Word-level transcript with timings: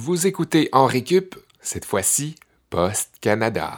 Vous 0.00 0.28
écoutez 0.28 0.68
en 0.70 0.86
récup, 0.86 1.34
cette 1.60 1.84
fois-ci, 1.84 2.36
Post 2.70 3.16
Canada. 3.20 3.76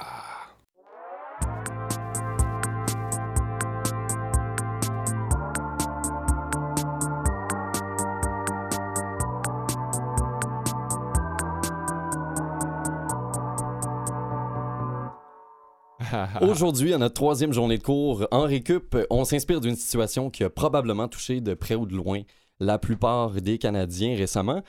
Aujourd'hui, 16.42 16.92
à 16.92 16.98
notre 16.98 17.14
troisième 17.14 17.54
journée 17.54 17.78
de 17.78 17.82
cours 17.82 18.28
en 18.30 18.42
récup, 18.42 18.94
on 19.08 19.24
s'inspire 19.24 19.62
d'une 19.62 19.74
situation 19.74 20.28
qui 20.28 20.44
a 20.44 20.50
probablement 20.50 21.08
touché 21.08 21.40
de 21.40 21.54
près 21.54 21.76
ou 21.76 21.86
de 21.86 21.96
loin 21.96 22.20
la 22.58 22.78
plupart 22.78 23.30
des 23.40 23.56
Canadiens 23.56 24.14
récemment, 24.14 24.62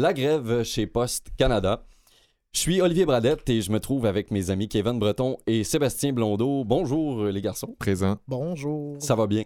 la 0.00 0.14
grève 0.14 0.62
chez 0.62 0.86
Post 0.86 1.28
Canada. 1.36 1.84
Je 2.52 2.60
suis 2.60 2.80
Olivier 2.80 3.04
Bradette 3.04 3.48
et 3.50 3.60
je 3.60 3.70
me 3.70 3.78
trouve 3.80 4.06
avec 4.06 4.30
mes 4.30 4.48
amis 4.48 4.66
Kevin 4.66 4.98
Breton 4.98 5.36
et 5.46 5.62
Sébastien 5.62 6.14
Blondeau. 6.14 6.64
Bonjour 6.64 7.24
les 7.26 7.42
garçons. 7.42 7.76
Présent. 7.78 8.16
Bonjour. 8.26 8.96
Ça 8.98 9.14
va 9.14 9.26
bien? 9.26 9.42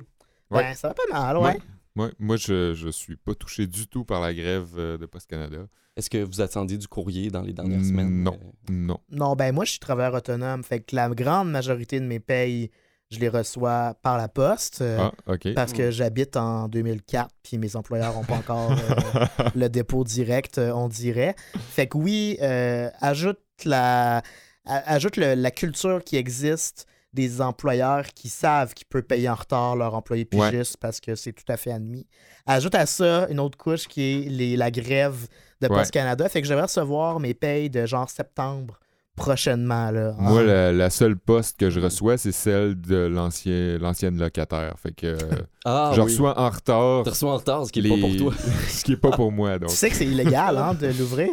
Ben, 0.52 0.72
ça 0.74 0.88
va 0.88 0.94
pas 0.94 1.02
mal, 1.10 1.38
ouais. 1.38 1.58
Moi, 1.96 2.10
moi 2.20 2.36
je, 2.36 2.72
je 2.72 2.88
suis 2.88 3.16
pas 3.16 3.34
touché 3.34 3.66
du 3.66 3.88
tout 3.88 4.04
par 4.04 4.20
la 4.20 4.32
grève 4.32 4.68
euh, 4.76 4.96
de 4.96 5.06
Post 5.06 5.28
Canada. 5.28 5.66
Est-ce 5.96 6.08
que 6.08 6.18
vous 6.18 6.40
attendiez 6.40 6.78
du 6.78 6.86
courrier 6.86 7.30
dans 7.30 7.42
les 7.42 7.52
dernières 7.52 7.84
semaines? 7.84 8.22
Non. 8.22 8.38
Euh, 8.40 8.72
Non. 8.72 8.98
Non, 9.10 9.34
ben 9.34 9.52
moi, 9.52 9.64
je 9.64 9.72
suis 9.72 9.80
travailleur 9.80 10.14
autonome. 10.14 10.62
Fait 10.62 10.80
que 10.80 10.94
la 10.94 11.08
grande 11.08 11.50
majorité 11.50 11.98
de 11.98 12.06
mes 12.06 12.20
payes, 12.20 12.70
je 13.10 13.18
les 13.20 13.28
reçois 13.28 13.94
par 14.02 14.16
la 14.18 14.28
poste. 14.28 14.80
euh, 14.80 15.10
Ah. 15.26 15.34
Parce 15.54 15.72
que 15.72 15.90
j'habite 15.90 16.36
en 16.36 16.68
2004, 16.68 17.30
puis 17.42 17.58
mes 17.58 17.76
employeurs 17.76 18.14
n'ont 18.14 18.24
pas 18.24 18.34
encore 18.36 18.72
euh, 18.72 19.26
le 19.54 19.68
dépôt 19.68 20.04
direct, 20.04 20.58
euh, 20.58 20.72
on 20.72 20.88
dirait. 20.88 21.34
Fait 21.70 21.86
que 21.86 21.96
oui, 21.98 22.38
euh, 22.42 22.90
ajoute 23.00 23.38
la, 23.64 24.22
ajoute 24.64 25.16
le- 25.16 25.34
la 25.34 25.50
culture 25.50 26.02
qui 26.02 26.16
existe 26.16 26.86
des 27.12 27.40
employeurs 27.40 28.06
qui 28.08 28.28
savent 28.28 28.74
qu'ils 28.74 28.88
peuvent 28.88 29.02
payer 29.04 29.28
en 29.28 29.36
retard 29.36 29.76
leurs 29.76 29.94
employés 29.94 30.28
Ouais. 30.34 30.50
pigistes 30.50 30.78
parce 30.78 31.00
que 31.00 31.14
c'est 31.14 31.32
tout 31.32 31.44
à 31.46 31.56
fait 31.56 31.70
admis. 31.70 32.08
Ajoute 32.46 32.74
à 32.74 32.86
ça 32.86 33.28
une 33.30 33.38
autre 33.38 33.56
couche 33.56 33.86
qui 33.86 34.02
est 34.02 34.28
les, 34.28 34.56
la 34.56 34.72
grève 34.72 35.28
de 35.60 35.68
Ouais. 35.68 35.76
Post 35.78 35.92
Canada. 35.92 36.28
Fait 36.28 36.42
que 36.42 36.48
je 36.48 36.52
vais 36.54 36.60
recevoir 36.62 37.20
mes 37.20 37.32
payes 37.32 37.70
de 37.70 37.86
genre 37.86 38.10
septembre 38.10 38.80
prochainement. 39.16 39.90
Là, 39.90 40.14
Moi, 40.18 40.40
En- 40.40 40.44
la, 40.44 40.72
la 40.72 40.90
seule 40.90 41.16
poste 41.16 41.58
que 41.58 41.70
je 41.70 41.80
reçois, 41.80 42.16
c'est 42.16 42.32
celle 42.32 42.80
de 42.80 42.96
l'ancien, 42.96 43.78
l'ancienne 43.78 44.18
locataire. 44.18 44.74
Fait 44.78 44.92
que 44.92 45.16
Ah, 45.64 45.92
je 45.94 46.00
oui. 46.00 46.04
reçois 46.06 46.38
en 46.38 46.50
retard. 46.50 47.02
Tu 47.04 47.10
reçois 47.10 47.32
en 47.32 47.36
retard, 47.36 47.66
ce 47.66 47.72
qui 47.72 47.78
est 47.78 47.82
les- 47.82 47.90
pas 47.90 48.08
pour 48.08 48.16
toi. 48.16 48.34
ce 48.68 48.84
qui 48.84 48.92
est 48.92 48.96
pas 48.96 49.10
pour 49.12 49.32
moi, 49.32 49.58
donc. 49.58 49.70
Tu 49.70 49.76
sais 49.76 49.88
que 49.90 49.96
c'est 49.96 50.06
illégal 50.06 50.56
hein, 50.58 50.74
de 50.74 50.86
l'ouvrir? 50.98 51.30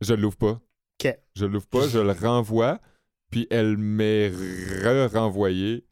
Je 0.00 0.14
l'ouvre 0.14 0.36
pas. 0.36 0.60
Je 1.34 1.44
l'ouvre 1.44 1.66
pas, 1.66 1.86
je 1.88 1.98
le 1.98 2.12
renvoie, 2.12 2.78
puis 3.30 3.46
elle 3.50 3.76
m'est 3.76 4.30
re-renvoyée. 4.84 5.84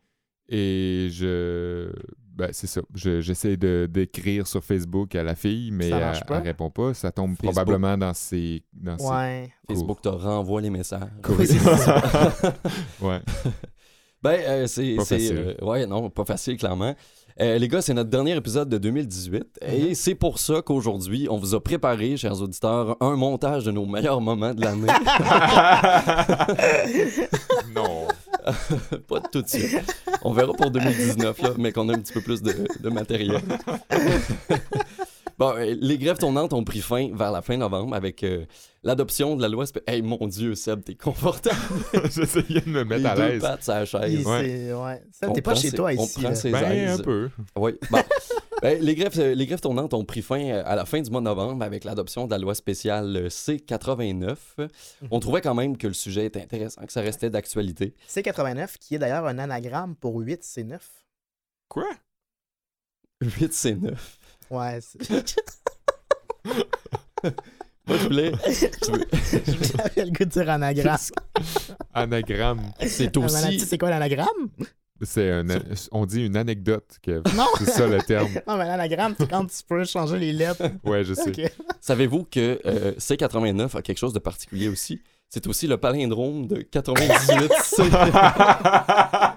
Et 0.48 1.08
je. 1.10 1.90
Ben, 2.34 2.48
c'est 2.52 2.66
ça. 2.66 2.80
Je- 2.94 3.20
J'essaie 3.20 3.56
de 3.56 3.86
d'écrire 3.90 4.46
sur 4.46 4.64
Facebook 4.64 5.14
à 5.14 5.22
la 5.22 5.34
fille, 5.34 5.70
mais 5.70 5.90
Ça 5.90 5.98
elle, 5.98 6.22
elle 6.36 6.42
répond 6.42 6.70
pas. 6.70 6.94
Ça 6.94 7.12
tombe 7.12 7.32
Facebook. 7.36 7.52
probablement 7.52 7.98
dans 7.98 8.14
ses. 8.14 8.62
Dans 8.72 8.96
ses 8.96 9.04
Ouais. 9.06 9.52
Facebook 9.68 10.00
te 10.00 10.08
renvoie 10.08 10.62
les 10.62 10.70
messages. 10.70 11.02
cours. 11.22 11.36
Oui, 11.38 11.46
c'est 11.46 11.58
ouais. 13.04 13.20
Ben, 14.22 14.38
euh, 14.46 14.66
c'est. 14.68 14.96
Euh, 15.32 15.54
ouais, 15.62 15.84
non, 15.84 16.08
pas 16.08 16.24
facile, 16.24 16.56
clairement. 16.56 16.94
Euh, 17.40 17.58
les 17.58 17.66
gars, 17.66 17.82
c'est 17.82 17.92
notre 17.94 18.10
dernier 18.10 18.36
épisode 18.36 18.68
de 18.68 18.78
2018 18.78 19.58
et 19.66 19.94
c'est 19.96 20.14
pour 20.14 20.38
ça 20.38 20.62
qu'aujourd'hui, 20.62 21.26
on 21.28 21.38
vous 21.38 21.56
a 21.56 21.60
préparé, 21.64 22.16
chers 22.16 22.40
auditeurs, 22.40 22.96
un 23.00 23.16
montage 23.16 23.64
de 23.64 23.72
nos 23.72 23.84
meilleurs 23.86 24.20
moments 24.20 24.54
de 24.54 24.60
l'année. 24.60 24.86
non. 27.74 28.06
pas 29.08 29.20
tout 29.20 29.42
de 29.42 29.48
suite. 29.48 29.80
On 30.22 30.32
verra 30.32 30.52
pour 30.54 30.70
2019, 30.70 31.42
là, 31.42 31.50
mais 31.58 31.72
qu'on 31.72 31.88
a 31.88 31.94
un 31.94 31.98
petit 32.00 32.12
peu 32.12 32.20
plus 32.20 32.42
de, 32.42 32.54
de 32.80 32.88
matériel. 32.90 33.40
bon, 35.38 35.54
euh, 35.56 35.74
les 35.80 35.98
grèves 35.98 36.18
tournantes 36.18 36.52
ont 36.52 36.64
pris 36.64 36.80
fin 36.80 37.10
vers 37.14 37.32
la 37.32 37.42
fin 37.42 37.56
novembre 37.56 37.94
avec 37.94 38.22
euh, 38.22 38.44
l'adoption 38.82 39.36
de 39.36 39.42
la 39.42 39.48
loi. 39.48 39.64
Hey, 39.86 40.02
mon 40.02 40.26
Dieu, 40.26 40.54
Seb, 40.54 40.84
t'es 40.84 40.94
confortable. 40.94 41.56
J'essayais 42.14 42.60
de 42.60 42.70
me 42.70 42.84
mettre 42.84 43.02
les 43.02 43.08
à 43.08 43.14
deux 43.16 43.22
l'aise. 43.28 43.42
pattes 43.42 43.62
sur 43.64 43.72
la 43.74 43.84
chaise. 43.84 44.26
Ouais. 44.26 44.72
ouais. 44.72 45.02
Ça, 45.12 45.28
On 45.28 45.32
T'es 45.32 45.42
pas 45.42 45.52
prend 45.52 45.60
chez 45.60 45.70
ses- 45.70 45.76
toi 45.76 45.90
on 45.96 46.02
ici. 46.04 46.20
prend 46.20 46.28
là. 46.30 46.34
ses 46.34 46.50
Ben, 46.50 46.72
aises. 46.72 47.00
un 47.00 47.02
peu. 47.02 47.30
Oui. 47.56 47.72
Bon. 47.90 47.98
Ben, 48.60 48.78
les, 48.80 48.94
grèves, 48.94 49.18
euh, 49.18 49.34
les 49.34 49.46
grèves 49.46 49.60
tournantes 49.60 49.94
ont 49.94 50.04
pris 50.04 50.20
fin 50.22 50.40
euh, 50.40 50.62
à 50.66 50.76
la 50.76 50.84
fin 50.84 51.00
du 51.00 51.10
mois 51.10 51.20
de 51.20 51.24
novembre 51.24 51.64
avec 51.64 51.84
l'adoption 51.84 52.26
de 52.26 52.30
la 52.30 52.38
loi 52.38 52.54
spéciale 52.54 53.16
euh, 53.16 53.28
C89. 53.28 54.36
On 55.10 55.20
trouvait 55.20 55.40
quand 55.40 55.54
même 55.54 55.76
que 55.78 55.86
le 55.86 55.94
sujet 55.94 56.26
était 56.26 56.42
intéressant, 56.42 56.84
que 56.84 56.92
ça 56.92 57.00
restait 57.00 57.30
d'actualité. 57.30 57.94
C89, 58.08 58.76
qui 58.78 58.94
est 58.94 58.98
d'ailleurs 58.98 59.26
un 59.26 59.38
anagramme 59.38 59.96
pour 59.96 60.18
8, 60.18 60.44
c'est 60.44 60.64
9. 60.64 60.86
Quoi? 61.68 61.88
8 63.22 63.52
c'est 63.54 63.74
9. 63.74 64.18
Ouais, 64.50 64.80
c'est- 64.80 65.36
Moi, 67.86 67.96
je 67.96 68.04
voulais. 68.04 68.32
j'avais 68.46 70.04
le 70.04 70.12
goût 70.12 70.24
de 70.24 70.30
dire 70.30 70.48
anagramme. 70.50 70.98
Anagramme. 71.94 72.72
C'est 72.86 73.16
aussi. 73.16 73.58
c'est 73.60 73.78
quoi 73.78 73.90
l'anagramme? 73.90 74.50
C'est 75.02 75.30
un, 75.30 75.44
on 75.90 76.06
dit 76.06 76.24
une 76.26 76.36
anecdote. 76.36 76.96
Kev. 77.02 77.22
Non! 77.36 77.46
C'est 77.58 77.66
ça 77.70 77.86
le 77.86 77.98
terme. 78.02 78.28
Non, 78.46 78.56
mais 78.56 78.66
l'anagramme, 78.66 79.14
c'est 79.18 79.28
quand 79.28 79.44
tu 79.46 79.56
peux 79.68 79.84
changer 79.84 80.18
les 80.18 80.32
lettres. 80.32 80.62
Ouais, 80.84 81.02
je 81.04 81.14
sais. 81.14 81.32
Savez-vous 81.80 82.24
que 82.24 82.60
euh, 82.66 82.92
C89 82.98 83.76
a 83.76 83.82
quelque 83.82 83.98
chose 83.98 84.12
de 84.12 84.18
particulier 84.18 84.68
aussi? 84.68 85.00
C'est 85.28 85.46
aussi 85.46 85.66
le 85.66 85.76
palindrome 85.78 86.46
de 86.46 86.56
98C. 86.62 87.90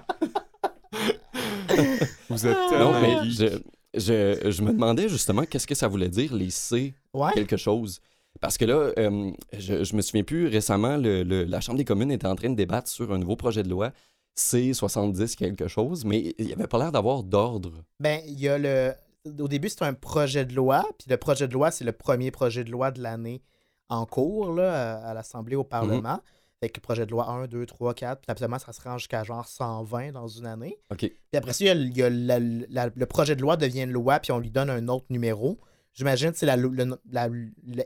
Vous 2.28 2.46
êtes 2.46 2.56
non, 2.72 3.00
mais 3.00 3.30
je, 3.30 3.58
je, 3.94 4.50
je 4.50 4.62
me 4.62 4.72
demandais 4.72 5.08
justement 5.08 5.44
qu'est-ce 5.44 5.66
que 5.66 5.74
ça 5.74 5.88
voulait 5.88 6.08
dire, 6.08 6.34
les 6.34 6.50
C 6.50 6.94
Ouais. 7.14 7.30
quelque 7.34 7.56
chose. 7.56 8.00
Parce 8.40 8.58
que 8.58 8.66
là, 8.66 8.92
euh, 8.98 9.30
je, 9.58 9.82
je 9.84 9.96
me 9.96 10.02
souviens 10.02 10.22
plus, 10.24 10.46
récemment, 10.48 10.96
le- 10.98 11.22
le- 11.22 11.44
la 11.44 11.60
Chambre 11.62 11.78
des 11.78 11.84
communes 11.86 12.10
était 12.12 12.26
en 12.26 12.36
train 12.36 12.50
de 12.50 12.54
débattre 12.54 12.88
sur 12.88 13.10
un 13.12 13.18
nouveau 13.18 13.36
projet 13.36 13.62
de 13.62 13.70
loi, 13.70 13.92
C70 14.36 15.34
quelque 15.36 15.68
chose, 15.68 16.04
mais 16.04 16.34
il 16.38 16.46
n'y 16.46 16.52
avait 16.52 16.66
pas 16.66 16.78
l'air 16.78 16.92
d'avoir 16.92 17.22
d'ordre. 17.22 17.72
Ben, 18.00 18.20
il 18.26 18.38
y 18.40 18.48
a 18.48 18.58
le. 18.58 18.92
Au 19.40 19.48
début, 19.48 19.68
c'est 19.68 19.82
un 19.82 19.94
projet 19.94 20.44
de 20.44 20.54
loi, 20.54 20.86
puis 20.98 21.08
le 21.10 21.16
projet 21.16 21.48
de 21.48 21.52
loi, 21.52 21.70
c'est 21.72 21.84
le 21.84 21.92
premier 21.92 22.30
projet 22.30 22.62
de 22.62 22.70
loi 22.70 22.90
de 22.92 23.02
l'année 23.02 23.42
en 23.88 24.06
cours 24.06 24.52
là, 24.52 24.98
à, 24.98 25.14
l'Assemblée, 25.14 25.56
au 25.56 25.64
Parlement. 25.64 26.20
Fait 26.60 26.70
que 26.70 26.80
projet 26.80 27.04
de 27.06 27.10
loi 27.10 27.28
1, 27.28 27.48
2, 27.48 27.66
3, 27.66 27.92
4, 27.92 28.20
puis 28.22 28.30
absolument, 28.30 28.58
ça 28.58 28.72
se 28.72 28.80
rend 28.80 28.96
jusqu'à 28.98 29.24
genre 29.24 29.46
120 29.46 30.12
dans 30.12 30.26
une 30.28 30.46
année. 30.46 30.78
OK. 30.90 30.98
Puis 31.00 31.12
après 31.34 31.52
ça, 31.52 31.64
il 31.64 31.66
y 31.66 31.70
a, 31.70 31.74
le- 31.74 31.84
il 31.86 31.96
y 31.96 32.02
a 32.02 32.08
la- 32.10 32.38
la- 32.38 32.90
le 32.94 33.06
projet 33.06 33.36
de 33.36 33.42
loi 33.42 33.56
devient 33.56 33.82
une 33.82 33.90
loi, 33.92 34.20
puis 34.20 34.32
on 34.32 34.38
lui 34.38 34.50
donne 34.50 34.70
un 34.70 34.88
autre 34.88 35.06
numéro. 35.10 35.58
J'imagine 35.92 36.30
que 36.32 36.38
c'est 36.38 36.46
la, 36.46 36.56
la, 36.56 37.28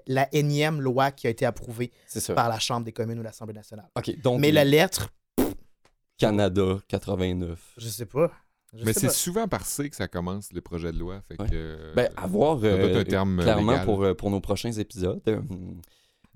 la- 0.06 0.28
énième 0.34 0.80
loi 0.80 1.10
qui 1.10 1.26
a 1.26 1.30
été 1.30 1.46
approuvée 1.46 1.90
C'est 2.06 2.34
par 2.34 2.48
la 2.48 2.58
Chambre 2.58 2.84
des 2.84 2.92
communes 2.92 3.18
ou 3.18 3.22
l'Assemblée 3.22 3.54
nationale. 3.54 3.88
OK, 3.96 4.20
donc 4.20 4.40
Mais 4.40 4.52
la 4.52 4.64
lettre, 4.64 5.10
Canada 6.20 6.78
89. 6.88 7.58
je 7.78 7.88
sais 7.88 8.06
pas. 8.06 8.30
Je 8.72 8.84
Mais 8.84 8.92
c'est 8.92 9.10
souvent 9.10 9.48
par 9.48 9.66
C 9.66 9.90
que 9.90 9.96
ça 9.96 10.06
commence, 10.06 10.52
les 10.52 10.60
projets 10.60 10.92
de 10.92 10.98
loi. 10.98 11.20
Fait 11.26 11.40
Ouais. 11.42 11.48
que, 11.48 11.92
Ben, 11.96 12.08
à 12.16 12.26
voir 12.28 12.54
ça 12.60 12.60
doit 12.60 12.70
être 12.70 12.96
euh, 12.96 13.00
un 13.00 13.04
terme 13.04 13.40
clairement 13.40 13.72
légal. 13.72 13.84
pour, 13.84 14.04
euh, 14.04 14.14
pour 14.14 14.30
nos 14.30 14.40
prochains 14.40 14.70
épisodes. 14.72 15.20
Euh, 15.26 15.40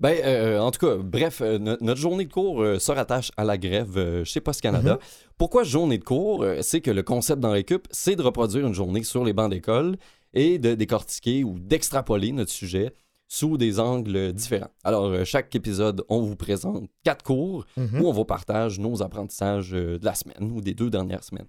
Ben, 0.01 0.17
euh, 0.25 0.59
en 0.59 0.71
tout 0.71 0.85
cas, 0.85 0.97
bref, 0.97 1.39
euh, 1.39 1.57
no- 1.57 1.77
notre 1.79 2.01
journée 2.01 2.25
de 2.25 2.33
cours 2.33 2.61
euh, 2.61 2.79
se 2.79 2.91
rattache 2.91 3.31
à 3.37 3.45
la 3.45 3.57
grève 3.57 3.97
euh, 3.97 4.25
chez 4.25 4.41
Post 4.41 4.59
Canada. 4.59 4.99
Pourquoi 5.37 5.63
journée 5.63 5.97
de 5.97 6.03
cours? 6.03 6.43
Euh, 6.43 6.57
C'est 6.61 6.81
que 6.81 6.91
le 6.91 7.01
concept 7.01 7.39
dans 7.39 7.51
récup, 7.51 7.87
c'est 7.91 8.17
de 8.17 8.21
reproduire 8.21 8.67
une 8.67 8.73
journée 8.73 9.03
sur 9.03 9.23
les 9.23 9.31
bancs 9.31 9.49
d'école 9.49 9.95
et 10.33 10.59
de 10.59 10.75
décortiquer 10.75 11.45
ou 11.45 11.57
d'extrapoler 11.59 12.33
notre 12.33 12.51
sujet 12.51 12.91
sous 13.27 13.57
des 13.57 13.79
angles 13.79 14.33
différents. 14.33 14.69
Alors, 14.83 15.05
euh, 15.05 15.25
chaque 15.25 15.53
épisode, 15.55 16.03
on 16.09 16.21
vous 16.21 16.35
présente 16.35 16.87
quatre 17.03 17.23
cours 17.23 17.65
Mhm. 17.77 18.01
où 18.01 18.07
on 18.07 18.11
vous 18.11 18.25
partage 18.25 18.79
nos 18.79 19.01
apprentissages 19.01 19.73
euh, 19.73 19.97
de 19.97 20.05
la 20.05 20.13
semaine 20.15 20.51
ou 20.51 20.61
des 20.61 20.73
deux 20.73 20.89
dernières 20.89 21.23
semaines. 21.23 21.47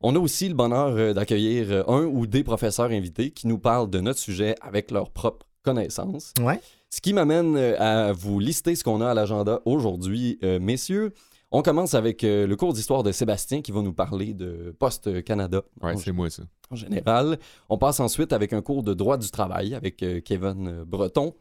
On 0.00 0.16
a 0.16 0.18
aussi 0.18 0.48
le 0.48 0.54
bonheur 0.54 0.94
euh, 0.96 1.12
d'accueillir 1.12 1.88
un 1.88 2.04
ou 2.04 2.26
des 2.26 2.42
professeurs 2.44 2.90
invités 2.90 3.30
qui 3.30 3.46
nous 3.46 3.58
parlent 3.58 3.90
de 3.90 4.00
notre 4.00 4.18
sujet 4.18 4.54
avec 4.60 4.90
leurs 4.90 5.10
propres 5.10 5.46
connaissances. 5.62 6.32
Ouais. 6.40 6.60
Ce 6.90 7.00
qui 7.00 7.12
m'amène 7.12 7.56
à 7.56 8.12
vous 8.12 8.38
lister 8.38 8.74
ce 8.74 8.84
qu'on 8.84 9.00
a 9.00 9.10
à 9.10 9.14
l'agenda 9.14 9.60
aujourd'hui, 9.64 10.38
euh, 10.42 10.58
messieurs. 10.60 11.12
On 11.54 11.62
commence 11.62 11.92
avec 11.94 12.24
euh, 12.24 12.46
le 12.46 12.56
cours 12.56 12.72
d'histoire 12.72 13.02
de 13.02 13.12
Sébastien 13.12 13.60
qui 13.60 13.72
va 13.72 13.82
nous 13.82 13.92
parler 13.92 14.32
de 14.32 14.74
Post 14.78 15.22
Canada 15.22 15.62
Ouais, 15.82 15.92
en, 15.92 15.96
c'est 15.98 16.10
moi 16.12 16.30
ça. 16.30 16.44
en 16.70 16.76
général. 16.76 17.38
On 17.68 17.76
passe 17.76 18.00
ensuite 18.00 18.32
avec 18.32 18.54
un 18.54 18.62
cours 18.62 18.82
de 18.82 18.94
droit 18.94 19.18
du 19.18 19.30
travail 19.30 19.74
avec 19.74 20.02
euh, 20.02 20.20
Kevin 20.20 20.66
euh, 20.68 20.84
Breton. 20.86 21.34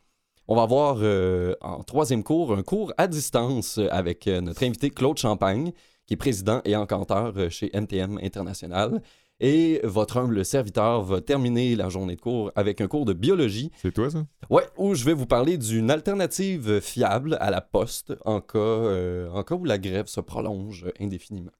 On 0.49 0.55
va 0.55 0.63
avoir 0.63 0.97
euh, 0.99 1.55
en 1.61 1.81
troisième 1.83 2.23
cours 2.23 2.53
un 2.53 2.61
cours 2.61 2.91
à 2.97 3.07
distance 3.07 3.79
avec 3.89 4.27
notre 4.27 4.63
invité 4.63 4.89
Claude 4.89 5.17
Champagne, 5.17 5.71
qui 6.05 6.15
est 6.15 6.17
président 6.17 6.59
et 6.65 6.75
encanteur 6.75 7.33
chez 7.49 7.71
MTM 7.73 8.19
International. 8.21 9.01
Et 9.43 9.81
votre 9.83 10.17
humble 10.17 10.45
serviteur 10.45 11.01
va 11.01 11.19
terminer 11.19 11.75
la 11.75 11.89
journée 11.89 12.15
de 12.15 12.21
cours 12.21 12.51
avec 12.55 12.79
un 12.79 12.87
cours 12.87 13.05
de 13.05 13.13
biologie. 13.13 13.71
C'est 13.75 13.91
toi, 13.91 14.11
ça? 14.11 14.23
Ouais, 14.51 14.67
où 14.77 14.93
je 14.93 15.03
vais 15.03 15.13
vous 15.13 15.25
parler 15.25 15.57
d'une 15.57 15.89
alternative 15.89 16.79
fiable 16.79 17.37
à 17.41 17.49
la 17.49 17.59
poste 17.59 18.13
en 18.23 18.39
cas, 18.39 18.59
euh, 18.59 19.29
en 19.31 19.41
cas 19.43 19.55
où 19.55 19.65
la 19.65 19.79
grève 19.79 20.05
se 20.05 20.21
prolonge 20.21 20.85
indéfiniment. 20.99 21.51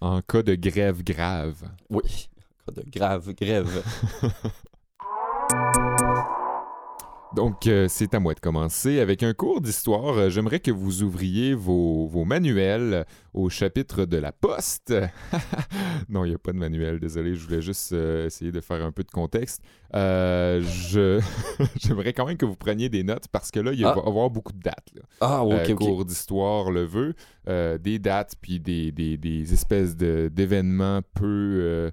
En 0.00 0.22
cas 0.22 0.42
de 0.42 0.54
grève 0.54 1.04
grave. 1.04 1.62
Oui, 1.90 2.30
en 2.66 2.72
cas 2.72 2.82
de 2.82 2.90
grave 2.90 3.34
grève. 3.34 3.82
Donc, 7.36 7.66
euh, 7.66 7.86
c'est 7.88 8.14
à 8.14 8.18
moi 8.18 8.32
de 8.32 8.40
commencer 8.40 8.98
avec 8.98 9.22
un 9.22 9.34
cours 9.34 9.60
d'histoire. 9.60 10.16
Euh, 10.16 10.30
J'aimerais 10.30 10.58
que 10.58 10.70
vous 10.70 11.02
ouvriez 11.02 11.52
vos, 11.52 12.06
vos 12.06 12.24
manuels 12.24 13.04
au 13.34 13.50
chapitre 13.50 14.06
de 14.06 14.16
la 14.16 14.32
poste. 14.32 14.94
non, 16.08 16.24
il 16.24 16.30
n'y 16.30 16.34
a 16.34 16.38
pas 16.38 16.52
de 16.52 16.56
manuel, 16.56 16.98
désolé, 16.98 17.34
je 17.34 17.44
voulais 17.44 17.60
juste 17.60 17.92
euh, 17.92 18.24
essayer 18.26 18.52
de 18.52 18.60
faire 18.62 18.82
un 18.82 18.90
peu 18.90 19.02
de 19.04 19.10
contexte. 19.10 19.60
Euh, 19.94 20.62
je... 20.62 21.20
J'aimerais 21.86 22.14
quand 22.14 22.24
même 22.26 22.38
que 22.38 22.46
vous 22.46 22.56
preniez 22.56 22.88
des 22.88 23.02
notes 23.02 23.28
parce 23.30 23.50
que 23.50 23.60
là, 23.60 23.72
il 23.74 23.84
Ah. 23.84 23.92
va 23.94 24.02
y 24.02 24.08
avoir 24.08 24.30
beaucoup 24.30 24.54
de 24.54 24.60
dates. 24.62 24.88
là. 24.94 25.02
Ah, 25.20 25.44
ok, 25.44 25.52
Euh, 25.52 25.72
ok. 25.72 25.78
cours 25.78 26.04
d'histoire 26.06 26.70
le 26.70 26.84
veut, 26.84 27.12
euh, 27.48 27.76
des 27.76 27.98
dates 27.98 28.34
puis 28.40 28.60
des, 28.60 28.92
des- 28.92 29.18
des 29.18 29.52
espèces 29.52 29.94
de- 29.94 30.30
d'événements 30.32 31.00
peu, 31.14 31.24
euh, 31.60 31.90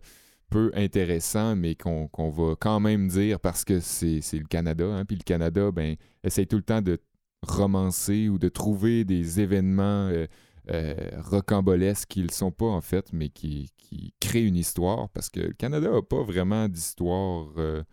peu 0.54 0.72
intéressants, 0.76 1.56
mais 1.56 1.74
qu'on 1.74 2.30
va 2.30 2.56
quand 2.60 2.80
même 2.80 3.08
dire 3.08 3.40
parce 3.40 3.66
que 3.66 3.80
c'est 3.80 4.22
le 4.34 4.48
Canada. 4.48 4.86
Hein, 4.86 5.04
puis 5.04 5.18
le 5.18 5.24
Canada, 5.24 5.72
ben, 5.72 5.96
essaye 6.24 6.46
tout 6.46 6.58
le 6.58 6.64
temps 6.64 6.82
de 6.82 7.00
romancer 7.42 8.30
ou 8.30 8.38
de 8.38 8.50
trouver 8.50 9.04
des 9.04 9.40
événements 9.40 10.10
euh, 10.10 10.28
euh, 10.72 10.94
rocambolesques 11.18 12.08
qui 12.08 12.24
ne 12.24 12.30
sont 12.30 12.52
pas 12.52 12.68
en 12.68 12.82
fait, 12.82 13.12
mais 13.14 13.30
qui, 13.30 13.72
créent 14.20 14.48
une 14.48 14.56
histoire 14.56 15.10
parce 15.10 15.30
que 15.30 15.40
le 15.40 15.54
Canada 15.54 15.92
n'a 15.92 16.02
pas 16.02 16.24
vraiment 16.24 16.68
d'histoire 16.68 17.50
euh, 17.58 17.84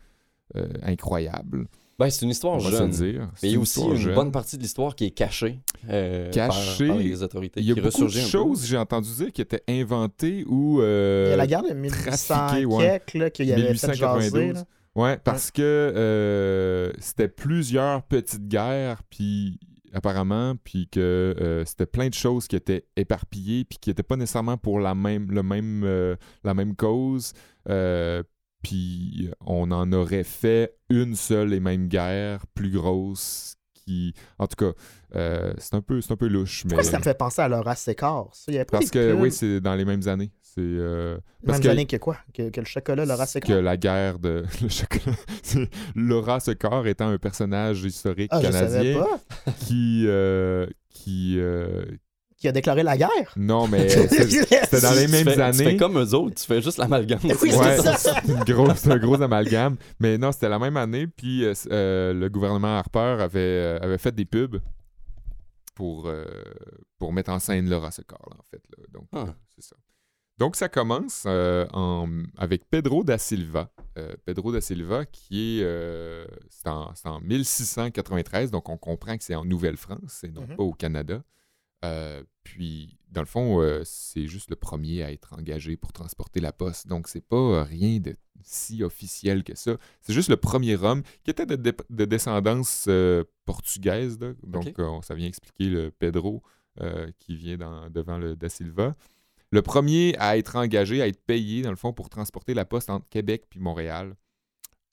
incroyable, 0.83 1.67
Ben, 2.00 2.08
c'est 2.08 2.25
une 2.25 2.31
histoire 2.31 2.58
jeune. 2.61 2.88
dire. 2.91 3.29
Mais 3.43 3.50
il 3.50 3.52
y 3.52 3.56
a 3.56 3.61
aussi 3.61 3.82
une 3.82 3.94
jeune. 3.94 4.14
bonne 4.14 4.32
partie 4.32 4.56
de 4.56 4.62
l'histoire 4.62 4.97
qui 4.97 5.05
est 5.05 5.11
cachée, 5.11 5.61
euh, 5.91 6.31
par- 6.32 6.49
Cachée. 6.49 6.87
par, 6.88 6.97
les 6.97 7.23
autorités. 7.23 7.61
Il 7.61 7.67
y 7.67 7.73
a 7.73 7.75
qui 7.75 7.81
beaucoup 7.82 8.05
de 8.05 8.08
choses, 8.08 8.64
j'ai 8.67 8.79
entendu 8.79 9.11
dire, 9.19 9.31
qui 9.32 9.43
étaient 9.43 9.62
inventées 9.69 10.44
ou... 10.49 10.81
euh, 10.81 11.26
Il 11.26 11.31
y 11.31 11.35
a 11.35 11.37
la 11.37 11.47
guerre 11.47 11.62
de 11.62 11.75
1800 11.75 12.35
trafiqué, 12.35 12.64
ouais. 12.64 12.85
quelques, 13.05 13.14
là, 13.14 13.29
qu'il 13.31 13.47
y 13.49 13.52
avait 13.52 13.75
fait 13.75 13.94
jaser. 13.94 14.31
1892. 14.31 14.55
là. 14.55 14.64
Ouais, 14.97 15.19
parce 15.23 15.50
que 15.50 15.61
euh, 15.62 16.91
c'était 17.00 17.29
plusieurs 17.29 18.02
petites 18.05 18.49
guerres, 18.49 19.02
puis 19.11 19.61
apparemment, 19.93 20.55
puis 20.64 20.88
que 20.91 21.00
euh, 21.38 21.64
c'était 21.67 21.85
plein 21.87 22.08
de 22.08 22.14
choses 22.14 22.49
qui 22.49 22.56
étaient 22.56 22.87
éparpillées, 22.97 23.64
puis 23.64 23.79
qui 23.79 23.91
n'étaient 23.91 24.02
pas 24.02 24.17
nécessairement 24.17 24.56
pour 24.56 24.81
la 24.81 24.94
même, 24.94 25.31
le 25.31 25.43
même, 25.43 25.82
euh, 25.85 26.17
la 26.44 26.55
même 26.55 26.75
cause. 26.76 27.35
Puis 28.62 29.31
on 29.47 29.71
en 29.71 29.93
aurait 29.93 30.25
fait 30.25 30.77
une 30.91 31.15
seule 31.17 31.53
et 31.55 31.61
même 31.61 31.89
guerre 31.89 32.47
plus 32.55 32.71
grosse 32.71 33.57
qui... 33.75 34.12
En 34.39 34.47
tout 34.47 34.57
cas, 34.57 34.73
euh, 35.17 35.55
c'est 35.59 35.75
un, 35.75 35.81
peu- 35.81 36.01
c'est 36.03 36.12
un 36.12 36.17
peu 36.17 36.29
louche, 36.29 36.65
mais... 36.65 36.71
Pourquoi 36.71 36.85
ça 36.85 36.99
me 36.99 37.03
fait 37.03 37.17
penser 37.17 37.41
à 37.43 37.49
avait 38.57 38.67
pas 38.67 38.79
Parce 38.79 38.91
que, 38.91 39.12
oui, 39.15 39.33
c'est 39.33 39.61
dans 39.61 39.75
les 39.75 39.85
mêmes 39.87 40.07
années. 40.09 40.31
C'est... 40.43 40.61
euh, 40.61 41.17
parce 41.47 41.61
que- 41.61 41.69
années 41.69 41.87
que 41.87 41.97
quoi? 41.97 42.19
Que, 42.35 42.51
que 42.51 42.61
le 42.61 42.67
chocolat, 42.67 43.05
l'Horace 43.07 43.35
que 43.35 43.41
Sécart? 43.41 43.62
la 43.62 43.77
guerre 43.77 44.19
de 44.19 44.45
le 44.62 44.69
chocolat. 44.69 45.17
Laura 45.95 46.41
Secor 46.41 46.87
étant 46.87 47.09
un 47.09 47.19
personnage 47.19 47.83
historique 47.85 48.31
Ah, 48.33 48.41
canadien 48.43 49.01
pas. 49.03 49.53
qui 49.61 50.05
euh, 50.07 50.67
qui 50.91 51.37
euh, 51.39 51.85
Qui 52.40 52.48
a 52.48 52.52
déclaré 52.52 52.82
la 52.82 52.96
guerre? 52.96 53.32
non 53.37 53.69
mais 53.69 53.88
c'est- 54.08 54.08
c'était 54.08 54.81
dans 54.81 54.92
les 54.94 55.04
Tu 55.06 55.12
mêmes 55.12 55.25
fais- 55.26 55.34
Tu 55.34 55.40
années. 55.42 55.64
fais 55.64 55.76
comme 55.76 55.98
eux 55.98 56.14
autres, 56.14 56.34
tu 56.40 56.44
fais 56.46 56.60
juste 56.62 56.78
l'amalgame. 56.78 57.20
Oui, 57.22 57.32
c'est 57.38 57.54
Ouais, 57.56 57.76
ça. 57.76 57.96
c'est 57.96 58.90
un 58.90 58.98
gros 58.98 59.20
amalgame. 59.22 59.76
Mais 60.00 60.16
non, 60.19 60.32
c'était 60.32 60.48
la 60.48 60.58
même 60.58 60.76
année. 60.78 61.06
Puis 61.06 61.44
euh, 61.44 61.52
euh, 61.70 62.12
le 62.14 62.28
gouvernement 62.31 62.78
Harper 62.78 63.19
avait, 63.20 63.38
euh, 63.40 63.78
avait 63.82 63.98
fait 63.98 64.14
des 64.14 64.25
pubs 64.25 64.58
pour, 65.75 66.08
euh, 66.08 66.25
pour 66.98 67.12
mettre 67.12 67.31
en 67.31 67.38
scène 67.38 67.69
Laura 67.69 67.90
Secor, 67.90 68.26
là, 68.31 68.37
en 68.38 68.44
fait. 68.50 68.62
là. 68.76 68.84
Donc, 68.92 69.06
Ah. 69.12 69.34
c'est 69.54 69.62
ça. 69.62 69.76
Donc, 70.38 70.56
ça 70.56 70.69
commence 70.70 71.25
euh, 71.26 71.66
en- 71.75 72.08
avec 72.38 72.69
Pedro 72.70 73.04
da 73.04 73.19
Silva. 73.19 73.70
Euh, 73.98 74.14
Pedro 74.25 74.50
da 74.52 74.60
Silva, 74.62 75.04
qui 75.04 75.60
est. 75.60 75.64
euh, 75.64 76.25
c'est 76.48 76.69
en, 76.69 76.94
c'est 76.94 77.08
en 77.08 77.20
1693, 77.20 78.50
donc 78.50 78.69
on 78.70 78.78
comprend 78.78 79.16
que 79.19 79.25
c'est 79.25 79.34
en 79.34 79.44
Nouvelle-France 79.44 80.25
et 80.25 80.31
non 80.31 80.42
Mhm. 80.42 80.56
pas 80.56 80.62
au 80.62 80.72
Canada. 80.72 81.22
Euh, 81.85 82.23
puis, 82.43 82.99
dans 83.11 83.21
le 83.23 83.27
fond, 83.27 83.61
euh, 83.61 83.82
c'est 83.85 84.27
juste 84.27 84.50
le 84.50 84.56
premier 84.56 85.03
à 85.03 85.12
être 85.12 85.32
engagé 85.35 85.77
pour 85.77 85.93
transporter 85.93 86.41
la 86.41 86.53
poste. 86.53 86.87
Donc, 86.87 87.09
c'est 87.09 87.21
pas 87.27 87.37
euh, 87.37 87.62
rien 87.62 87.99
de 87.99 88.15
si 88.43 88.82
officiel 88.82 89.44
que 89.44 89.55
ça. 89.55 89.77
C'est 90.00 90.12
juste 90.12 90.29
le 90.31 90.37
premier 90.37 90.77
homme 90.77 91.03
qui 91.25 91.31
était 91.31 91.47
de, 91.47 92.05
descendance 92.05 92.87
euh, 92.88 93.25
portugaise. 93.44 94.19
là. 94.21 94.32
Donc, 94.43 94.79
euh, 94.79 95.00
ça 95.03 95.15
vient 95.15 95.27
expliquer 95.27 95.69
le 95.69 95.91
Pedro 95.91 96.43
qui 97.19 97.37
vient 97.37 97.59
dans- 97.59 97.91
devant 97.91 98.17
le 98.17 98.37
Da 98.37 98.49
Silva. 98.49 98.97
Le 99.50 99.61
premier 99.61 100.17
à 100.19 100.38
être 100.38 100.56
engagé, 100.56 101.03
à 101.03 101.09
être 101.09 101.21
payé, 101.26 101.61
dans 101.61 101.71
le 101.71 101.76
fond, 101.76 101.93
pour 101.93 102.09
transporter 102.09 102.55
la 102.55 102.65
poste 102.65 102.88
entre 102.88 103.06
Québec 103.11 103.44
puis 103.50 103.61
Montréal. 103.61 104.15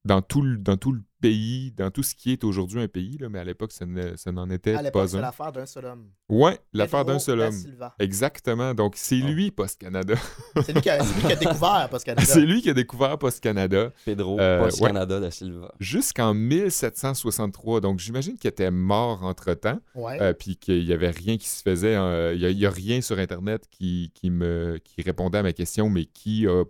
Dans 0.06 0.22
tout, 0.22 0.42
le, 0.42 0.58
dans 0.58 0.78
tout 0.78 0.94
le 0.94 1.02
pays, 1.20 1.72
dans 1.74 1.92
tout 1.92 2.02
ce 2.04 2.16
qui 2.16 2.32
est 2.32 2.46
aujourd'hui 2.46 2.80
un 2.82 2.88
pays, 2.88 3.18
là, 3.18 3.28
mais 3.28 3.40
à 3.40 3.44
l'époque, 3.44 3.74
ça 3.74 3.86
ne- 3.86 4.16
ça 4.16 4.32
n'en 4.32 4.50
était 4.50 4.74
À 4.76 4.82
l'époque, 4.82 5.02
pas 5.02 5.08
c'est 5.10 5.18
un. 5.18 5.22
l'affaire 5.22 5.52
d'un 5.52 5.66
seul 5.66 5.84
homme. 5.86 6.06
Ouais, 6.30 6.58
l'affaire 6.72 7.04
d'un 7.04 7.20
seul 7.20 7.42
homme. 7.42 7.52
Silva. 7.52 7.94
Exactement. 8.00 8.74
Donc, 8.74 8.94
c'est 8.96 9.20
Oh. 9.22 9.28
lui, 9.28 9.52
Post 9.52 9.82
Canada. 9.82 10.14
C'est 10.66 10.72
lui, 10.74 10.82
qui 10.82 10.90
a- 10.90 11.04
c'est 11.04 11.14
lui 11.16 11.22
qui 11.26 11.32
a 11.34 11.36
découvert 11.36 11.90
que 11.92 11.98
c'est 12.26 12.42
lui 12.46 12.62
qui 12.62 12.70
a 12.70 12.74
découvert 12.74 13.18
Post 13.18 13.42
Canada 13.44 13.92
Pedro 14.06 14.40
Euh, 14.40 14.64
Post 14.64 14.80
ouais. 14.80 14.88
Canada 14.88 15.20
da 15.20 15.30
Silva. 15.32 15.74
jusqu'en 15.80 16.34
1763. 16.34 17.82
Donc, 17.82 18.00
j'imagine 18.00 18.38
qu'il 18.38 18.48
était 18.50 18.72
mort 18.72 19.24
entre-temps, 19.24 19.80
Ouais. 19.96 20.22
euh, 20.22 20.34
puis 20.34 20.56
qu'il 20.56 20.86
n'y 20.86 20.94
avait 20.94 21.10
rien 21.12 21.38
qui 21.38 21.50
se 21.50 21.62
faisait. 21.62 21.96
euh, 21.96 22.34
Il 22.36 22.56
n'y 22.56 22.66
a, 22.66 22.70
rien 22.70 23.02
sur 23.02 23.18
Internet 23.20 23.68
qui, 23.72 24.12
qui 24.14 24.30
me, 24.30 24.80
qui 24.84 25.02
répondait 25.02 25.40
à 25.40 25.44
ma 25.44 25.54
question, 25.54 25.90
mais 25.90 26.06
qui 26.06 26.48
a 26.48 26.64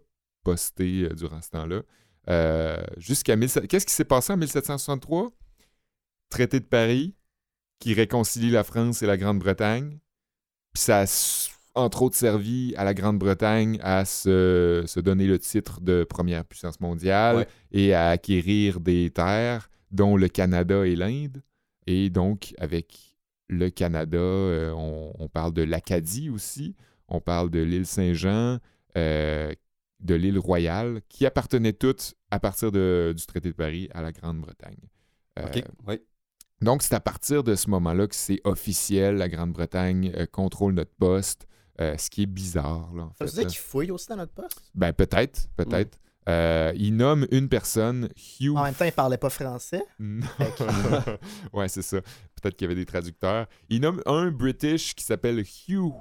posté 0.43 1.03
euh, 1.03 1.13
durant 1.13 1.41
ce 1.41 1.49
temps-là. 1.51 1.81
Euh, 2.29 2.77
jusqu'à 2.97 3.35
17... 3.35 3.67
Qu'est-ce 3.67 3.85
qui 3.85 3.93
s'est 3.93 4.05
passé 4.05 4.33
en 4.33 4.37
1763? 4.37 5.31
Traité 6.29 6.59
de 6.59 6.65
Paris, 6.65 7.15
qui 7.79 7.93
réconcilie 7.93 8.49
la 8.49 8.63
France 8.63 9.01
et 9.01 9.05
la 9.07 9.17
Grande-Bretagne. 9.17 9.97
Puis 10.73 10.83
ça 10.83 11.03
a, 11.03 11.49
entre 11.75 12.01
autres, 12.01 12.17
servi 12.17 12.73
à 12.75 12.83
la 12.83 12.93
Grande-Bretagne 12.93 13.79
à 13.81 14.03
se, 14.03 14.83
se 14.87 14.99
donner 14.99 15.25
le 15.27 15.39
titre 15.39 15.79
de 15.81 16.03
première 16.03 16.43
puissance 16.43 16.79
mondiale 16.81 17.37
Ouais. 17.37 17.47
et 17.71 17.93
à 17.93 18.09
acquérir 18.09 18.79
des 18.79 19.09
terres, 19.11 19.69
dont 19.91 20.17
le 20.17 20.27
Canada 20.27 20.85
et 20.85 20.95
l'Inde. 20.95 21.41
Et 21.85 22.09
donc, 22.09 22.53
avec 22.57 22.97
le 23.47 23.69
Canada, 23.69 24.17
euh, 24.17 24.71
on, 24.75 25.13
on 25.17 25.29
parle 25.29 25.53
de 25.53 25.61
l'Acadie 25.63 26.29
aussi, 26.29 26.75
on 27.07 27.21
parle 27.21 27.49
de 27.49 27.59
l'île 27.59 27.85
Saint-Jean, 27.85 28.57
euh, 28.97 29.53
de 29.99 30.15
l'île 30.15 30.37
Royale, 30.39 31.01
qui 31.09 31.25
appartenaient 31.25 31.73
toutes, 31.73 32.13
à 32.31 32.39
partir 32.39 32.71
de- 32.71 33.13
du 33.17 33.25
traité 33.25 33.49
de 33.49 33.55
Paris, 33.55 33.89
à 33.93 34.01
la 34.01 34.11
Grande-Bretagne. 34.11 34.77
Euh, 35.39 35.45
oui. 35.87 35.99
donc, 36.61 36.81
c'est 36.83 36.93
à 36.95 36.99
partir 36.99 37.43
de 37.43 37.55
ce 37.55 37.69
moment-là 37.69 38.07
que 38.07 38.15
c'est 38.15 38.39
officiel, 38.43 39.15
la 39.17 39.29
Grande-Bretagne 39.29 40.11
euh, 40.15 40.25
contrôle 40.25 40.73
notre 40.73 40.93
poste, 40.95 41.47
euh, 41.79 41.95
ce 41.97 42.09
qui 42.09 42.23
est 42.23 42.27
bizarre, 42.27 42.91
là, 42.95 43.03
en 43.03 43.13
Ça 43.13 43.25
veut 43.25 43.27
fait, 43.27 43.35
dire 43.37 43.43
là. 43.43 43.49
qu'il 43.49 43.59
fouille 43.59 43.91
aussi 43.91 44.07
dans 44.07 44.15
notre 44.17 44.33
poste? 44.33 44.61
Ben, 44.75 44.93
peut-être, 44.93 45.47
peut-être. 45.55 45.99
Euh, 46.29 46.73
il 46.75 46.95
nomme 46.97 47.25
une 47.31 47.47
personne, 47.47 48.09
Hugh... 48.41 48.57
En 48.57 48.63
même 48.63 48.73
temps, 48.73 48.83
il 48.85 48.91
parlait 48.91 49.17
pas 49.17 49.29
français. 49.29 49.81
Non. 49.99 50.25
Fait 50.37 50.51
ouais, 51.53 51.69
c'est 51.69 51.81
ça. 51.83 52.01
Peut-être 52.01 52.55
qu'il 52.57 52.65
y 52.65 52.67
avait 52.71 52.75
des 52.75 52.85
traducteurs. 52.85 53.47
Il 53.69 53.79
nomme 53.81 54.01
un 54.05 54.29
British 54.31 54.93
qui 54.93 55.05
s'appelle 55.05 55.43
Hugh 55.69 55.93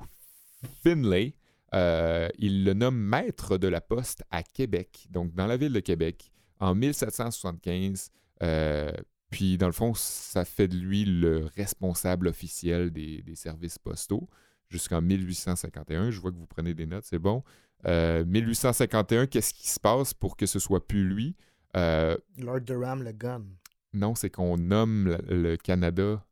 Finlay. 0.83 1.35
Euh, 1.75 2.29
il 2.39 2.65
le 2.65 2.75
nomme 2.75 2.97
maître 2.97 3.59
de 3.59 3.69
la 3.69 3.81
poste 3.81 4.23
à 4.31 4.43
Québec, 4.43 5.07
donc 5.11 5.35
dans 5.35 5.47
la 5.47 5.57
ville 5.57 5.73
de 5.73 5.81
Québec, 5.81 6.31
en 6.61 6.75
1775. 6.75 8.11
Euh, 8.43 8.93
puis, 9.31 9.59
dans 9.59 9.67
le 9.67 9.73
fond, 9.73 9.93
ça 9.95 10.45
fait 10.45 10.69
de 10.69 10.77
lui 10.77 11.05
le 11.05 11.49
responsable 11.57 12.29
officiel 12.29 12.91
des, 12.91 13.23
des 13.23 13.35
services 13.35 13.79
postaux 13.79 14.29
jusqu'en 14.69 15.03
1851. 15.03 16.11
Je 16.11 16.21
vois 16.21 16.31
que 16.31 16.37
vous 16.37 16.47
prenez 16.47 16.75
des 16.75 16.87
notes, 16.87 17.05
c'est 17.05 17.19
bon. 17.19 17.43
Euh, 17.87 18.25
1851, 18.25 19.27
qu'est-ce 19.27 19.53
qui 19.53 19.69
se 19.69 19.79
passe 19.81 20.15
pour 20.15 20.37
que 20.37 20.47
ce 20.47 20.59
soit 20.59 20.87
plus 20.87 21.07
lui? 21.07 21.37
Euh, 21.77 22.17
Lord 22.39 22.63
Durham, 22.63 23.03
le 23.03 23.13
gun. 23.13 23.45
non, 23.93 24.15
c'est 24.15 24.31
qu'on 24.31 24.57
nomme 24.57 25.19
le 25.29 25.57
Canada 25.57 26.25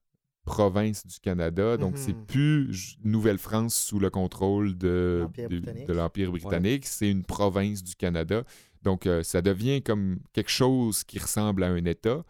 province 0.44 1.06
du 1.06 1.18
Canada. 1.20 1.76
Donc, 1.76 1.92
Mhm. 1.92 1.96
c'est 1.98 2.26
plus 2.26 2.72
J- 2.72 2.98
Nouvelle-France 3.04 3.74
sous 3.74 3.98
le 3.98 4.10
contrôle 4.10 4.76
de, 4.76 5.26
L'Empire 5.88 6.30
britannique. 6.30 6.86
C'est 6.86 7.10
une 7.10 7.24
province 7.24 7.82
du 7.82 7.94
Canada. 7.96 8.44
Donc, 8.82 9.06
euh, 9.06 9.22
ça 9.22 9.40
devient 9.42 9.82
comme 9.82 10.18
quelque 10.32 10.50
chose 10.50 11.04
qui 11.04 11.18
ressemble 11.18 11.64
à 11.64 11.68
un 11.68 11.84
État. 11.86 12.22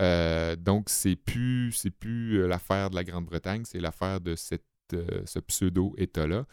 Euh, 0.00 0.56
donc, 0.56 0.88
c'est 0.88 1.14
plus, 1.16 1.72
c'est 1.72 1.90
plus 1.90 2.40
euh, 2.40 2.46
l'affaire 2.48 2.90
de 2.90 2.96
la 2.96 3.04
Grande-Bretagne, 3.04 3.62
c'est 3.64 3.80
l'affaire 3.80 4.20
de 4.20 4.34
cette, 4.34 4.64
euh, 4.94 5.22
ce 5.26 5.38
pseudo-État-là, 5.38 6.46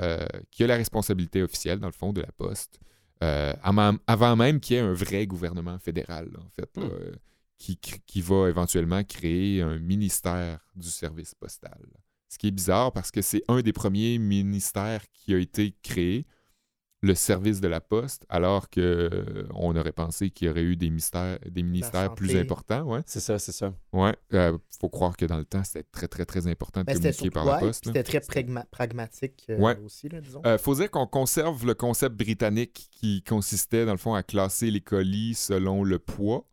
euh, 0.00 0.26
qui 0.50 0.64
a 0.64 0.66
la 0.66 0.76
responsabilité 0.76 1.42
officielle, 1.42 1.78
dans 1.80 1.88
le 1.88 1.92
fond, 1.92 2.12
de 2.12 2.20
la 2.22 2.32
poste. 2.32 2.80
euh, 3.22 3.52
avant, 3.62 4.34
même 4.36 4.58
qu'il 4.58 4.74
y 4.74 4.78
ait 4.80 4.82
un 4.82 4.92
vrai 4.94 5.28
gouvernement 5.28 5.78
fédéral, 5.78 6.28
là, 6.32 6.40
en 6.40 6.48
fait, 6.50 6.76
Hmm. 6.76 6.88
euh, 6.90 7.12
qui, 7.62 8.20
va 8.20 8.48
éventuellement 8.48 9.04
créer 9.04 9.62
un 9.62 9.78
ministère 9.78 10.60
du 10.74 10.88
service 10.88 11.34
postal. 11.34 11.78
Ce 12.28 12.38
qui 12.38 12.48
est 12.48 12.52
bizarre 12.52 12.92
parce 12.92 13.10
que 13.10 13.22
c'est 13.22 13.42
un 13.48 13.60
des 13.60 13.72
premiers 13.72 14.18
ministères 14.18 15.02
qui 15.12 15.34
a 15.34 15.38
été 15.38 15.74
créé, 15.82 16.26
le 17.04 17.16
service 17.16 17.60
de 17.60 17.66
la 17.66 17.80
poste, 17.80 18.24
alors 18.28 18.70
que 18.70 18.80
euh, 18.80 19.48
on 19.54 19.74
aurait 19.74 19.90
pensé 19.90 20.30
qu'il 20.30 20.46
y 20.46 20.50
aurait 20.50 20.62
eu 20.62 20.76
des, 20.76 20.88
mystères, 20.88 21.36
des 21.50 21.64
ministères 21.64 22.14
plus 22.14 22.36
importants. 22.36 22.82
Ouais, 22.84 23.00
C'est 23.06 23.18
ça, 23.18 23.40
c'est 23.40 23.50
ça. 23.50 23.74
ouais. 23.92 24.14
euh, 24.34 24.56
faut 24.80 24.88
croire 24.88 25.16
que 25.16 25.24
dans 25.26 25.36
le 25.38 25.44
temps, 25.44 25.64
c'était 25.64 25.82
très, 25.90 26.06
très, 26.06 26.24
très 26.24 26.46
important 26.46 26.82
de 26.82 26.86
Ben, 26.86 26.94
c'était 26.94 27.10
communiquer 27.10 27.24
surtout- 27.24 27.34
par 27.34 27.44
la 27.44 27.58
poste. 27.58 27.86
C'était 27.86 28.04
très 28.04 28.18
pragma- 28.20 28.66
pragmatique 28.70 29.46
euh, 29.50 29.58
Ouais. 29.58 29.76
aussi, 29.84 30.08
là, 30.08 30.20
disons. 30.20 30.42
Euh, 30.46 30.58
faut 30.58 30.76
dire 30.76 30.88
qu'on 30.92 31.08
conserve 31.08 31.66
le 31.66 31.74
concept 31.74 32.14
britannique 32.16 32.86
qui 32.92 33.24
consistait, 33.24 33.84
dans 33.84 33.92
le 33.92 33.98
fond, 33.98 34.14
à 34.14 34.22
classer 34.22 34.70
les 34.70 34.80
colis 34.80 35.34
selon 35.34 35.82
le 35.82 35.98
poids 35.98 36.48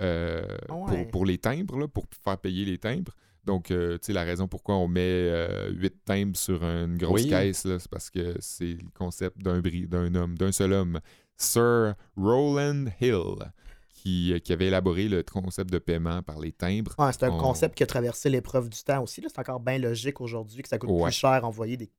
euh, 0.00 0.42
Ah 0.68 0.74
ouais. 0.74 1.02
pour, 1.04 1.10
pour 1.10 1.26
les 1.26 1.38
timbres, 1.38 1.78
là, 1.78 1.88
pour 1.88 2.04
faire 2.24 2.38
payer 2.38 2.64
les 2.64 2.78
timbres. 2.78 3.12
Donc, 3.44 3.70
euh, 3.72 3.94
tu 3.98 4.06
sais, 4.06 4.12
la 4.12 4.22
raison 4.22 4.46
pourquoi 4.46 4.76
on 4.76 4.86
met 4.86 5.00
euh, 5.02 5.70
huit 5.72 5.94
timbres 6.04 6.36
sur 6.36 6.62
une 6.62 6.96
grosse 6.96 7.22
Oui. 7.24 7.28
caisse, 7.28 7.64
là, 7.64 7.78
c'est 7.80 7.90
parce 7.90 8.08
que 8.08 8.36
c'est 8.40 8.74
le 8.74 8.88
concept 8.94 9.38
d'un 9.42 9.60
d'un 9.60 10.14
homme, 10.14 10.38
d'un 10.38 10.52
seul 10.52 10.72
homme, 10.72 11.00
Sir 11.36 11.94
Rowland 12.16 12.86
Hill, 13.00 13.52
qui, 13.88 14.40
qui 14.44 14.52
avait 14.52 14.66
élaboré 14.66 15.08
le 15.08 15.22
concept 15.24 15.72
de 15.72 15.78
paiement 15.78 16.22
par 16.22 16.38
les 16.38 16.52
timbres. 16.52 16.94
Ouais, 16.98 17.12
c'est 17.12 17.24
un 17.24 17.30
on- 17.32 17.38
concept 17.38 17.76
qui 17.76 17.82
a 17.82 17.86
traversé 17.86 18.30
l'épreuve 18.30 18.68
du 18.68 18.80
temps 18.82 19.02
aussi. 19.02 19.20
là. 19.20 19.28
C'est 19.28 19.40
encore 19.40 19.60
bien 19.60 19.78
logique 19.78 20.20
aujourd'hui 20.20 20.62
que 20.62 20.68
ça 20.68 20.78
coûte 20.78 20.90
Ouais. 20.90 21.02
plus 21.04 21.12
cher 21.12 21.44
envoyer 21.44 21.76
des 21.76 21.90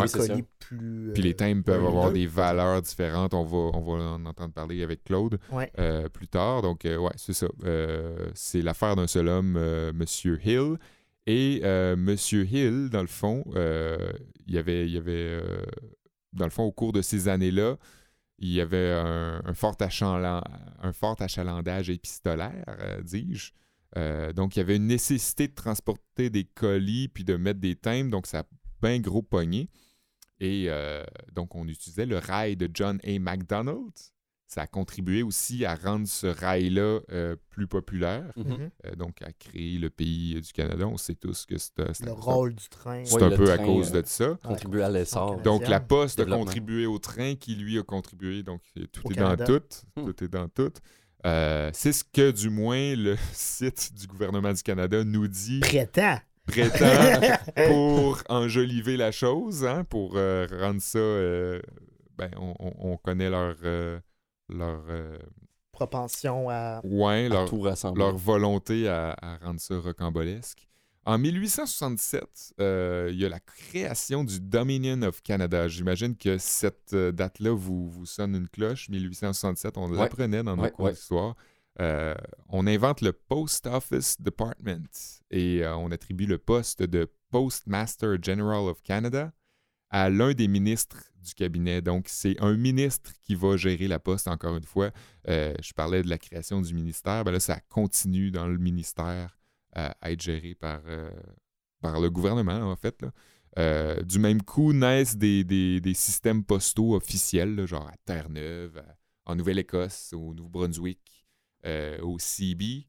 Ouais, 0.00 0.06
c'est 0.08 0.18
colis 0.18 0.40
ça. 0.40 0.46
plus. 0.60 1.10
Puis 1.14 1.22
les 1.22 1.30
euh, 1.30 1.34
timbres 1.34 1.64
peuvent 1.64 1.84
euh, 1.84 1.88
avoir 1.88 2.08
deux. 2.08 2.14
des 2.14 2.26
valeurs 2.26 2.80
différentes. 2.82 3.34
On 3.34 3.44
va, 3.44 3.56
on 3.76 3.80
va 3.80 4.02
en 4.04 4.24
entendre 4.26 4.52
parler 4.52 4.82
avec 4.82 5.04
Claude. 5.04 5.38
Ouais. 5.50 5.70
euh, 5.78 6.08
plus 6.08 6.28
tard. 6.28 6.62
Donc, 6.62 6.84
euh, 6.84 6.96
ouais, 6.96 7.12
c'est 7.16 7.32
ça. 7.32 7.46
Euh, 7.64 8.30
c'est 8.34 8.62
l'affaire 8.62 8.96
d'un 8.96 9.06
seul 9.06 9.28
homme, 9.28 9.56
euh, 9.56 9.92
Monsieur 9.94 10.38
Hill. 10.44 10.76
Et 11.26 11.60
euh, 11.62 11.94
Monsieur 11.96 12.44
Hill, 12.44 12.88
dans 12.90 13.00
le 13.02 13.06
fond, 13.06 13.44
euh, 13.54 14.12
il 14.46 14.54
y 14.54 14.58
avait, 14.58 14.86
il 14.86 14.92
y 14.92 14.98
avait 14.98 15.12
euh, 15.40 15.62
dans 16.32 16.46
le 16.46 16.50
fond, 16.50 16.64
au 16.64 16.72
cours 16.72 16.92
de 16.92 17.00
ces 17.02 17.28
années-là, 17.28 17.76
il 18.38 18.48
y 18.52 18.60
avait 18.60 18.90
un, 18.92 19.40
un 19.44 19.54
fort, 19.54 19.76
achaland- 19.78 20.42
un 20.82 20.92
fort 20.92 21.14
achalandage 21.20 21.90
épistolaire, 21.90 22.64
euh, 22.80 23.00
dis-je. 23.02 23.52
Euh, 23.96 24.32
donc, 24.32 24.56
il 24.56 24.60
y 24.60 24.62
avait 24.62 24.76
une 24.76 24.86
nécessité 24.86 25.46
de 25.46 25.54
transporter 25.54 26.28
des 26.30 26.42
colis 26.44 27.06
puis 27.08 27.22
de 27.24 27.36
mettre 27.36 27.60
des 27.60 27.76
timbres, 27.76 28.10
donc 28.10 28.26
ça 28.26 28.42
bien 28.82 28.98
gros 29.00 29.22
pogné. 29.22 29.68
Et 30.40 30.66
euh, 30.68 31.04
donc, 31.32 31.54
on 31.54 31.68
utilisait 31.68 32.06
le 32.06 32.18
rail 32.18 32.56
de 32.56 32.68
John 32.72 32.98
A. 33.04 33.18
MacDonald. 33.18 33.92
Ça 34.48 34.62
a 34.62 34.66
contribué 34.66 35.22
aussi 35.22 35.64
à 35.64 35.74
rendre 35.74 36.06
ce 36.06 36.26
rail-là 36.26 37.00
euh, 37.10 37.36
plus 37.48 37.66
populaire, 37.66 38.30
Mhm. 38.36 38.44
Mhm. 38.48 38.70
euh, 38.84 38.94
donc 38.96 39.22
à 39.22 39.32
créer 39.32 39.78
le 39.78 39.88
pays 39.88 40.38
du 40.38 40.52
Canada. 40.52 40.86
On 40.86 40.98
sait 40.98 41.14
tous 41.14 41.46
que 41.46 41.56
c'est 41.56 41.72
Le 42.04 42.12
rôle 42.12 42.54
du 42.54 42.68
train. 42.68 43.02
c'est 43.02 43.14
Ouais, 43.14 43.22
un 43.22 43.36
peu 43.36 43.50
à 43.50 43.56
cause 43.56 43.94
euh, 43.94 44.02
de 44.02 44.06
ça. 44.06 44.38
Contribuer 44.42 44.82
à 44.82 44.90
l'essor. 44.90 45.30
Canadien. 45.30 45.42
Donc, 45.52 45.68
la 45.68 45.80
Poste 45.80 46.20
a 46.20 46.26
contribué 46.26 46.84
au 46.84 46.98
train 46.98 47.34
qui, 47.34 47.54
lui, 47.54 47.78
a 47.78 47.82
contribué. 47.82 48.42
Donc, 48.42 48.60
euh, 48.76 48.84
tout 48.92 49.06
Au 49.06 49.10
est 49.10 49.14
Canada. 49.14 49.46
dans 49.46 49.58
tout. 49.58 49.66
Hmm. 49.96 50.04
Tout 50.12 50.24
est 50.24 50.28
dans 50.28 50.48
tout. 50.48 50.72
Euh, 51.24 51.70
c'est 51.72 51.92
ce 51.92 52.04
que, 52.04 52.30
du 52.32 52.50
moins, 52.50 52.94
le 52.94 53.16
site 53.32 53.94
du 53.94 54.06
gouvernement 54.06 54.52
du 54.52 54.62
Canada 54.62 55.02
nous 55.02 55.28
dit 55.28 55.60
Prétend. 55.60 56.18
Prétend 56.46 57.36
pour 57.68 58.22
enjoliver 58.28 58.96
la 58.96 59.12
chose, 59.12 59.64
hein, 59.64 59.84
pour 59.84 60.12
euh, 60.16 60.46
rendre 60.60 60.80
ça... 60.82 60.98
euh, 60.98 61.60
ben, 62.16 62.30
on, 62.36 62.54
on- 62.58 62.92
on 62.92 62.96
connaît 62.96 63.30
leur... 63.30 63.56
euh, 63.64 63.98
leur 64.48 64.82
euh, 64.88 65.18
Propension 65.72 66.50
à. 66.50 66.80
ouais, 66.84 67.26
À 67.26 67.28
leur, 67.30 67.48
tout 67.48 67.60
rassembler. 67.62 68.02
leur 68.04 68.16
volonté 68.16 68.88
à, 68.88 69.16
à 69.22 69.36
rendre 69.38 69.58
ça 69.60 69.78
rocambolesque. 69.78 70.68
En 71.04 71.18
1867, 71.18 72.54
euh, 72.60 73.08
il 73.12 73.18
y 73.18 73.24
a 73.24 73.28
la 73.28 73.40
création 73.40 74.22
du 74.22 74.38
Dominion 74.38 75.02
of 75.02 75.20
Canada. 75.22 75.66
J'imagine 75.66 76.14
que 76.16 76.38
cette 76.38 76.94
date-là 76.94 77.50
vous, 77.56 77.88
vous 77.88 78.06
sonne 78.06 78.36
une 78.36 78.48
cloche. 78.48 78.88
1867, 78.90 79.78
on 79.78 79.90
Ouais. 79.90 79.96
l'apprenait 79.98 80.42
dans 80.44 80.56
nos 80.56 80.62
Ouais, 80.64 80.70
cours 80.70 80.84
ouais. 80.84 80.94
Euh, 81.80 82.14
on 82.48 82.66
invente 82.66 83.00
le 83.00 83.12
Post 83.12 83.66
Office 83.66 84.20
Department 84.20 85.22
et 85.30 85.64
euh, 85.64 85.74
on 85.76 85.90
attribue 85.90 86.26
le 86.26 86.36
poste 86.38 86.82
de 86.82 87.10
Postmaster 87.30 88.16
General 88.22 88.68
of 88.68 88.82
Canada 88.82 89.32
à 89.88 90.10
l'un 90.10 90.32
des 90.34 90.48
ministres 90.48 90.98
du 91.22 91.32
cabinet. 91.34 91.80
Donc, 91.80 92.06
c'est 92.08 92.38
un 92.40 92.56
ministre 92.56 93.12
qui 93.22 93.34
va 93.34 93.56
gérer 93.56 93.88
la 93.88 93.98
poste, 93.98 94.28
encore 94.28 94.56
une 94.56 94.64
fois. 94.64 94.90
Euh, 95.28 95.54
je 95.62 95.72
parlais 95.72 96.02
de 96.02 96.08
la 96.08 96.18
création 96.18 96.60
du 96.60 96.74
ministère. 96.74 97.24
Ben 97.24 97.32
là, 97.32 97.40
ça 97.40 97.60
continue 97.68 98.30
dans 98.30 98.46
le 98.48 98.58
ministère 98.58 99.38
à 99.74 99.94
être 100.10 100.20
géré 100.20 100.54
par, 100.54 100.82
par 101.80 101.98
le 101.98 102.10
gouvernement, 102.10 102.70
en 102.70 102.76
fait. 102.76 103.02
du 104.04 104.18
même 104.18 104.42
coup, 104.42 104.74
naissent 104.74 105.16
des, 105.16 105.44
des- 105.44 105.80
des 105.80 105.94
systèmes 105.94 106.44
postaux 106.44 106.94
officiels, 106.94 107.64
genre 107.66 107.86
à 107.88 107.94
Terre-Neuve, 108.04 108.82
en 109.24 109.34
Nouvelle-Écosse, 109.34 110.12
au 110.12 110.34
Nouveau-Brunswick, 110.34 111.21
euh, 111.66 111.98
au 112.02 112.18
CB, 112.18 112.86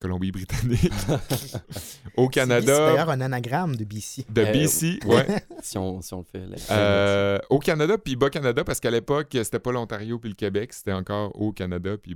Colombie-Britannique, 0.00 0.90
au 2.16 2.24
C'est 2.24 2.30
Canada, 2.30 2.90
d'ailleurs 2.90 3.10
un 3.10 3.20
anagramme 3.20 3.76
de 3.76 3.84
BC. 3.84 4.24
de 4.30 4.40
Euh, 4.42 4.52
BC, 4.52 4.98
ouais. 5.04 5.44
si, 5.62 5.76
on, 5.78 6.00
si 6.00 6.14
on 6.14 6.18
le 6.20 6.24
fait. 6.24 6.46
là. 6.46 6.56
Euh, 6.70 7.38
au 7.50 7.58
Canada 7.58 7.98
puis 7.98 8.16
Bas-Canada, 8.16 8.64
parce 8.64 8.80
qu'à 8.80 8.90
l'époque, 8.90 9.28
c'était 9.32 9.58
pas 9.58 9.72
l'Ontario 9.72 10.18
puis 10.18 10.30
le 10.30 10.36
Québec, 10.36 10.72
c'était 10.72 10.92
encore 10.94 11.38
au 11.40 11.52
Canada 11.52 11.96
puis, 11.98 12.14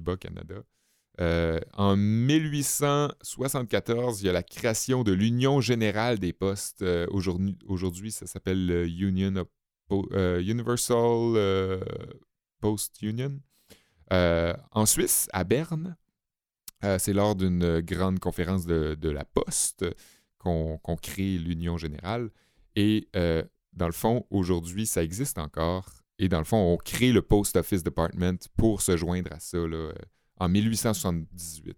Bas-Canada. 0.00 0.54
Euh, 1.20 1.58
en 1.74 1.96
1874, 1.96 4.22
il 4.22 4.26
y 4.26 4.28
a 4.28 4.32
la 4.32 4.42
création 4.42 5.02
de 5.02 5.12
l'Union 5.12 5.60
générale 5.60 6.18
des 6.18 6.32
postes. 6.32 6.82
Euh, 6.82 7.06
Aujourd'hui, 7.10 7.56
aujourd'hui, 7.66 8.12
ça 8.12 8.26
s'appelle 8.26 8.66
le 8.66 8.86
Union 8.88 9.34
of 9.36 9.48
Po- 9.88 10.08
euh, 10.12 10.40
Universal 10.42 11.34
euh, 11.36 11.80
Post 12.60 13.00
Union. 13.02 13.38
Euh, 14.12 14.54
en 14.72 14.86
Suisse, 14.86 15.28
à 15.32 15.44
Berne, 15.44 15.96
euh, 16.84 16.98
c'est 16.98 17.12
lors 17.12 17.34
d'une 17.34 17.80
grande 17.80 18.18
conférence 18.18 18.66
de, 18.66 19.08
la 19.08 19.24
Poste 19.24 19.84
qu'on 20.38 20.78
crée 21.02 21.38
l'Union 21.38 21.76
générale. 21.76 22.30
Et 22.76 23.08
euh, 23.16 23.42
dans 23.72 23.86
le 23.86 23.92
fond, 23.92 24.26
aujourd'hui, 24.30 24.86
ça 24.86 25.02
existe 25.02 25.38
encore. 25.38 25.88
Et 26.18 26.28
dans 26.28 26.38
le 26.38 26.44
fond, 26.44 26.74
on 26.74 26.76
crée 26.76 27.12
le 27.12 27.22
Post 27.22 27.56
Office 27.56 27.82
Department 27.82 28.38
pour 28.56 28.80
se 28.80 28.96
joindre 28.96 29.32
à 29.32 29.40
ça 29.40 29.58
là, 29.58 29.92
en 30.38 30.48
1878. 30.48 31.76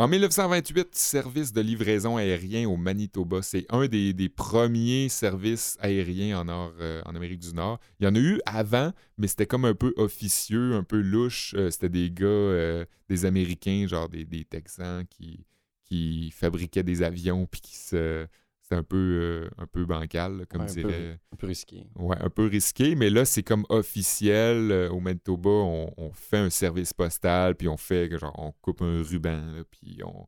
En 0.00 0.08
1928, 0.08 0.94
service 0.94 1.52
de 1.52 1.60
livraison 1.60 2.16
aérien 2.16 2.66
au 2.66 2.78
Manitoba. 2.78 3.42
C'est 3.42 3.66
un 3.68 3.86
des, 3.86 4.30
premiers 4.34 5.10
services 5.10 5.76
aériens 5.78 6.42
euh, 6.48 7.02
en 7.04 7.14
Amérique 7.14 7.40
du 7.40 7.52
Nord. 7.52 7.78
Il 7.98 8.04
y 8.04 8.06
en 8.08 8.14
a 8.14 8.18
eu 8.18 8.40
avant, 8.46 8.92
mais 9.18 9.26
c'était 9.26 9.44
comme 9.44 9.66
un 9.66 9.74
peu 9.74 9.92
officieux, 9.98 10.72
un 10.72 10.84
peu 10.84 11.02
louche. 11.02 11.54
Euh, 11.54 11.70
c'était 11.70 11.90
des 11.90 12.10
gars, 12.10 12.24
euh, 12.24 12.86
des 13.10 13.26
Américains, 13.26 13.86
genre 13.86 14.08
des, 14.08 14.24
Texans 14.46 15.04
qui, 15.06 15.44
qui 15.84 16.30
fabriquaient 16.30 16.82
des 16.82 17.02
avions 17.02 17.44
puis 17.44 17.60
qui 17.60 17.76
se... 17.76 18.26
C'était 18.70 18.78
un 18.78 18.84
peu, 18.84 18.96
euh, 18.96 19.50
un 19.58 19.66
peu 19.66 19.84
bancal, 19.84 20.38
là, 20.38 20.46
comme 20.46 20.62
Ouais, 20.62 20.70
un 20.70 20.82
peu-. 20.82 21.16
Un 21.32 21.36
peu 21.36 21.46
risqué. 21.48 21.86
Ouais, 21.96 22.16
un 22.20 22.30
peu 22.30 22.46
risqué, 22.46 22.94
mais 22.94 23.10
là, 23.10 23.24
c'est 23.24 23.42
comme 23.42 23.66
officiel. 23.68 24.70
Euh, 24.70 24.90
au 24.90 25.00
Manitoba, 25.00 25.50
on, 25.50 25.92
on 25.96 26.12
fait 26.12 26.36
un 26.38 26.50
service 26.50 26.92
postal, 26.92 27.56
puis 27.56 27.66
on 27.66 27.76
fait 27.76 28.16
genre, 28.16 28.32
on 28.38 28.52
coupe 28.62 28.82
un 28.82 29.02
ruban, 29.02 29.44
là, 29.56 29.64
puis 29.68 29.98
on, 30.04 30.24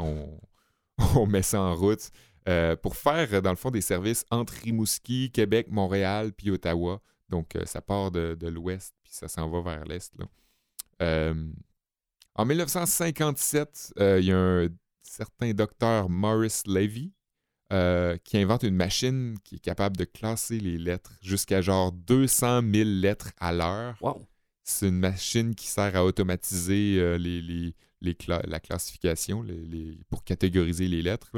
on, 0.00 0.40
on 1.14 1.26
met 1.26 1.42
ça 1.42 1.60
en 1.60 1.76
route 1.76 2.10
euh, 2.48 2.74
pour 2.74 2.96
faire, 2.96 3.40
dans 3.40 3.50
le 3.50 3.56
fond, 3.56 3.70
des 3.70 3.80
services 3.80 4.24
entre 4.32 4.54
Rimouski, 4.54 5.30
Québec, 5.30 5.68
Montréal, 5.70 6.32
puis 6.32 6.50
Ottawa. 6.50 7.00
Donc, 7.28 7.56
ça 7.64 7.80
part 7.80 8.10
de, 8.10 8.34
de 8.34 8.48
l'ouest, 8.48 8.92
puis 9.04 9.12
ça 9.12 9.28
s'en 9.28 9.48
va 9.48 9.60
vers 9.60 9.84
l'est. 9.84 10.12
là. 10.18 11.32
En 12.34 12.44
1957, 12.44 13.94
euh, 14.00 14.18
il 14.18 14.26
y 14.26 14.32
a 14.32 14.36
un 14.38 14.68
certain 15.02 15.52
docteur 15.52 16.08
Morris 16.08 16.62
Levy 16.66 17.12
euh, 17.72 18.16
qui 18.24 18.36
invente 18.38 18.62
une 18.62 18.74
machine 18.76 19.36
qui 19.44 19.56
est 19.56 19.58
capable 19.60 19.96
de 19.96 20.04
classer 20.04 20.60
les 20.60 20.78
lettres 20.78 21.16
jusqu'à 21.22 21.60
genre 21.62 21.92
200 21.92 22.60
000 22.72 22.88
lettres 22.88 23.32
à 23.38 23.52
l'heure. 23.52 23.96
Wow. 24.00 24.26
C'est 24.62 24.88
une 24.88 24.98
machine 24.98 25.54
qui 25.54 25.66
sert 25.66 25.94
à 25.96 26.04
automatiser 26.04 26.96
euh, 26.98 27.16
les, 27.18 27.40
les- 27.42 27.74
les 28.00 28.12
cla- 28.14 28.46
la 28.46 28.60
classification 28.60 29.42
les- 29.42 29.98
pour 30.10 30.24
catégoriser 30.24 30.88
les 30.88 31.00
lettres. 31.02 31.30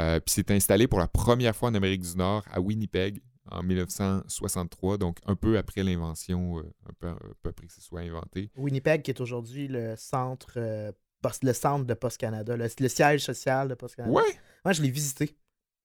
Euh, 0.00 0.18
Puis 0.20 0.32
c'est 0.34 0.50
installé 0.50 0.86
pour 0.88 0.98
la 0.98 1.08
première 1.08 1.54
fois 1.54 1.68
en 1.68 1.74
Amérique 1.74 2.02
du 2.02 2.16
Nord 2.16 2.44
à 2.50 2.60
Winnipeg 2.60 3.20
en 3.50 3.62
1963, 3.62 4.98
donc 4.98 5.18
un 5.26 5.34
peu 5.36 5.58
après 5.58 5.82
l'invention, 5.82 6.58
un, 6.88 6.92
peu, 6.98 7.08
un 7.08 7.18
peu 7.42 7.48
après 7.50 7.66
que 7.66 7.72
ce 7.72 7.80
soit 7.80 8.00
inventé. 8.00 8.50
Winnipeg, 8.56 9.02
qui 9.02 9.10
est 9.10 9.20
aujourd'hui 9.20 9.68
le 9.68 9.94
centre, 9.96 10.52
le 10.56 11.52
centre 11.52 11.84
de 11.84 11.94
Post 11.94 12.18
Canada, 12.18 12.56
le, 12.56 12.66
le 12.78 12.88
siège 12.88 13.24
social 13.24 13.68
de 13.68 13.74
Post 13.74 13.96
Canada. 13.96 14.14
Ouais! 14.14 14.38
Moi, 14.64 14.72
je 14.72 14.82
l'ai 14.82 14.90
visité. 14.90 15.36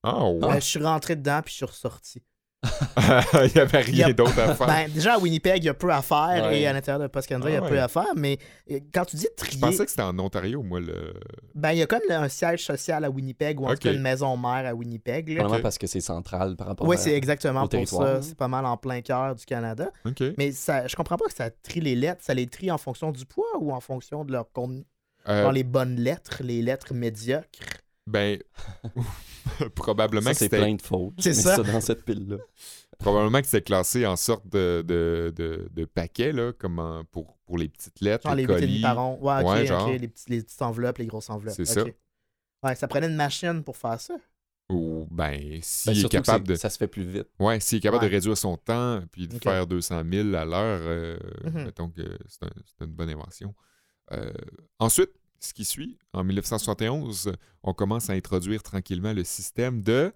Ah 0.05 0.29
ouais! 0.29 0.43
Euh, 0.43 0.53
je 0.55 0.59
suis 0.59 0.83
rentré 0.83 1.15
dedans 1.15 1.41
puis 1.43 1.51
je 1.51 1.57
suis 1.57 1.65
ressorti. 1.65 2.21
il 2.97 3.51
n'y 3.53 3.61
avait 3.61 3.81
rien 3.81 4.07
a- 4.07 4.13
d'autre 4.13 4.39
à 4.39 4.55
faire. 4.55 4.65
Ben, 4.65 4.89
déjà, 4.91 5.13
à 5.15 5.17
Winnipeg, 5.19 5.57
il 5.63 5.65
y 5.65 5.69
a 5.69 5.75
peu 5.75 5.91
à 5.91 6.01
faire 6.01 6.45
Ouais. 6.47 6.61
et 6.61 6.67
à 6.67 6.73
l'intérieur 6.73 6.99
de 6.99 7.05
Post 7.07 7.27
Canada, 7.27 7.47
il 7.49 7.53
y 7.53 7.57
a 7.57 7.61
Ah 7.63 7.67
peu 7.67 7.75
ouais. 7.75 7.79
à 7.79 7.87
faire. 7.87 8.07
Mais 8.15 8.39
euh, 8.71 8.79
quand 8.91 9.05
tu 9.05 9.17
dis 9.17 9.27
Je 9.29 9.35
trier, 9.35 9.59
pensais 9.61 9.85
que 9.85 9.91
c'était 9.91 10.01
en 10.01 10.17
Ontario, 10.17 10.63
moi. 10.63 10.79
Le... 10.79 11.13
ben, 11.53 11.73
il 11.73 11.77
y 11.77 11.81
a 11.83 11.85
comme 11.85 11.99
un 12.09 12.27
siège 12.27 12.63
social 12.65 13.05
à 13.05 13.09
Winnipeg 13.11 13.59
ou 13.59 13.65
en 13.67 13.73
tout 13.73 13.75
cas 13.81 13.93
une 13.93 14.01
maison 14.01 14.35
mère 14.35 14.65
à 14.65 14.73
Winnipeg. 14.73 15.29
là. 15.37 15.59
Parce 15.61 15.77
que 15.77 15.85
c'est 15.85 16.01
central 16.01 16.55
par 16.55 16.67
rapport 16.67 16.87
Oui, 16.87 16.95
à... 16.95 16.99
c'est 16.99 17.13
exactement 17.13 17.63
au 17.63 17.67
pour 17.67 17.87
ça. 17.87 18.21
C'est 18.23 18.35
pas 18.35 18.47
mal 18.47 18.65
en 18.65 18.77
plein 18.77 19.01
cœur 19.01 19.35
du 19.35 19.45
Canada. 19.45 19.91
Mais 20.37 20.51
ça, 20.51 20.87
je 20.87 20.95
comprends 20.95 21.17
pas 21.17 21.25
que 21.25 21.35
ça 21.35 21.49
trie 21.51 21.81
les 21.81 21.95
lettres. 21.95 22.23
Ça 22.23 22.33
les 22.33 22.47
trie 22.47 22.71
en 22.71 22.79
fonction 22.79 23.11
du 23.11 23.25
poids 23.25 23.45
ou 23.59 23.73
en 23.73 23.79
fonction 23.79 24.25
de 24.25 24.31
leur 24.31 24.51
contenu? 24.51 24.85
Euh, 25.27 25.43
Genre 25.43 25.51
les 25.51 25.63
bonnes 25.63 25.97
lettres, 25.97 26.41
les 26.43 26.61
lettres 26.63 26.93
médiocres? 26.93 27.47
Ben, 28.07 28.39
probablement 29.75 30.25
Ça, 30.25 30.31
que 30.31 30.37
c'est 30.37 30.45
c'était 30.45 30.57
plein 30.59 30.75
de 30.75 30.81
fautes. 30.81 31.13
C'est 31.19 31.33
ça. 31.33 31.57
dans 31.63 31.81
cette 31.81 32.03
pile-là. 32.05 32.37
probablement 32.99 33.39
que 33.41 33.47
c'était 33.47 33.61
classé 33.63 34.05
en 34.05 34.15
sorte 34.15 34.47
de, 34.47 34.83
de, 34.87 35.33
de, 35.35 35.67
de 35.73 35.85
paquet, 35.85 36.31
là, 36.31 36.53
comme 36.53 36.79
en- 36.79 37.03
pour, 37.05 37.35
pour 37.45 37.57
les 37.57 37.67
petites 37.69 37.99
lettres, 38.01 38.23
Genre 38.27 38.35
les 38.35 38.43
les 38.45 38.47
colis. 38.47 38.85
rond. 38.85 39.17
Ouais, 39.21 39.65
genre. 39.65 39.89
Les, 39.89 40.07
petits- 40.07 40.29
les 40.29 40.41
petites 40.43 40.61
enveloppes, 40.61 40.97
les 40.99 41.05
grosses 41.07 41.29
enveloppes. 41.29 41.55
C'est 41.55 41.65
ça. 41.65 41.83
Ouais, 42.63 42.75
ça 42.75 42.87
prenait 42.87 43.07
une 43.07 43.15
machine 43.15 43.63
pour 43.63 43.77
faire 43.77 43.99
ça. 43.99 44.15
Ou, 44.71 45.05
ben, 45.11 45.31
Ben, 45.37 45.59
s'il 45.61 45.91
est 45.91 45.95
surtout 45.95 46.17
que 46.17 46.23
capable 46.23 46.45
c'est- 46.47 46.53
de... 46.53 46.57
ça 46.57 46.69
se 46.71 46.77
fait 46.77 46.87
plus 46.87 47.03
vite. 47.03 47.27
Ouais, 47.39 47.59
s'il 47.59 47.77
est 47.77 47.81
capable 47.81 48.03
Ouais. 48.03 48.09
de 48.09 48.15
réduire 48.15 48.37
son 48.37 48.57
temps 48.57 49.01
puis 49.11 49.27
de 49.27 49.37
faire 49.37 49.67
200 49.67 50.01
000 50.11 50.33
à 50.33 50.43
l'heure, 50.45 50.79
euh, 50.83 51.17
Mhm. 51.43 51.65
mettons 51.65 51.89
que 51.89 52.01
c'est 52.27 52.43
un- 52.45 52.49
c'est 52.65 52.85
une 52.85 52.91
bonne 52.91 53.09
invention. 53.11 53.53
Euh, 54.11 54.31
ensuite, 54.79 55.11
ce 55.39 55.53
qui 55.53 55.65
suit, 55.65 55.97
en 56.13 56.23
1971, 56.23 57.31
on 57.63 57.73
commence 57.73 58.09
à 58.09 58.13
introduire 58.13 58.63
tranquillement 58.63 59.13
le 59.13 59.23
système 59.23 59.81
de 59.81 60.11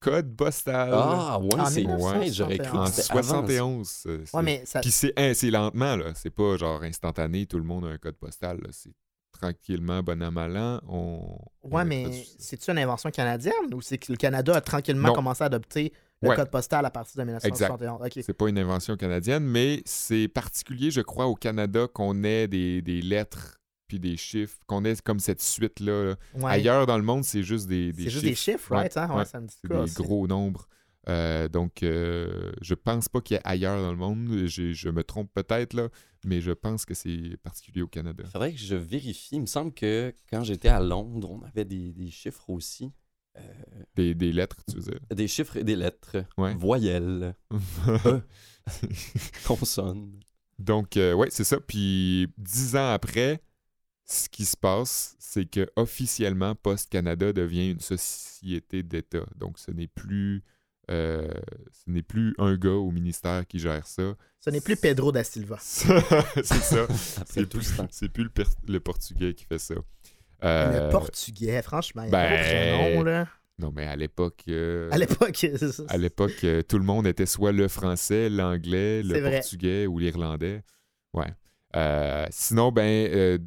code 0.00 0.36
postal. 0.36 0.90
Ah, 0.92 1.38
ouais, 1.40 1.48
c'est 1.68 1.80
1971. 1.80 2.18
ouais, 2.20 2.32
j'aurais 2.32 2.58
cru 2.58 2.78
en 2.78 2.84
que 2.84 2.90
c'était 2.90 3.10
avant 3.12 3.22
ça. 3.22 3.28
71. 3.32 4.02
euh, 4.06 4.22
c'est- 4.24 4.36
Ouais, 4.36 4.42
mais 4.42 4.62
ça. 4.66 4.80
Puis 4.80 4.90
c'est 4.90 5.12
hein, 5.16 5.32
lentement, 5.50 5.96
là. 5.96 6.12
C'est 6.14 6.30
pas 6.30 6.56
genre 6.56 6.82
instantané, 6.82 7.46
tout 7.46 7.58
le 7.58 7.64
monde 7.64 7.84
a 7.86 7.88
un 7.88 7.98
code 7.98 8.16
postal. 8.16 8.58
là. 8.58 8.68
C'est 8.72 8.92
tranquillement, 9.32 10.02
bon 10.02 10.22
an, 10.22 10.30
mal 10.32 10.56
an, 10.56 10.80
on. 10.88 11.38
on 11.62 11.68
Ouais, 11.76 11.84
mais 11.84 12.06
c'est-tu 12.38 12.70
une 12.70 12.78
invention 12.78 13.10
canadienne 13.10 13.74
ou 13.74 13.80
c'est 13.82 13.98
que 13.98 14.10
le 14.12 14.16
Canada 14.16 14.54
a 14.56 14.60
tranquillement 14.60 15.08
Non. 15.08 15.14
commencé 15.14 15.42
à 15.42 15.46
adopter 15.46 15.92
le 16.22 16.30
Ouais. 16.30 16.36
code 16.36 16.50
postal 16.50 16.84
à 16.86 16.90
partir 16.90 17.18
de 17.20 17.24
1971? 17.26 18.00
Ok. 18.02 18.12
C'est 18.24 18.32
pas 18.32 18.48
une 18.48 18.58
invention 18.58 18.96
canadienne, 18.96 19.44
mais 19.44 19.82
c'est 19.84 20.28
particulier, 20.28 20.90
je 20.90 21.02
crois, 21.02 21.26
au 21.26 21.34
Canada 21.34 21.86
qu'on 21.92 22.22
ait 22.24 22.48
des, 22.48 22.80
des 22.80 23.02
lettres 23.02 23.58
puis 23.88 23.98
des 24.00 24.16
chiffres, 24.16 24.58
qu'on 24.66 24.84
ait 24.84 24.96
comme 25.04 25.20
cette 25.20 25.40
suite-là. 25.42 26.04
là. 26.04 26.16
Ouais. 26.34 26.50
Ailleurs 26.52 26.86
dans 26.86 26.96
le 26.98 27.04
monde, 27.04 27.24
c'est 27.24 27.42
juste 27.42 27.66
des, 27.68 27.92
des 27.92 28.04
C'est 28.04 28.10
chiffres. 28.10 28.12
juste 28.12 28.24
des 28.24 28.34
chiffres, 28.34 28.70
Ouais, 28.72 28.76
right? 28.78 28.96
hein? 28.96 29.08
Ouais, 29.10 29.16
ouais. 29.18 29.24
ça 29.24 29.40
me 29.40 29.46
dit 29.46 29.54
C'est 29.60 29.68
quoi 29.68 29.76
des 29.78 29.82
aussi. 29.84 29.94
gros 30.02 30.26
nombres. 30.26 30.68
Euh, 31.08 31.48
donc, 31.48 31.84
euh, 31.84 32.50
je 32.62 32.74
pense 32.74 33.08
pas 33.08 33.20
qu'il 33.20 33.36
y 33.36 33.38
ait 33.38 33.42
ailleurs 33.44 33.80
dans 33.80 33.92
le 33.92 33.96
monde. 33.96 34.28
Je 34.46 34.88
me 34.88 35.04
trompe 35.04 35.30
peut-être, 35.32 35.74
là, 35.74 35.88
mais 36.24 36.40
je 36.40 36.50
pense 36.50 36.84
que 36.84 36.94
c'est 36.94 37.36
particulier 37.44 37.82
au 37.82 37.86
Canada. 37.86 38.24
Il 38.26 38.30
faudrait 38.30 38.52
que 38.52 38.58
je 38.58 38.74
vérifie. 38.74 39.36
Il 39.36 39.42
me 39.42 39.46
semble 39.46 39.72
que 39.72 40.12
quand 40.28 40.42
j'étais 40.42 40.68
à 40.68 40.80
Londres, 40.80 41.30
on 41.30 41.42
avait 41.46 41.64
des, 41.64 41.92
des 41.92 42.10
chiffres 42.10 42.50
aussi. 42.50 42.90
Euh, 43.38 43.40
Des, 43.94 44.14
des 44.14 44.32
lettres, 44.32 44.56
tu 44.66 44.76
veux 44.76 44.82
dire? 44.82 44.98
des 45.14 45.28
chiffres 45.28 45.58
et 45.58 45.62
des 45.62 45.76
lettres. 45.76 46.24
Ouais. 46.38 46.54
Voyelles, 46.54 47.34
E. 47.86 48.20
consonnes. 49.46 50.18
Donc, 50.58 50.96
euh, 50.96 51.12
ouais, 51.12 51.28
c'est 51.30 51.44
ça. 51.44 51.60
Puis, 51.60 52.28
dix 52.38 52.76
ans 52.76 52.90
après, 52.92 53.40
ce 54.06 54.28
qui 54.28 54.44
se 54.44 54.56
passe, 54.56 55.16
c'est 55.18 55.44
que 55.50 55.68
officiellement, 55.76 56.54
Post 56.54 56.88
Canada 56.90 57.32
devient 57.32 57.70
une 57.72 57.80
société 57.80 58.82
d'État. 58.82 59.24
Donc, 59.36 59.58
ce 59.58 59.70
n'est 59.72 59.88
plus, 59.88 60.42
euh, 60.90 61.28
ce 61.72 61.90
n'est 61.90 62.02
plus 62.02 62.34
un 62.38 62.56
gars 62.56 62.70
au 62.70 62.90
ministère 62.92 63.46
qui 63.46 63.58
gère 63.58 63.86
ça. 63.86 64.14
Ce 64.40 64.50
n'est 64.50 64.60
plus 64.60 64.76
Pedro 64.76 65.10
da 65.10 65.24
Silva. 65.24 65.56
c'est 65.60 66.44
ça. 66.44 66.86
C'est 67.26 67.46
plus, 67.46 67.72
c'est 67.90 68.08
plus 68.08 68.22
le, 68.24 68.30
per- 68.30 68.44
le 68.68 68.78
portugais 68.78 69.34
qui 69.34 69.44
fait 69.44 69.58
ça. 69.58 69.74
Euh, 70.44 70.86
Le 70.86 70.90
portugais, 70.92 71.60
franchement, 71.62 72.02
il 72.04 72.10
y 72.12 72.14
a 72.14 72.18
pas 72.18 72.28
ben, 72.28 72.94
nom, 72.96 73.02
là. 73.02 73.26
Non, 73.58 73.72
mais 73.74 73.86
à 73.86 73.96
l'époque, 73.96 74.42
euh, 74.48 74.88
À 74.92 74.98
l'époque, 74.98 75.44
à 75.88 75.96
l'époque, 75.96 76.44
euh, 76.44 76.62
tout 76.62 76.78
le 76.78 76.84
monde 76.84 77.06
était 77.06 77.24
soit 77.26 77.52
le 77.52 77.66
français, 77.68 78.28
l'anglais, 78.28 79.02
le 79.02 79.14
C'est 79.14 79.20
vrai. 79.22 79.40
portugais 79.40 79.86
ou 79.86 79.98
l'irlandais. 79.98 80.62
Ouais. 81.14 81.32
Euh, 81.74 82.26
sinon, 82.30 82.70
ben, 82.70 82.82
euh, 83.12 83.38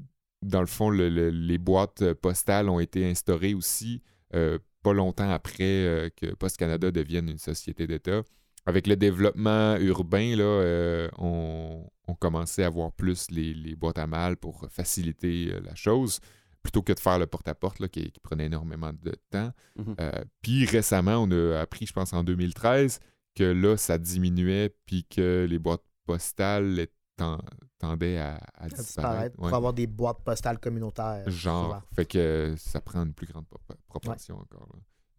dans 0.41 0.61
le 0.61 0.67
fond, 0.67 0.89
le- 0.89 1.09
le- 1.09 1.29
les 1.29 1.57
boîtes 1.57 2.13
postales 2.13 2.69
ont 2.69 2.79
été 2.79 3.09
instaurées 3.09 3.53
aussi 3.53 4.01
euh, 4.35 4.59
pas 4.83 4.93
longtemps 4.93 5.29
après 5.29 5.63
euh, 5.85 6.09
que 6.15 6.33
Post 6.35 6.57
Canada 6.57 6.91
devienne 6.91 7.27
une 7.29 7.37
société 7.39 7.87
d'État. 7.87 8.21
Avec 8.65 8.87
le 8.87 8.95
développement 8.95 9.75
urbain, 9.77 10.35
là, 10.35 10.43
euh, 10.43 11.09
on, 11.17 11.85
on 12.07 12.13
commençait 12.13 12.63
à 12.63 12.69
voir 12.69 12.91
plus 12.91 13.31
les, 13.31 13.53
les 13.53 13.75
boîtes 13.75 13.97
à 13.97 14.05
mal 14.07 14.37
pour 14.37 14.67
faciliter 14.69 15.51
euh, 15.53 15.59
la 15.61 15.73
chose, 15.75 16.19
plutôt 16.61 16.81
que 16.83 16.93
de 16.93 16.99
faire 16.99 17.17
le 17.19 17.25
porte-à-porte 17.25 17.87
qui, 17.87 18.11
qui 18.11 18.19
prenait 18.19 18.45
énormément 18.45 18.91
de 18.93 19.15
temps. 19.31 19.51
Mhm. 19.77 19.95
Euh, 19.99 20.11
puis 20.41 20.65
récemment, 20.65 21.17
on 21.23 21.31
a 21.31 21.59
appris, 21.59 21.85
je 21.87 21.93
pense 21.93 22.13
en 22.13 22.23
2013, 22.23 22.99
que 23.35 23.43
là, 23.45 23.75
ça 23.77 23.97
diminuait, 23.97 24.75
puis 24.85 25.05
que 25.09 25.47
les 25.49 25.57
boîtes 25.59 25.83
postales 26.05 26.87
ten- 27.19 27.39
tendaient 27.79 28.17
à, 28.17 28.35
à 28.57 28.65
à 28.65 28.67
disparaître. 28.67 29.35
pour 29.35 29.45
Ouais. 29.45 29.53
avoir 29.53 29.73
des 29.73 29.87
boîtes 29.87 30.19
postales 30.25 30.59
communautaires. 30.59 31.23
Genre, 31.27 31.65
souvent. 31.65 31.81
fait 31.95 32.05
que 32.05 32.53
ça 32.57 32.81
prend 32.81 33.03
une 33.05 33.13
plus 33.13 33.27
grande 33.27 33.45
pro- 33.47 33.59
proportion 33.87 34.35
encore. 34.39 34.67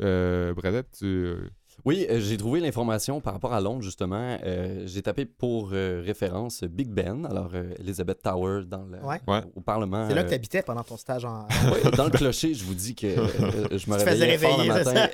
Euh, 0.02 0.54
Bradette, 0.54 0.92
tu... 0.98 1.04
euh, 1.04 1.50
Oui, 1.84 2.06
euh, 2.08 2.20
j'ai 2.20 2.38
trouvé 2.38 2.60
l'information 2.60 3.20
par 3.20 3.34
rapport 3.34 3.52
à 3.52 3.60
Londres, 3.60 3.82
justement. 3.82 4.38
Euh, 4.42 4.86
j'ai 4.86 5.02
tapé 5.02 5.26
pour 5.26 5.70
euh, 5.74 6.02
référence 6.04 6.64
Big 6.64 6.88
Ben, 6.88 7.26
alors 7.26 7.50
euh, 7.52 7.74
Elizabeth 7.78 8.22
Tower 8.22 8.64
dans 8.66 8.84
le, 8.86 8.98
Ouais. 9.04 9.20
Au 9.54 9.60
Parlement. 9.60 10.08
C'est 10.08 10.14
là 10.14 10.22
euh, 10.22 10.24
que 10.24 10.28
tu 10.30 10.34
habitais 10.34 10.62
pendant 10.62 10.84
ton 10.84 10.96
stage 10.96 11.26
en. 11.26 11.46
Ouais, 11.70 11.90
dans 11.96 12.04
le 12.04 12.10
clocher, 12.18 12.54
je 12.54 12.64
vous 12.64 12.74
dis 12.74 12.94
que 12.94 13.06
euh, 13.08 13.78
je 13.78 13.90
me 13.90 13.96
réveillais 13.96 14.38
fort 14.38 14.58
le 14.62 14.68
matin. 14.68 15.06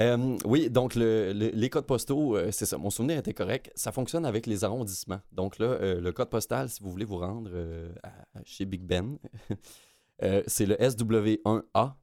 Euh, 0.00 0.36
oui, 0.44 0.70
donc 0.70 0.94
le- 0.94 1.32
le- 1.32 1.50
les 1.52 1.70
codes 1.70 1.86
postaux, 1.86 2.36
euh, 2.36 2.50
c'est 2.52 2.66
ça, 2.66 2.78
mon 2.78 2.90
souvenir 2.90 3.18
était 3.18 3.34
correct. 3.34 3.72
Ça 3.74 3.90
fonctionne 3.90 4.24
avec 4.24 4.46
les 4.46 4.62
arrondissements. 4.62 5.20
Donc 5.32 5.58
là, 5.58 5.66
euh, 5.66 6.00
le 6.00 6.12
code 6.12 6.30
postal, 6.30 6.68
si 6.70 6.82
vous 6.82 6.90
voulez 6.90 7.04
vous 7.04 7.18
rendre 7.18 7.50
euh, 7.52 7.92
à- 8.04 8.42
chez 8.44 8.64
Big 8.64 8.82
Ben, 8.82 9.18
euh, 10.22 10.42
c'est 10.46 10.66
le 10.66 10.76
SW1A, 10.76 11.94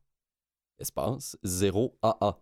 espace 0.79 1.37
0AA. 1.45 2.37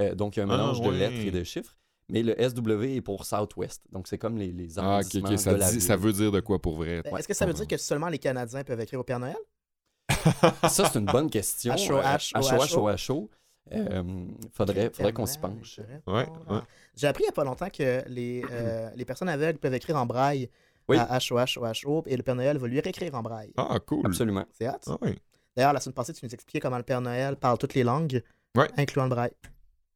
Euh, 0.00 0.14
donc 0.14 0.36
il 0.36 0.40
y 0.40 0.42
a 0.42 0.46
un 0.46 0.48
Ah, 0.50 0.56
mélange 0.56 0.80
de 0.80 0.88
lettres 0.90 1.20
et 1.26 1.30
de 1.30 1.44
chiffres. 1.44 1.76
Mais 2.08 2.22
le 2.22 2.34
SW 2.38 2.96
est 2.96 3.00
pour 3.00 3.24
Southwest. 3.26 3.82
Donc 3.92 4.08
c'est 4.08 4.18
comme 4.18 4.36
les, 4.38 4.52
les 4.52 4.78
Ah, 4.78 4.82
ok, 4.82 4.84
arrondissements 5.16 5.30
ok, 5.30 5.38
ça, 5.38 5.52
de 5.52 5.58
la 5.58 5.70
dit- 5.70 5.80
ça 5.80 5.96
veut 5.96 6.12
dire 6.12 6.32
de 6.32 6.40
quoi 6.40 6.60
pour 6.60 6.76
vrai? 6.76 7.02
Ben, 7.02 7.16
Est-ce 7.16 7.28
que 7.28 7.34
ça 7.34 7.44
veut 7.46 7.52
dire 7.54 7.66
que 7.66 7.76
seulement 7.76 8.08
les 8.08 8.18
Canadiens 8.18 8.62
peuvent 8.64 8.80
écrire 8.80 9.00
au 9.00 9.04
Père 9.04 9.20
Noël? 9.20 9.36
Ça, 10.68 10.88
c'est 10.90 10.98
une 10.98 11.06
bonne 11.06 11.30
question. 11.30 11.72
H-O-H. 11.74 12.32
H-O-H-O. 12.34 13.30
Euh, 13.72 14.02
faudrait, 14.52 14.90
faudrait 14.90 15.12
qu'on 15.12 15.26
s'y 15.26 15.38
penche. 15.38 15.80
Ouais, 16.06 16.26
Ah. 16.48 16.54
ouais. 16.54 16.60
J'ai 16.96 17.06
appris 17.06 17.22
il 17.22 17.26
n'y 17.26 17.30
a 17.30 17.32
pas 17.32 17.44
longtemps 17.44 17.70
que 17.70 18.02
les, 18.08 18.44
euh, 18.50 18.90
les 18.94 19.04
personnes 19.04 19.28
aveugles 19.28 19.58
peuvent 19.58 19.72
écrire 19.74 19.96
en 19.96 20.04
braille 20.06 20.50
Oui. 20.88 20.98
à 20.98 21.16
H-O-H-O-H-O 21.18 22.04
et 22.06 22.16
le 22.16 22.22
Père 22.22 22.34
Noël 22.36 22.58
va 22.58 22.66
lui 22.68 22.78
réécrire 22.80 23.14
en 23.14 23.22
braille. 23.22 23.52
Ah, 23.56 23.78
cool. 23.86 24.04
Absolument. 24.06 24.44
C'est 24.52 24.68
hot. 24.68 24.72
Ah. 24.86 24.96
D'ailleurs, 25.56 25.72
la 25.72 25.80
semaine 25.80 25.94
passée, 25.94 26.12
tu 26.12 26.24
nous 26.26 26.34
expliquais 26.34 26.60
comment 26.60 26.76
le 26.76 26.82
Père 26.82 27.00
Noël 27.00 27.36
parle 27.36 27.56
toutes 27.58 27.74
les 27.74 27.84
langues, 27.84 28.22
Ouais. 28.56 28.68
incluant 28.76 29.04
le 29.04 29.10
braille. 29.10 29.32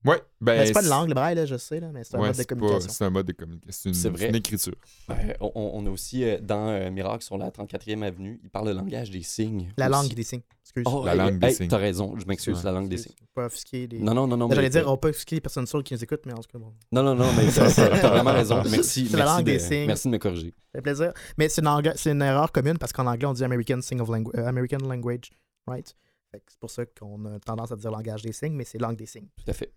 Ouais, 0.04 0.16
ben, 0.40 0.56
Ben, 0.58 0.66
c'est 0.66 0.72
pas 0.72 0.82
une 0.82 0.88
langue, 0.90 1.08
le 1.08 1.14
braille, 1.14 1.34
là, 1.34 1.44
je 1.44 1.56
sais, 1.56 1.80
là, 1.80 1.90
mais 1.92 2.04
c'est 2.04 2.14
un 2.14 2.20
ouais, 2.20 2.28
mode 2.28 2.36
de 2.36 2.40
c'est 2.40 2.46
pas- 2.48 2.54
communication. 2.54 2.88
C'est 2.92 3.04
un 3.04 3.10
mode 3.10 3.26
de 3.26 3.32
communication. 3.32 3.72
C'est 3.82 3.88
une, 3.88 3.94
C'est 3.96 4.08
vrai. 4.10 4.18
c'est 4.20 4.28
une 4.28 4.36
écriture. 4.36 4.74
Euh, 5.10 5.14
on, 5.40 5.50
on 5.74 5.86
a 5.86 5.90
aussi, 5.90 6.22
euh, 6.22 6.38
dans 6.40 6.68
euh, 6.68 6.88
Miracle, 6.92 7.24
sur 7.24 7.36
la 7.36 7.50
34e 7.50 8.02
avenue, 8.04 8.38
il 8.44 8.48
parle 8.48 8.68
le 8.68 8.74
langage 8.74 9.10
des 9.10 9.22
signes. 9.22 9.72
La 9.76 9.90
aussi. 9.90 9.92
langue 10.08 10.14
des 10.14 10.22
signes. 10.22 10.42
Excuse. 10.62 10.84
Oh, 10.86 11.02
La 11.04 11.16
langue 11.16 11.38
des 11.40 11.46
hey, 11.48 11.54
signes. 11.54 11.68
T'as 11.68 11.78
raison, 11.78 12.14
je 12.16 12.26
m'excuse, 12.26 12.58
Ouais. 12.58 12.62
la 12.64 12.72
langue 12.72 12.88
des 12.88 12.98
signes. 12.98 13.14
Pas 13.34 13.46
offusquer 13.46 13.88
les... 13.88 13.98
Non, 13.98 14.14
non, 14.14 14.28
non, 14.28 14.36
non. 14.36 14.48
J'allais 14.50 14.62
mais- 14.62 14.68
dire, 14.70 14.86
on 14.88 14.96
peut 14.96 15.08
offusquer 15.08 15.34
les 15.34 15.40
personnes 15.40 15.66
sourdes 15.66 15.82
qui 15.84 15.94
nous 15.94 16.04
écoutent, 16.04 16.26
mais 16.26 16.32
en 16.32 16.36
tout 16.42 16.50
cas, 16.52 16.58
bon. 16.58 16.72
Non, 16.92 17.02
non, 17.02 17.16
non, 17.16 17.26
mais 17.36 17.50
t'as 17.50 18.08
vraiment 18.08 18.32
raison. 18.34 18.62
Merci, 18.70 19.08
C'est 19.08 19.16
la 19.16 19.24
merci, 19.24 19.36
langue 19.36 19.46
de, 19.46 19.50
des 19.52 19.58
signes. 19.58 19.86
merci 19.86 20.06
de 20.08 20.12
me 20.12 20.18
corriger. 20.18 20.54
Ça 20.72 20.78
fait 20.78 20.82
plaisir. 20.82 21.12
Mais 21.38 21.48
c'est 21.48 21.60
une, 21.60 21.66
anglais- 21.68 21.94
c'est 21.96 22.12
une 22.12 22.22
erreur 22.22 22.52
commune 22.52 22.78
parce 22.78 22.92
qu'en 22.92 23.06
anglais, 23.06 23.26
on 23.26 23.32
dit 23.32 23.42
American, 23.42 23.80
Sing 23.82 23.98
of 24.00 24.08
langu- 24.10 24.30
euh, 24.36 24.46
American 24.46 24.78
Language, 24.86 25.30
right? 25.66 25.92
Fait 26.30 26.38
que 26.40 26.44
C'est 26.50 26.60
pour 26.60 26.70
ça 26.70 26.84
qu'on 26.86 27.24
a 27.26 27.38
tendance 27.38 27.72
à 27.72 27.76
dire 27.76 27.90
langage 27.90 28.22
des 28.22 28.32
signes, 28.32 28.52
mais 28.54 28.64
c'est 28.64 28.78
langue 28.78 28.96
des 28.96 29.06
signes. 29.06 29.28
Tout 29.36 29.50
à 29.50 29.54
fait. 29.54 29.72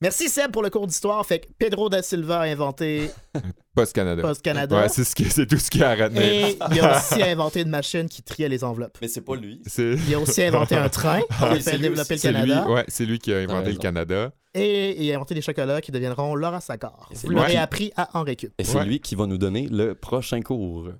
Merci 0.00 0.28
Seb 0.28 0.52
pour 0.52 0.62
le 0.62 0.70
cours 0.70 0.86
d'histoire. 0.86 1.24
Fait 1.26 1.40
que 1.40 1.48
Pedro 1.58 1.88
da 1.88 2.02
Silva 2.02 2.40
a 2.40 2.44
inventé 2.44 3.10
Post 3.74 3.92
Canada. 3.94 4.22
Post 4.22 4.42
Canada. 4.42 4.76
Ouais, 4.80 4.88
c'est 4.88 5.02
ce 5.02 5.12
qui- 5.14 5.24
c'est 5.24 5.46
tout 5.46 5.56
ce 5.58 5.68
qu'il 5.70 5.80
y 5.80 5.84
a 5.84 5.90
à 5.90 5.94
retenir. 5.96 6.22
et 6.22 6.56
il 6.72 6.80
a 6.80 6.98
aussi 6.98 7.20
inventé 7.22 7.62
une 7.62 7.68
machine 7.70 8.08
qui 8.08 8.22
triait 8.22 8.48
les 8.48 8.62
enveloppes. 8.62 8.96
Mais 9.02 9.08
c'est 9.08 9.22
pas 9.22 9.34
lui. 9.34 9.60
C'est 9.66 9.94
Il 9.94 10.14
a 10.14 10.20
aussi 10.20 10.40
inventé 10.42 10.76
un 10.76 10.88
train 10.88 11.20
qui 11.20 11.26
Ah 11.40 11.46
a 11.50 11.54
c'est 11.56 11.62
fait 11.72 11.76
lui 11.78 11.82
développer 11.88 12.14
le 12.14 12.20
c'est 12.20 12.28
lui, 12.32 12.34
Canada. 12.48 12.70
ouais, 12.70 12.84
c'est 12.86 13.06
lui 13.06 13.18
qui 13.18 13.32
a 13.32 13.38
inventé 13.38 13.72
le. 13.72 13.78
Canada. 13.78 14.32
Et 14.54 15.04
il 15.04 15.12
a 15.12 15.16
inventé 15.16 15.34
des 15.34 15.42
chocolats 15.42 15.80
qui 15.80 15.90
deviendront 15.92 16.34
Laura 16.36 16.60
Saccard. 16.60 17.10
Vous 17.12 17.28
lui 17.30 17.36
l'aurez 17.36 17.50
qui- 17.52 17.56
appris 17.56 17.92
à 17.96 18.08
Henri 18.18 18.36
Cup. 18.36 18.52
Et 18.58 18.64
c'est 18.64 18.78
Ouais. 18.78 18.84
lui 18.84 19.00
qui 19.00 19.14
va 19.16 19.26
nous 19.26 19.38
donner 19.38 19.66
le 19.68 19.94
prochain 19.96 20.40
cours. 20.42 20.90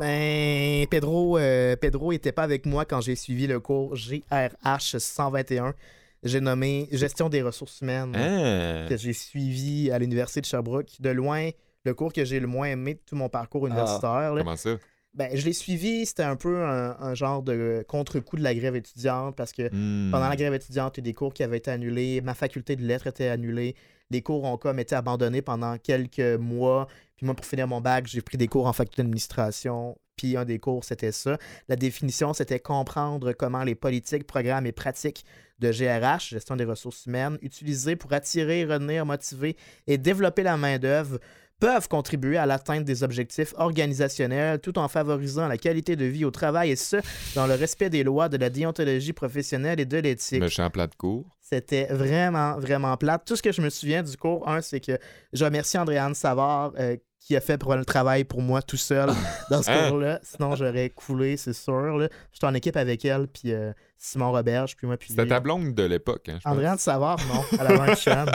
Ben, 0.00 0.86
Pedro, 0.86 1.36
euh, 1.36 1.76
Pedro 1.76 2.10
était 2.12 2.32
pas 2.32 2.42
avec 2.44 2.64
moi 2.64 2.86
quand 2.86 3.02
j'ai 3.02 3.16
suivi 3.16 3.46
le 3.46 3.60
cours 3.60 3.94
GRH 3.94 4.96
121. 4.96 5.74
j'ai 6.22 6.40
nommé 6.40 6.88
gestion 6.90 7.28
des 7.28 7.42
ressources 7.42 7.82
humaines 7.82 8.14
Ah. 8.16 8.86
que 8.88 8.96
j'ai 8.96 9.12
suivi 9.12 9.90
à 9.90 9.98
l'Université 9.98 10.40
de 10.40 10.46
Sherbrooke. 10.46 10.88
De 11.00 11.10
loin, 11.10 11.50
le 11.84 11.92
cours 11.94 12.14
que 12.14 12.24
j'ai 12.24 12.40
le 12.40 12.46
moins 12.46 12.68
aimé 12.68 12.94
de 12.94 13.00
tout 13.04 13.14
mon 13.14 13.28
parcours 13.28 13.66
universitaire. 13.66 14.32
là. 14.34 14.42
Comment 14.42 14.56
ça? 14.56 14.78
Ben, 15.12 15.28
je 15.34 15.44
l'ai 15.44 15.52
suivi, 15.52 16.06
c'était 16.06 16.22
un 16.22 16.36
peu 16.36 16.62
un, 16.64 16.96
un 16.98 17.14
genre 17.14 17.42
de 17.42 17.84
contre-coup 17.86 18.36
de 18.36 18.42
la 18.42 18.54
grève 18.54 18.76
étudiante 18.76 19.36
parce 19.36 19.52
que 19.52 19.68
Hmm. 19.70 20.10
pendant 20.10 20.28
la 20.30 20.36
grève 20.36 20.54
étudiante, 20.54 20.96
il 20.96 21.00
y 21.00 21.02
a 21.02 21.08
des 21.10 21.14
cours 21.14 21.34
qui 21.34 21.42
avaient 21.42 21.58
été 21.58 21.70
annulés, 21.70 22.22
ma 22.22 22.32
faculté 22.34 22.74
de 22.76 22.82
lettres 22.86 23.08
était 23.08 23.28
annulée, 23.28 23.74
les 24.10 24.22
cours 24.22 24.44
ont 24.44 24.56
comme 24.56 24.78
été 24.78 24.94
abandonnés 24.94 25.42
pendant 25.42 25.76
quelques 25.78 26.38
mois. 26.38 26.86
Puis 27.20 27.26
moi, 27.26 27.34
pour 27.34 27.44
finir 27.44 27.68
mon 27.68 27.82
bac, 27.82 28.06
j'ai 28.06 28.22
pris 28.22 28.38
des 28.38 28.48
cours 28.48 28.66
en 28.66 28.72
faculté 28.72 29.02
d'administration. 29.02 29.98
Puis 30.16 30.38
un 30.38 30.46
des 30.46 30.58
cours, 30.58 30.84
c'était 30.84 31.12
ça. 31.12 31.36
La 31.68 31.76
définition, 31.76 32.32
c'était 32.32 32.58
comprendre 32.58 33.34
comment 33.34 33.62
les 33.62 33.74
politiques, 33.74 34.26
programmes 34.26 34.64
et 34.64 34.72
pratiques 34.72 35.26
de 35.58 35.70
GRH, 35.70 36.30
gestion 36.30 36.56
des 36.56 36.64
ressources 36.64 37.04
humaines, 37.04 37.36
utilisées 37.42 37.94
pour 37.94 38.14
attirer, 38.14 38.64
retenir, 38.64 39.04
motiver 39.04 39.58
et 39.86 39.98
développer 39.98 40.42
la 40.42 40.56
main-d'œuvre 40.56 41.18
peuvent 41.58 41.88
contribuer 41.88 42.38
à 42.38 42.46
l'atteinte 42.46 42.84
des 42.84 43.02
objectifs 43.02 43.52
organisationnels 43.58 44.60
tout 44.60 44.78
en 44.78 44.88
favorisant 44.88 45.46
la 45.46 45.58
qualité 45.58 45.94
de 45.94 46.06
vie 46.06 46.24
au 46.24 46.30
travail 46.30 46.70
et 46.70 46.76
ce, 46.76 46.96
dans 47.34 47.46
le 47.46 47.52
respect 47.52 47.90
des 47.90 48.02
lois 48.02 48.30
de 48.30 48.38
la 48.38 48.48
déontologie 48.48 49.12
professionnelle 49.12 49.78
et 49.78 49.84
de 49.84 49.98
l'éthique. 49.98 50.40
Méchant 50.40 50.70
plat 50.70 50.86
de 50.86 50.94
cours. 50.94 51.26
C'était 51.42 51.86
vraiment, 51.86 52.58
vraiment 52.58 52.96
plate. 52.96 53.24
Tout 53.26 53.36
ce 53.36 53.42
que 53.42 53.52
je 53.52 53.60
me 53.60 53.70
souviens 53.70 54.02
du 54.02 54.16
cours, 54.16 54.48
un, 54.48 54.62
c'est 54.62 54.80
que 54.80 54.98
je 55.32 55.44
remercie 55.44 55.76
Andréane 55.76 56.14
Savard 56.14 56.72
euh, 56.78 56.96
qui 57.20 57.36
a 57.36 57.40
fait 57.40 57.58
pour 57.58 57.76
le 57.76 57.84
travail 57.84 58.24
pour 58.24 58.40
moi 58.42 58.62
tout 58.62 58.76
seul 58.78 59.10
dans 59.50 59.62
ce 59.62 59.70
Hein? 59.70 59.88
cours-là. 59.90 60.18
Sinon, 60.22 60.56
j'aurais 60.56 60.88
coulé, 60.90 61.36
c'est 61.36 61.52
sûr. 61.52 62.08
J'étais 62.32 62.46
en 62.46 62.54
équipe 62.54 62.76
avec 62.76 63.04
elle, 63.04 63.28
puis 63.28 63.52
euh, 63.52 63.72
Simon 63.98 64.32
Roberge, 64.32 64.74
puis 64.74 64.86
moi, 64.86 64.96
puis 64.96 65.10
C'était 65.10 65.26
ta 65.26 65.38
blonde 65.38 65.74
de 65.74 65.82
l'époque, 65.82 66.28
hein, 66.30 66.38
Savard, 66.78 67.18
non. 67.28 67.42
Elle 67.52 67.66
avait 67.66 67.92
un 67.92 67.94
chum. 67.94 68.26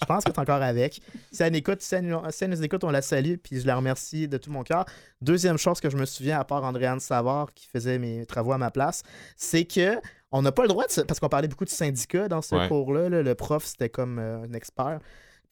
Je 0.00 0.06
pense 0.06 0.24
qu'elle 0.24 0.34
est 0.34 0.38
encore 0.40 0.60
avec. 0.60 1.00
Si 1.30 1.42
elle, 1.42 1.54
écoute, 1.54 1.80
si, 1.82 1.94
elle, 1.94 2.06
nous- 2.06 2.20
si 2.30 2.42
elle 2.44 2.50
nous 2.50 2.62
écoute, 2.64 2.82
on 2.82 2.90
la 2.90 3.00
salue, 3.00 3.36
puis 3.42 3.60
je 3.60 3.66
la 3.66 3.76
remercie 3.76 4.26
de 4.26 4.36
tout 4.38 4.50
mon 4.50 4.64
cœur. 4.64 4.84
Deuxième 5.20 5.56
chose 5.56 5.80
que 5.80 5.88
je 5.88 5.96
me 5.96 6.04
souviens, 6.04 6.40
à 6.40 6.44
part 6.44 6.64
Andréane 6.64 6.98
Savard 7.00 7.54
qui 7.54 7.68
faisait 7.68 7.98
mes 8.00 8.26
travaux 8.26 8.52
à 8.52 8.58
ma 8.58 8.72
place, 8.72 9.02
c'est 9.36 9.64
que 9.64 9.98
on 10.32 10.42
n'a 10.42 10.50
pas 10.50 10.62
le 10.62 10.68
droit 10.68 10.84
de 10.86 11.02
Parce 11.02 11.20
qu'on 11.20 11.28
parlait 11.28 11.46
beaucoup 11.46 11.64
de 11.66 11.70
syndicats 11.70 12.26
dans 12.26 12.42
ce 12.42 12.54
Ouais. 12.56 12.66
cours-là. 12.66 13.08
là, 13.08 13.22
le 13.22 13.34
prof, 13.36 13.64
c'était 13.64 13.90
comme 13.90 14.18
euh, 14.18 14.42
un 14.42 14.52
expert. 14.54 14.98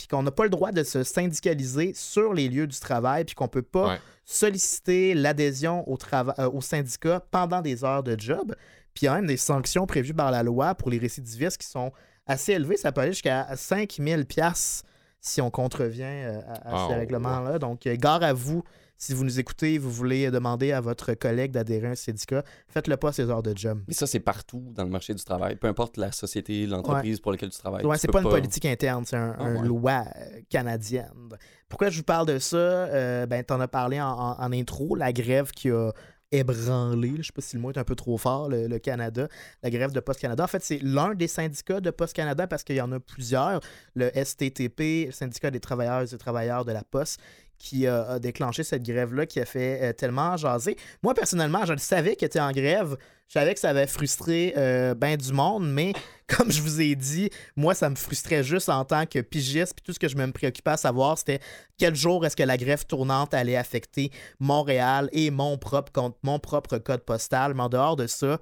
Puis 0.00 0.08
qu'on 0.08 0.22
n'a 0.22 0.30
pas 0.30 0.44
le 0.44 0.48
droit 0.50 0.72
de 0.72 0.82
se 0.82 1.02
syndicaliser 1.02 1.92
sur 1.94 2.32
les 2.32 2.48
lieux 2.48 2.66
du 2.66 2.80
travail, 2.80 3.26
puis 3.26 3.34
qu'on 3.34 3.48
peut 3.48 3.60
pas 3.60 3.88
Ouais. 3.88 3.98
solliciter 4.24 5.12
l'adhésion 5.12 5.86
au, 5.86 5.98
euh, 6.14 6.50
au 6.50 6.62
syndicat 6.62 7.22
pendant 7.30 7.60
des 7.60 7.84
heures 7.84 8.02
de 8.02 8.18
job. 8.18 8.54
Puis 8.94 9.02
il 9.02 9.04
y 9.04 9.08
a 9.08 9.14
même 9.14 9.26
des 9.26 9.36
sanctions 9.36 9.86
prévues 9.86 10.14
par 10.14 10.30
la 10.30 10.42
loi 10.42 10.74
pour 10.74 10.88
les 10.88 10.96
récidivistes 10.98 11.58
qui 11.58 11.66
sont 11.66 11.92
assez 12.26 12.52
élevées. 12.52 12.78
Ça 12.78 12.92
peut 12.92 13.02
aller 13.02 13.12
jusqu'à 13.12 13.46
5000 13.54 14.24
pièces 14.24 14.82
si 15.20 15.42
on 15.42 15.50
contrevient 15.50 16.04
euh, 16.04 16.40
à, 16.48 16.52
à 16.52 16.60
Ah, 16.64 16.84
ces 16.88 16.94
ouais. 16.94 17.00
règlements-là. 17.00 17.58
Donc, 17.58 17.86
euh, 17.86 17.94
gare 17.96 18.22
à 18.22 18.32
vous. 18.32 18.64
Si 19.02 19.14
vous 19.14 19.24
nous 19.24 19.40
écoutez, 19.40 19.78
vous 19.78 19.90
voulez 19.90 20.30
demander 20.30 20.72
à 20.72 20.82
votre 20.82 21.14
collègue 21.14 21.52
d'adhérer 21.52 21.86
à 21.86 21.90
un 21.92 21.94
syndicat, 21.94 22.44
faites-le 22.68 22.98
pas 22.98 23.08
à 23.08 23.12
ces 23.12 23.30
heures 23.30 23.42
de 23.42 23.56
job. 23.56 23.82
Mais 23.88 23.94
ça, 23.94 24.06
c'est 24.06 24.20
partout 24.20 24.62
dans 24.74 24.84
le 24.84 24.90
marché 24.90 25.14
du 25.14 25.24
travail. 25.24 25.56
Peu 25.56 25.68
importe 25.68 25.96
la 25.96 26.12
société, 26.12 26.66
l'entreprise 26.66 27.18
pour 27.18 27.32
laquelle 27.32 27.48
tu 27.48 27.58
travailles. 27.58 27.86
Ouais, 27.86 27.96
c'est 27.96 28.08
peux 28.08 28.12
pas 28.12 28.20
une 28.20 28.28
politique 28.28 28.66
interne, 28.66 29.06
c'est 29.06 29.16
un, 29.16 29.34
Ah, 29.38 29.44
un 29.44 29.56
ouais. 29.62 29.66
loi 29.66 30.04
euh, 30.16 30.40
canadienne. 30.50 31.30
Pourquoi 31.70 31.88
je 31.88 31.96
vous 31.96 32.04
parle 32.04 32.26
de 32.26 32.38
ça? 32.38 32.58
Euh, 32.58 33.24
ben, 33.24 33.42
t'en 33.42 33.58
as 33.60 33.68
parlé 33.68 33.98
en, 34.02 34.06
en- 34.10 34.38
en 34.38 34.52
intro, 34.52 34.94
la 34.96 35.14
grève 35.14 35.50
qui 35.52 35.70
a 35.70 35.92
ébranlé, 36.30 37.14
je 37.18 37.22
sais 37.22 37.32
pas 37.32 37.40
si 37.40 37.56
le 37.56 37.62
mot 37.62 37.72
est 37.72 37.78
un 37.78 37.84
peu 37.84 37.94
trop 37.96 38.18
fort, 38.18 38.50
le, 38.50 38.66
le 38.68 38.78
Canada, 38.78 39.28
la 39.62 39.70
grève 39.70 39.92
de 39.92 40.00
Post 40.00 40.20
Canada. 40.20 40.44
En 40.44 40.46
fait, 40.46 40.62
c'est 40.62 40.78
l'un 40.82 41.14
des 41.14 41.26
syndicats 41.26 41.80
de 41.80 41.90
Post 41.90 42.12
Canada 42.14 42.46
parce 42.46 42.64
qu'il 42.64 42.76
y 42.76 42.80
en 42.82 42.92
a 42.92 43.00
plusieurs, 43.00 43.60
le 43.94 44.10
STTP, 44.14 45.06
le 45.06 45.10
syndicat 45.10 45.50
des 45.50 45.58
travailleurs 45.58 46.02
et 46.02 46.06
des 46.06 46.18
travailleurs 46.18 46.64
de 46.66 46.72
la 46.72 46.84
Poste, 46.84 47.18
qui 47.60 47.86
a, 47.86 48.18
déclenché 48.18 48.64
cette 48.64 48.82
grève-là 48.82 49.26
qui 49.26 49.38
a 49.38 49.44
fait 49.44 49.78
euh, 49.82 49.92
tellement 49.92 50.36
jaser. 50.36 50.76
Moi, 51.02 51.14
personnellement, 51.14 51.64
je 51.66 51.74
le 51.74 51.78
savais 51.78 52.16
qu'il 52.16 52.26
était 52.26 52.40
en 52.40 52.50
grève. 52.50 52.96
Je 53.28 53.34
savais 53.34 53.54
que 53.54 53.60
ça 53.60 53.68
avait 53.68 53.86
frustré 53.86 54.54
euh, 54.56 54.94
ben 54.94 55.16
du 55.16 55.32
monde, 55.32 55.70
mais 55.70 55.92
comme 56.26 56.50
je 56.50 56.62
vous 56.62 56.80
ai 56.80 56.96
dit, 56.96 57.30
moi, 57.54 57.74
ça 57.74 57.90
me 57.90 57.94
frustrait 57.94 58.42
juste 58.42 58.70
en 58.70 58.84
tant 58.84 59.06
que 59.06 59.20
pigiste. 59.20 59.74
Puis 59.74 59.82
tout 59.84 59.92
ce 59.92 59.98
que 60.00 60.08
je 60.08 60.16
me 60.16 60.32
préoccupais 60.32 60.70
à 60.70 60.76
savoir, 60.78 61.18
c'était 61.18 61.38
quel 61.78 61.94
jour 61.94 62.24
est-ce 62.24 62.34
que 62.34 62.42
la 62.42 62.56
grève 62.56 62.86
tournante 62.86 63.34
allait 63.34 63.56
affecter 63.56 64.10
Montréal 64.40 65.08
et 65.12 65.30
mon 65.30 65.58
propre 65.58 66.78
code 66.78 67.04
postal. 67.04 67.54
Mais 67.54 67.62
en 67.62 67.68
dehors 67.68 67.96
de 67.96 68.06
ça, 68.06 68.40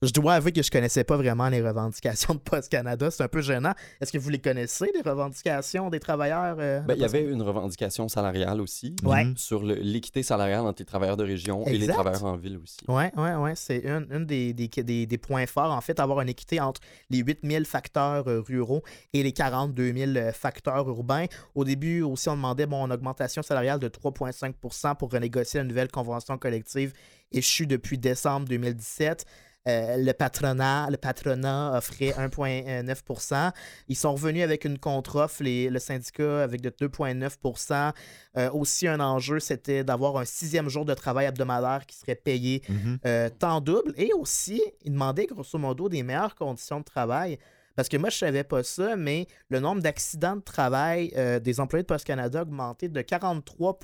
je 0.00 0.12
dois 0.12 0.34
avouer 0.34 0.52
que 0.52 0.62
je 0.62 0.70
connaissais 0.70 1.02
pas 1.02 1.16
vraiment 1.16 1.48
les 1.48 1.60
revendications 1.60 2.34
de 2.34 2.38
Post 2.38 2.68
Canada. 2.68 3.10
C'est 3.10 3.24
un 3.24 3.28
peu 3.28 3.40
gênant. 3.40 3.72
Est-ce 4.00 4.12
que 4.12 4.18
vous 4.18 4.30
les 4.30 4.38
connaissez, 4.38 4.88
les 4.94 5.00
revendications 5.08 5.90
des 5.90 5.98
travailleurs? 5.98 6.56
euh, 6.60 6.80
Ben, 6.82 6.94
de 6.94 6.98
il 7.00 7.02
y 7.02 7.04
avait 7.04 7.24
une 7.24 7.42
revendication 7.42 8.08
salariale 8.08 8.60
aussi. 8.60 8.94
Ouais. 9.02 9.26
Sur 9.36 9.64
l'équité 9.64 10.22
salariale 10.22 10.60
entre 10.60 10.80
les 10.82 10.84
travailleurs 10.86 11.16
de 11.16 11.24
région 11.24 11.64
et 11.66 11.76
les 11.76 11.88
travailleurs 11.88 12.24
en 12.24 12.36
ville 12.36 12.58
aussi. 12.62 12.78
Oui, 12.86 13.04
oui, 13.16 13.30
oui. 13.38 13.50
C'est 13.56 13.78
une, 13.78 14.06
une 14.12 14.24
des, 14.24 14.52
des, 14.52 14.68
des- 14.68 15.06
des 15.06 15.18
points 15.18 15.46
forts, 15.46 15.72
en 15.72 15.80
fait, 15.80 15.98
avoir 15.98 16.20
une 16.20 16.28
équité 16.28 16.60
entre 16.60 16.80
les 17.10 17.18
8000 17.18 17.64
facteurs 17.64 18.28
euh, 18.28 18.40
ruraux 18.40 18.82
et 19.12 19.24
les 19.24 19.32
42 19.32 19.92
000 19.92 20.10
euh, 20.16 20.32
facteurs 20.32 20.88
urbains. 20.88 21.26
Au 21.56 21.64
début 21.64 22.02
aussi, 22.02 22.28
on 22.28 22.36
demandait 22.36 22.66
bon, 22.66 22.86
une 22.86 22.92
augmentation 22.92 23.42
salariale 23.42 23.80
de 23.80 23.88
3,5% 23.88 24.96
pour 24.96 25.10
renégocier 25.10 25.58
la 25.58 25.64
nouvelle 25.64 25.90
convention 25.90 26.38
collective 26.38 26.92
échue 27.32 27.66
depuis 27.66 27.98
décembre 27.98 28.46
2017. 28.48 29.24
Euh, 29.68 29.96
le 29.98 30.12
patronat, 30.12 30.88
le 30.90 30.96
patronat 30.96 31.72
offrait 31.76 32.12
1,9% 32.18 33.52
Ils 33.88 33.96
sont 33.96 34.12
revenus 34.12 34.42
avec 34.42 34.64
une 34.64 34.78
contre-offre, 34.78 35.42
le 35.44 35.78
syndicat 35.78 36.42
avec 36.42 36.60
de 36.60 36.70
2,9% 36.70 37.92
Euh, 38.36 38.50
Aussi, 38.50 38.86
un 38.86 39.00
enjeu, 39.00 39.40
c'était 39.40 39.84
d'avoir 39.84 40.16
un 40.16 40.24
sixième 40.24 40.68
jour 40.68 40.84
de 40.84 40.94
travail 40.94 41.26
hebdomadaire 41.26 41.84
qui 41.86 41.96
serait 41.96 42.14
payé 42.14 42.62
Mhm. 42.68 42.98
euh, 43.06 43.28
temps 43.30 43.60
double. 43.60 43.92
Et 43.96 44.12
aussi, 44.12 44.62
ils 44.84 44.92
demandaient 44.92 45.26
grosso 45.26 45.58
modo 45.58 45.88
des 45.88 46.02
meilleures 46.02 46.34
conditions 46.34 46.78
de 46.80 46.84
travail. 46.84 47.38
Parce 47.76 47.88
que 47.88 47.96
moi, 47.96 48.10
je 48.10 48.16
savais 48.18 48.44
pas 48.44 48.62
ça, 48.64 48.96
mais 48.96 49.26
le 49.50 49.60
nombre 49.60 49.80
d'accidents 49.82 50.36
de 50.36 50.40
travail 50.42 51.12
euh, 51.16 51.38
des 51.38 51.60
employés 51.60 51.82
de 51.84 51.86
Post 51.86 52.04
Canada 52.04 52.40
a 52.40 52.42
augmenté 52.42 52.88
de 52.88 53.00
43 53.02 53.78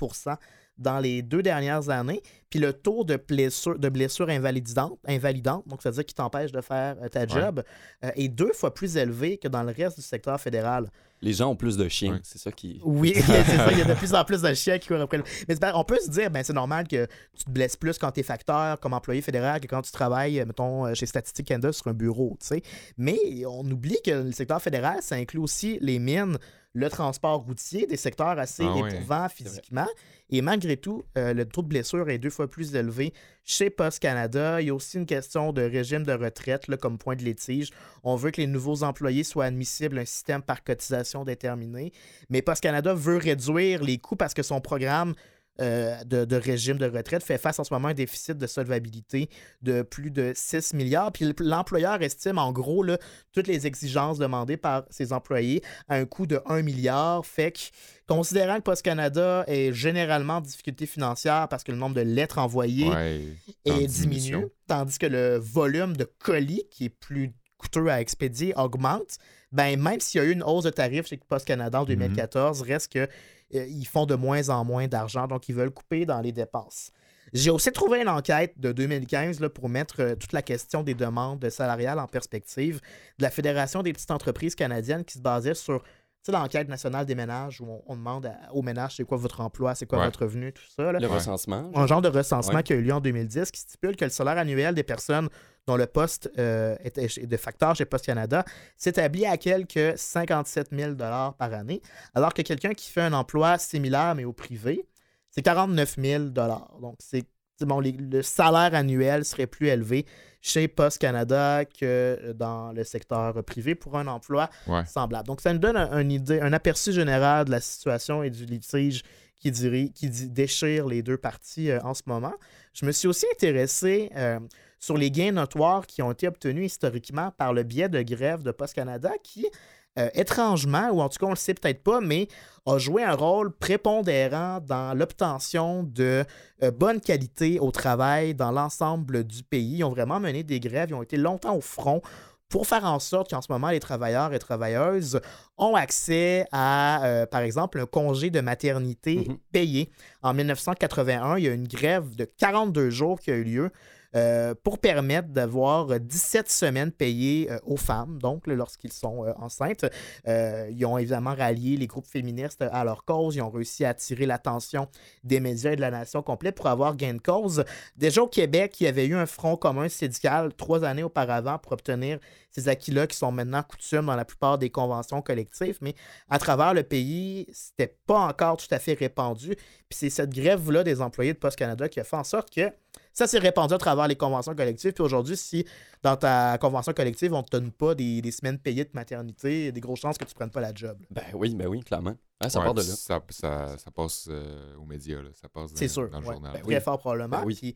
dans 0.77 0.99
les 0.99 1.21
deux 1.21 1.41
dernières 1.41 1.89
années. 1.89 2.21
Puis 2.49 2.59
le 2.59 2.73
taux 2.73 3.03
de 3.03 3.15
blessures 3.17 3.77
de 3.77 3.89
blessures 3.89 4.29
invalidantes, 4.29 4.99
invalidantes 5.07 5.67
donc 5.67 5.81
ça 5.81 5.89
veut 5.89 5.95
dire 5.95 6.05
qui 6.05 6.13
t'empêche 6.15 6.51
de 6.51 6.61
faire 6.61 6.95
euh, 7.01 7.09
ta 7.09 7.25
job, 7.27 7.63
euh, 8.03 8.11
est 8.15 8.27
deux 8.29 8.53
fois 8.53 8.73
plus 8.73 8.95
élevé 8.97 9.37
que 9.37 9.47
dans 9.47 9.63
le 9.63 9.71
reste 9.71 9.97
du 9.97 10.03
secteur 10.03 10.39
fédéral. 10.39 10.89
Les 11.21 11.33
gens 11.33 11.49
ont 11.49 11.55
plus 11.55 11.77
de 11.77 11.87
chiens, 11.87 12.13
Ouais. 12.13 12.19
c'est 12.23 12.37
ça 12.37 12.51
qui. 12.51 12.79
Oui, 12.83 13.13
c'est 13.15 13.21
ça. 13.21 13.71
Il 13.71 13.79
y 13.79 13.81
a 13.81 13.85
de 13.85 13.93
plus 13.97 14.13
en 14.13 14.23
plus 14.25 14.41
de 14.41 14.53
chiens 14.53 14.77
qui 14.77 14.89
courent 14.89 15.01
après 15.01 15.17
le. 15.17 15.23
Mais 15.47 15.55
on 15.73 15.83
peut 15.83 15.97
se 15.99 16.09
dire, 16.09 16.29
ben, 16.29 16.43
c'est 16.43 16.53
normal 16.53 16.87
que 16.87 17.07
tu 17.37 17.45
te 17.45 17.49
blesses 17.49 17.77
plus 17.77 17.97
quand 17.97 18.11
tu 18.11 18.19
es 18.19 18.23
facteur 18.23 18.79
comme 18.79 18.93
employé 18.93 19.21
fédéral 19.21 19.59
que 19.59 19.67
quand 19.67 19.81
tu 19.81 19.91
travailles, 19.91 20.39
euh, 20.41 20.45
mettons, 20.45 20.93
chez 20.93 21.05
Statistique 21.05 21.47
Canada 21.47 21.71
sur 21.71 21.87
un 21.87 21.93
bureau, 21.93 22.37
tu 22.39 22.47
sais. 22.47 22.61
Mais 22.97 23.17
on 23.47 23.65
oublie 23.71 23.97
que 24.05 24.11
le 24.11 24.31
secteur 24.33 24.61
fédéral, 24.61 24.97
ça 25.01 25.15
inclut 25.15 25.39
aussi 25.39 25.77
les 25.81 25.99
mines, 25.99 26.37
le 26.73 26.89
transport 26.89 27.39
routier, 27.45 27.87
des 27.87 27.97
secteurs 27.97 28.37
assez 28.37 28.63
Ah 28.65 28.77
éprouvants 28.77 29.29
physiquement. 29.29 29.87
Et 30.29 30.41
malgré 30.41 30.77
tout, 30.77 31.03
euh, 31.17 31.33
le 31.33 31.45
taux 31.45 31.61
de 31.61 31.67
blessure 31.67 32.09
est 32.09 32.17
deux 32.17 32.29
fois 32.29 32.49
plus 32.49 32.75
élevé 32.75 33.13
chez 33.43 33.69
Post 33.69 33.99
Canada. 33.99 34.59
Il 34.59 34.67
y 34.67 34.69
a 34.71 34.73
aussi 34.73 34.97
une 34.97 35.05
question 35.05 35.53
de 35.53 35.61
régime 35.61 36.03
de 36.03 36.13
retraite 36.13 36.67
là, 36.67 36.77
comme 36.77 36.97
point 36.97 37.15
de 37.15 37.23
litige. 37.23 37.69
On 38.03 38.15
veut 38.15 38.31
que 38.31 38.41
les 38.41 38.47
nouveaux 38.47 38.83
employés 38.83 39.23
soient 39.23 39.45
admissibles 39.45 39.99
à 39.99 40.01
un 40.01 40.05
système 40.05 40.41
par 40.41 40.63
cotisation 40.63 41.25
déterminé. 41.25 41.91
Mais 42.29 42.41
Post 42.41 42.61
Canada 42.63 42.93
veut 42.93 43.17
réduire 43.17 43.83
les 43.83 43.99
coûts 43.99 44.15
parce 44.15 44.33
que 44.33 44.43
son 44.43 44.61
programme 44.61 45.13
euh, 45.61 46.03
de, 46.03 46.25
de 46.25 46.35
régime 46.35 46.77
de 46.77 46.85
retraite 46.89 47.23
fait 47.23 47.37
face 47.37 47.59
en 47.59 47.63
ce 47.63 47.73
moment 47.73 47.87
à 47.87 47.91
un 47.91 47.93
déficit 47.93 48.37
de 48.37 48.47
solvabilité 48.47 49.29
de 49.61 49.81
plus 49.83 50.11
de 50.11 50.33
6 50.35 50.73
milliards. 50.73 51.11
Puis 51.11 51.33
l'employeur 51.39 52.01
estime 52.01 52.37
en 52.37 52.51
gros 52.51 52.83
là, 52.83 52.97
toutes 53.31 53.47
les 53.47 53.65
exigences 53.67 54.17
demandées 54.17 54.57
par 54.57 54.83
ses 54.89 55.13
employés 55.13 55.61
à 55.87 55.95
un 55.95 56.05
coût 56.05 56.25
de 56.27 56.41
1 56.45 56.61
milliard. 56.61 57.25
Fait 57.25 57.51
que, 57.51 57.59
considérant 58.07 58.57
que 58.57 58.63
Post 58.63 58.81
Canada 58.81 59.43
est 59.47 59.71
généralement 59.73 60.37
en 60.37 60.41
difficulté 60.41 60.85
financière 60.85 61.47
parce 61.47 61.63
que 61.63 61.71
le 61.71 61.77
nombre 61.77 61.95
de 61.95 62.01
lettres 62.01 62.37
envoyées 62.39 62.89
Ouais. 62.89 63.21
diminution. 63.65 64.39
diminue, 64.39 64.47
tandis 64.67 64.97
que 64.97 65.05
le 65.07 65.37
volume 65.37 65.95
de 65.95 66.03
colis, 66.19 66.63
qui 66.69 66.85
est 66.85 66.89
plus 66.89 67.31
coûteux 67.57 67.87
à 67.87 68.01
expédier, 68.01 68.53
augmente, 68.57 69.17
ben 69.55 69.81
même 69.81 70.01
s'il 70.01 70.21
y 70.21 70.23
a 70.23 70.27
eu 70.27 70.31
une 70.33 70.43
hausse 70.43 70.65
de 70.65 70.69
tarifs 70.69 71.07
chez 71.07 71.17
Post 71.17 71.47
Canada 71.47 71.81
en 71.81 71.85
2014, 71.85 72.61
reste 72.61 72.91
que 72.91 72.99
euh, 72.99 73.65
ils 73.67 73.87
font 73.87 74.05
de 74.05 74.15
moins 74.15 74.49
en 74.49 74.65
moins 74.65 74.87
d'argent, 74.87 75.27
donc 75.27 75.47
ils 75.47 75.55
veulent 75.55 75.71
couper 75.71 76.05
dans 76.05 76.19
les 76.19 76.33
dépenses. 76.33 76.91
J'ai 77.31 77.49
aussi 77.49 77.71
trouvé 77.71 78.01
une 78.01 78.09
enquête 78.09 78.53
de 78.59 78.73
2015 78.73 79.39
là, 79.39 79.49
pour 79.49 79.69
mettre 79.69 80.01
euh, 80.01 80.15
toute 80.15 80.33
la 80.33 80.41
question 80.41 80.83
des 80.83 80.93
demandes 80.93 81.49
salariales 81.49 81.99
en 81.99 82.07
perspective 82.07 82.81
de 83.17 83.23
la 83.23 83.29
Fédération 83.29 83.81
des 83.81 83.93
petites 83.93 84.11
entreprises 84.11 84.55
canadiennes 84.55 85.05
qui 85.05 85.15
se 85.15 85.23
basait 85.23 85.53
sur 85.53 85.81
sais, 86.25 86.31
l'enquête 86.31 86.67
nationale 86.69 87.05
des 87.05 87.15
ménages 87.15 87.61
où 87.61 87.65
on, 87.69 87.83
on 87.87 87.95
demande 87.95 88.25
à- 88.25 88.53
aux 88.53 88.61
ménages 88.61 88.95
c'est 88.97 89.03
quoi 89.03 89.17
votre 89.17 89.41
emploi, 89.41 89.75
c'est 89.75 89.85
quoi 89.85 89.99
Ouais. 89.99 90.05
votre 90.05 90.21
revenu, 90.23 90.51
tout 90.53 90.63
ça. 90.75 90.91
là 90.91 90.99
Le 90.99 91.07
recensement. 91.07 91.71
un 91.75 91.87
genre 91.87 92.01
de 92.01 92.09
recensement 92.09 92.55
Ouais. 92.55 92.63
qui 92.63 92.73
a 92.73 92.75
eu 92.75 92.81
lieu 92.81 92.93
en 92.93 93.01
2010 93.01 93.51
qui 93.51 93.59
stipule 93.61 93.95
que 93.95 94.05
le 94.05 94.11
salaire 94.11 94.37
annuel 94.37 94.75
des 94.75 94.83
personnes 94.83 95.29
dont 95.67 95.75
le 95.77 95.87
poste 95.87 96.29
euh, 96.37 96.75
est 96.83 97.25
de 97.25 97.37
facteur 97.37 97.75
chez 97.75 97.85
Post 97.85 98.05
Canada, 98.05 98.45
s'établit 98.77 99.25
à 99.25 99.37
quelques 99.37 99.97
57 99.97 100.69
000 100.71 100.93
par 100.95 101.33
année, 101.39 101.81
alors 102.13 102.33
que 102.35 102.41
quelqu'un 102.43 102.73
qui 102.73 102.89
fait 102.91 103.01
un 103.01 103.13
emploi 103.13 103.57
similaire, 103.57 104.13
mais 104.15 104.25
au 104.25 104.33
privé, 104.33 104.85
c'est 105.31 105.41
49 105.41 105.95
000 105.99 106.23
Donc, 106.29 106.95
c'est 106.99 107.23
bon, 107.61 107.81
le 107.81 108.21
salaire 108.21 108.73
annuel 108.73 109.25
serait 109.25 109.47
plus 109.47 109.67
élevé 109.67 110.05
chez 110.41 110.67
Post 110.67 110.99
Canada 110.99 111.65
que 111.65 112.33
dans 112.33 112.71
le 112.71 112.83
secteur 112.83 113.43
privé 113.43 113.73
pour 113.73 113.97
un 113.97 114.07
emploi 114.07 114.49
semblable. 114.85 115.27
Donc, 115.27 115.41
ça 115.41 115.53
nous 115.53 115.59
donne 115.59 115.77
un, 115.77 116.09
idée, 116.09 116.39
un 116.39 116.53
aperçu 116.53 116.91
général 116.91 117.45
de 117.45 117.51
la 117.51 117.61
situation 117.61 118.21
et 118.21 118.29
du 118.29 118.45
litige 118.45 119.01
qui, 119.39 119.51
dirait, 119.51 119.89
qui 119.89 120.09
déchire 120.09 120.87
les 120.87 121.01
deux 121.01 121.17
parties 121.17 121.71
euh, 121.71 121.79
en 121.81 121.93
ce 121.93 122.03
moment. 122.05 122.33
Je 122.73 122.85
me 122.85 122.91
suis 122.91 123.07
aussi 123.07 123.25
intéressé 123.33 124.09
euh, 124.15 124.39
sur 124.79 124.97
les 124.97 125.11
gains 125.11 125.31
notoires 125.31 125.85
qui 125.85 126.01
ont 126.01 126.11
été 126.11 126.27
obtenus 126.27 126.65
historiquement 126.65 127.31
par 127.31 127.53
le 127.53 127.63
biais 127.63 127.89
de 127.89 128.01
grève 128.01 128.43
de 128.43 128.51
Post 128.51 128.73
Canada 128.73 129.11
qui, 129.23 129.47
euh, 129.97 130.09
étrangement, 130.13 130.89
ou 130.89 131.01
en 131.01 131.09
tout 131.09 131.19
cas 131.19 131.25
on 131.27 131.31
le 131.31 131.35
sait 131.35 131.53
peut-être 131.53 131.83
pas, 131.83 132.01
mais 132.01 132.27
a 132.65 132.77
joué 132.77 133.03
un 133.03 133.13
rôle 133.13 133.51
prépondérant 133.51 134.59
dans 134.59 134.97
l'obtention 134.97 135.83
de 135.83 136.25
bonne 136.73 136.99
qualité 136.99 137.59
au 137.59 137.69
travail 137.69 138.33
dans 138.33 138.51
l'ensemble 138.51 139.23
du 139.23 139.43
pays. 139.43 139.77
Ils 139.77 139.83
ont 139.83 139.91
vraiment 139.91 140.19
mené 140.19 140.41
des 140.41 140.59
grèves, 140.59 140.89
ils 140.89 140.95
ont 140.95 141.03
été 141.03 141.15
longtemps 141.15 141.55
au 141.55 141.61
front 141.61 142.01
pour 142.49 142.67
faire 142.67 142.85
en 142.85 142.99
sorte 142.99 143.31
qu'en 143.31 143.41
ce 143.41 143.51
moment, 143.51 143.69
les 143.69 143.79
travailleurs 143.79 144.33
et 144.33 144.39
travailleuses 144.39 145.19
ont 145.57 145.75
accès 145.75 146.45
à, 146.51 147.03
euh, 147.05 147.25
par 147.25 147.41
exemple, 147.41 147.79
un 147.79 147.85
congé 147.85 148.29
de 148.29 148.39
maternité 148.39 149.25
mhm. 149.27 149.37
payé. 149.51 149.89
En 150.21 150.33
1981, 150.33 151.37
il 151.37 151.43
y 151.43 151.47
a 151.47 151.53
une 151.53 151.67
grève 151.67 152.15
de 152.15 152.25
42 152.25 152.89
jours 152.89 153.19
qui 153.19 153.31
a 153.31 153.35
eu 153.35 153.43
lieu 153.43 153.71
euh, 154.15 154.55
pour 154.63 154.79
permettre 154.79 155.29
d'avoir 155.29 155.99
17 155.99 156.49
semaines 156.49 156.91
payées 156.91 157.51
euh, 157.51 157.59
aux 157.65 157.75
femmes, 157.75 158.17
donc 158.19 158.47
lorsqu'ils 158.47 158.93
sont 158.93 159.25
euh, 159.25 159.33
enceintes. 159.37 159.85
ils 160.25 160.85
ont 160.85 160.97
évidemment 160.97 161.35
rallié 161.35 161.75
les 161.75 161.87
groupes 161.87 162.07
féministes 162.07 162.61
à 162.61 162.83
leur 162.83 163.03
cause. 163.03 163.35
Ils 163.35 163.41
ont 163.41 163.49
réussi 163.49 163.83
à 163.83 163.89
attirer 163.89 164.25
l'attention 164.25 164.87
des 165.23 165.39
médias 165.39 165.71
et 165.71 165.75
de 165.75 165.81
la 165.81 165.91
nation 165.91 166.21
complète 166.21 166.55
pour 166.55 166.67
avoir 166.67 166.95
gain 166.95 167.15
de 167.15 167.19
cause. 167.19 167.65
Déjà 167.97 168.21
au 168.21 168.27
Québec, 168.27 168.79
il 168.79 168.85
y 168.85 168.87
avait 168.87 169.05
eu 169.05 169.15
un 169.15 169.25
front 169.25 169.57
commun 169.57 169.89
syndical 169.89 170.53
trois 170.53 170.83
années 170.83 171.03
auparavant 171.03 171.57
pour 171.57 171.73
obtenir 171.73 172.19
ces 172.51 172.69
acquis-là 172.69 173.07
qui 173.07 173.17
sont 173.17 173.33
maintenant 173.33 173.63
coutumes 173.63 174.05
dans 174.05 174.15
la 174.15 174.23
plupart 174.23 174.57
des 174.57 174.69
conventions 174.69 175.21
collectives, 175.21 175.77
mais 175.81 175.93
à 176.29 176.39
travers 176.39 176.73
le 176.73 176.83
pays, 176.83 177.47
c'était 177.51 177.97
pas 178.07 178.19
encore 178.19 178.55
tout 178.55 178.67
à 178.71 178.79
fait 178.79 178.93
répandu. 178.93 179.55
Puis 179.89 179.97
c'est 179.99 180.09
cette 180.09 180.33
grève-là 180.33 180.83
des 180.85 181.01
employés 181.01 181.33
de 181.33 181.37
Post 181.37 181.57
Canada 181.57 181.89
qui 181.89 181.99
a 181.99 182.05
fait 182.05 182.15
en 182.15 182.23
sorte 182.23 182.49
que 182.53 182.71
ça 183.15 183.27
s'est 183.27 183.39
répandu 183.39 183.73
à 183.73 183.77
travers 183.77 184.07
les 184.07 184.17
conventions 184.17 184.53
collectives. 184.53 184.91
Puis 184.91 185.03
aujourd'hui, 185.03 185.37
si 185.37 185.65
dans 186.03 186.17
ta 186.17 186.57
convention 186.59 186.93
collective, 186.93 187.33
on 187.33 187.37
ne 187.37 187.43
te 187.43 187.51
donne 187.51 187.71
pas 187.71 187.95
des, 187.95 188.21
semaines 188.31 188.59
payées 188.59 188.83
de 188.83 188.91
maternité, 188.93 189.59
il 189.59 189.65
y 189.65 189.67
a 189.69 189.71
des 189.71 189.79
grosses 189.79 190.01
chances 190.01 190.17
que 190.17 190.25
tu 190.25 190.31
ne 190.31 190.35
prennes 190.35 190.51
pas 190.51 190.59
la 190.59 190.73
job. 190.73 190.97
Ben 191.09 191.23
oui, 191.33 191.55
ben 191.55 191.67
oui, 191.67 191.79
clairement. 191.79 192.15
ça 192.47 192.59
part 192.59 192.73
de 192.73 192.81
là. 192.81 193.21
Ça, 193.29 193.91
passe 193.91 194.27
euh, 194.29 194.75
aux 194.75 194.85
médias, 194.85 195.19
ça 195.33 195.47
passe 195.47 195.73
dans, 195.73 195.87
sûr, 195.87 196.09
dans 196.09 196.19
le 196.19 196.25
journal. 196.25 196.51
Ben, 196.53 196.61
très 196.61 196.81
fort 196.81 196.99
probablement. 196.99 197.39
Ben 197.39 197.55
puis 197.55 197.75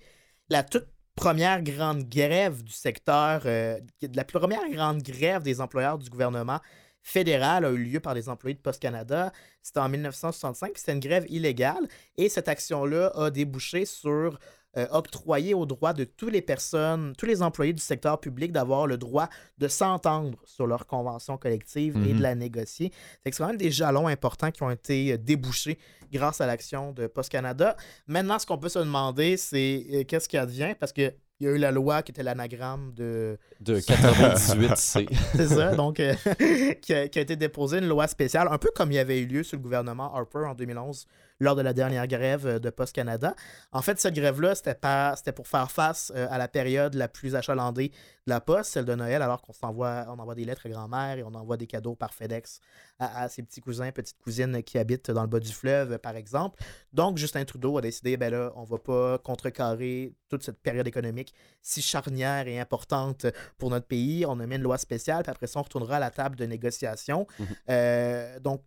la 0.49 0.63
toute 0.63 0.87
première 1.15 1.63
grande 1.63 2.03
grève 2.09 2.61
du 2.61 2.73
secteur, 2.73 3.43
euh, 3.45 3.79
la 4.13 4.25
première 4.25 4.69
grande 4.69 5.01
grève 5.01 5.41
des 5.41 5.61
employeurs 5.61 5.97
du 5.97 6.09
gouvernement 6.09 6.59
fédéral 7.01 7.63
a 7.63 7.71
eu 7.71 7.77
lieu 7.77 7.99
par 8.01 8.13
les 8.13 8.27
employés 8.27 8.55
de 8.55 8.59
Post 8.59 8.81
Canada. 8.81 9.31
C'était 9.61 9.79
en 9.79 9.87
1965, 9.87 10.77
c'était 10.77 10.91
une 10.91 10.99
grève 10.99 11.25
illégale 11.29 11.87
et 12.17 12.27
cette 12.27 12.49
action-là 12.49 13.11
a 13.15 13.29
débouché 13.31 13.85
sur 13.85 14.37
euh, 14.77 14.85
octroyer 14.91 15.55
au 15.55 15.65
droit 15.65 15.93
de 15.93 16.03
toutes 16.03 16.31
les 16.31 16.43
personnes, 16.43 17.13
tous 17.17 17.25
les 17.25 17.41
employés 17.41 17.73
du 17.73 17.81
secteur 17.81 18.19
public 18.19 18.51
d'avoir 18.51 18.85
le 18.85 18.99
droit 18.99 19.27
de 19.57 19.67
s'entendre 19.67 20.37
sur 20.45 20.67
leur 20.67 20.85
convention 20.85 21.37
collective 21.37 21.97
et 21.97 22.09
de 22.09 22.13
mhm. 22.13 22.21
la 22.21 22.35
négocier. 22.35 22.91
C'est 23.23 23.31
quand 23.31 23.47
même 23.47 23.57
des 23.57 23.71
jalons 23.71 24.07
importants 24.07 24.51
qui 24.51 24.61
ont 24.61 24.69
été 24.69 25.13
euh, 25.13 25.17
débouchés 25.17 25.79
grâce 26.13 26.39
à 26.39 26.45
l'action 26.45 26.91
de 26.91 27.07
Post 27.07 27.31
Canada. 27.31 27.75
Maintenant, 28.05 28.37
ce 28.37 28.45
qu'on 28.45 28.59
peut 28.59 28.69
se 28.69 28.77
demander, 28.77 29.37
c'est 29.37 29.87
euh, 29.91 30.03
qu'est-ce 30.03 30.29
qui 30.29 30.37
advient? 30.37 30.75
Parce 30.79 30.93
que 30.93 31.13
il 31.39 31.47
y 31.47 31.49
a 31.49 31.55
eu 31.55 31.57
la 31.57 31.71
loi 31.71 32.03
qui 32.03 32.11
était 32.11 32.21
l'anagramme 32.21 32.93
de... 32.93 33.39
De 33.61 33.75
98C. 33.79 35.07
c'est 35.35 35.47
ça, 35.47 35.73
donc, 35.73 35.95
qui, 36.81 36.93
a, 36.93 37.07
qui, 37.07 37.17
a, 37.17 37.21
été 37.21 37.35
déposée, 37.37 37.79
une 37.79 37.87
loi 37.87 38.07
spéciale, 38.07 38.49
un 38.51 38.57
peu 38.57 38.69
comme 38.75 38.91
il 38.91 38.95
y 38.95 38.99
avait 38.99 39.19
eu 39.19 39.25
lieu 39.25 39.43
sous 39.43 39.55
le 39.55 39.61
gouvernement 39.61 40.13
Harper 40.13 40.45
en 40.45 40.53
2011 40.53 41.07
lors 41.39 41.55
de 41.55 41.61
la 41.61 41.73
dernière 41.73 42.07
grève 42.07 42.45
euh, 42.45 42.59
de 42.59 42.69
Post 42.69 42.93
Canada. 42.93 43.35
En 43.71 43.81
fait, 43.81 43.99
cette 43.99 44.15
grève-là, 44.15 44.55
c'était, 44.55 44.75
pas, 44.75 45.15
c'était 45.15 45.31
pour 45.31 45.47
faire 45.47 45.71
face 45.71 46.11
euh, 46.15 46.27
à 46.29 46.37
la 46.37 46.47
période 46.47 46.93
la 46.95 47.07
plus 47.07 47.35
achalandée 47.35 47.89
de 47.89 48.29
la 48.31 48.41
Poste, 48.41 48.71
celle 48.71 48.85
de 48.85 48.95
Noël, 48.95 49.21
alors 49.21 49.41
qu'on 49.41 49.53
s'envoie, 49.53 50.05
on 50.07 50.19
envoie 50.19 50.35
des 50.35 50.45
lettres 50.45 50.65
à 50.65 50.69
grand-mère 50.69 51.17
et 51.17 51.23
on 51.23 51.33
envoie 51.33 51.57
des 51.57 51.67
cadeaux 51.67 51.95
par 51.95 52.13
FedEx 52.13 52.59
à, 52.99 53.29
ses 53.29 53.43
petits 53.43 53.61
cousins, 53.61 53.91
petites 53.91 54.19
cousines 54.19 54.61
qui 54.61 54.77
habitent 54.77 55.09
dans 55.09 55.21
le 55.21 55.27
bas 55.27 55.39
du 55.39 55.51
fleuve, 55.53 55.97
par 55.99 56.15
exemple. 56.15 56.61
Donc, 56.91 57.17
Justin 57.17 57.45
Trudeau 57.45 57.77
a 57.77 57.81
décidé, 57.81 58.17
ben 58.17 58.31
là, 58.31 58.51
on 58.55 58.65
va 58.65 58.77
pas 58.77 59.17
contrecarrer 59.19 60.13
toute 60.27 60.43
cette 60.43 60.59
période 60.59 60.87
économique 60.87 61.33
si 61.61 61.81
charnière 61.81 62.47
et 62.47 62.59
importante 62.59 63.25
pour 63.57 63.69
notre 63.69 63.87
pays. 63.87 64.25
On 64.25 64.39
a 64.39 64.45
mis 64.45 64.55
une 64.55 64.61
loi 64.61 64.77
spéciale, 64.77 65.23
puis 65.23 65.31
après 65.31 65.47
ça, 65.47 65.59
on 65.59 65.63
retournera 65.63 65.95
à 65.95 65.99
la 65.99 66.11
table 66.11 66.35
de 66.35 66.45
négociation. 66.45 67.25
Mmh 67.39 67.43
euh, 67.69 68.39
donc, 68.39 68.61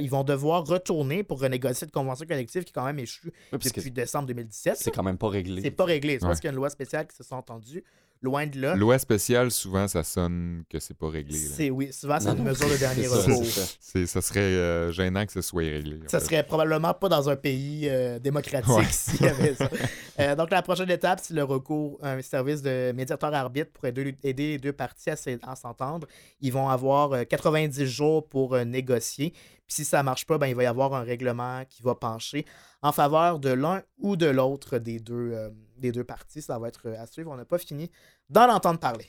ils 0.00 0.10
vont 0.10 0.24
devoir 0.24 0.66
retourner 0.66 1.22
pour 1.22 1.40
renégocier 1.40 1.74
cette 1.74 1.92
convention 1.92 2.26
collective 2.26 2.64
qui, 2.64 2.72
quand 2.72 2.84
même, 2.84 2.98
échue 2.98 3.32
depuis 3.52 3.90
décembre 3.90 4.26
2017. 4.28 4.76
C'est 4.76 4.90
quand 4.90 5.02
même 5.02 5.18
pas 5.18 5.28
réglé. 5.28 5.62
C'est 5.62 5.70
pas 5.70 5.84
réglé. 5.84 6.14
C'est 6.14 6.26
parce 6.26 6.40
qu'il 6.40 6.48
y 6.48 6.50
a 6.50 6.52
une 6.52 6.56
loi 6.56 6.70
spéciale 6.70 7.06
qui 7.06 7.16
se 7.16 7.22
sont 7.22 7.36
entendues. 7.36 7.84
Loin 8.22 8.46
de 8.46 8.58
là. 8.60 8.74
Loi 8.74 8.98
spéciale, 8.98 9.50
souvent, 9.50 9.86
ça 9.88 10.02
sonne 10.02 10.64
que 10.70 10.80
c'est 10.80 10.96
pas 10.96 11.10
réglé. 11.10 11.36
C'est 11.36 11.68
oui, 11.68 11.92
souvent, 11.92 12.18
c'est 12.18 12.30
une 12.30 12.44
mesure 12.44 12.68
de 12.68 12.76
dernier 12.76 13.06
recours. 13.06 13.44
Ça, 13.80 14.22
serait 14.22 14.40
euh, 14.40 14.90
gênant 14.90 15.26
que 15.26 15.32
ce 15.32 15.42
soit 15.42 15.62
réglé. 15.62 16.00
Ça 16.06 16.20
serait 16.20 16.42
probablement 16.42 16.94
pas 16.94 17.10
dans 17.10 17.28
un 17.28 17.36
pays 17.36 17.86
euh, 17.88 18.18
démocratique 18.18 18.90
s'il 18.90 19.22
y 19.22 19.28
avait 19.28 19.54
ça. 19.54 19.68
Euh, 20.18 20.34
donc, 20.34 20.50
la 20.50 20.62
prochaine 20.62 20.90
étape, 20.90 21.20
c'est 21.22 21.34
le 21.34 21.44
recours 21.44 21.98
à 22.02 22.12
un 22.12 22.22
service 22.22 22.62
de 22.62 22.90
médiateur-arbitre 22.92 23.70
pour 23.70 23.84
aider, 23.84 24.16
les 24.22 24.56
deux 24.56 24.72
parties 24.72 25.10
à 25.10 25.54
s'entendre. 25.54 26.06
Ils 26.40 26.50
vont 26.50 26.70
avoir 26.70 27.26
90 27.28 27.84
jours 27.84 28.26
pour 28.26 28.56
négocier. 28.64 29.34
Puis 29.66 29.74
si 29.74 29.84
ça 29.84 29.98
ne 29.98 30.04
marche 30.04 30.26
pas, 30.26 30.38
ben, 30.38 30.46
il 30.46 30.54
va 30.54 30.62
y 30.62 30.66
avoir 30.66 30.94
un 30.94 31.02
règlement 31.02 31.64
qui 31.68 31.82
va 31.82 31.94
pencher 31.94 32.44
en 32.82 32.92
faveur 32.92 33.40
de 33.40 33.50
l'un 33.50 33.82
ou 33.98 34.16
de 34.16 34.26
l'autre 34.26 34.78
des, 34.78 35.00
deux, 35.00 35.32
euh, 35.32 35.50
des 35.76 35.90
deux 35.90 36.04
parties. 36.04 36.40
Ça 36.40 36.58
va 36.58 36.68
être 36.68 36.88
à 36.90 37.06
suivre. 37.06 37.32
On 37.32 37.36
n'a 37.36 37.44
pas 37.44 37.58
fini 37.58 37.90
d'en 38.30 38.48
entendre 38.48 38.78
parler. 38.78 39.06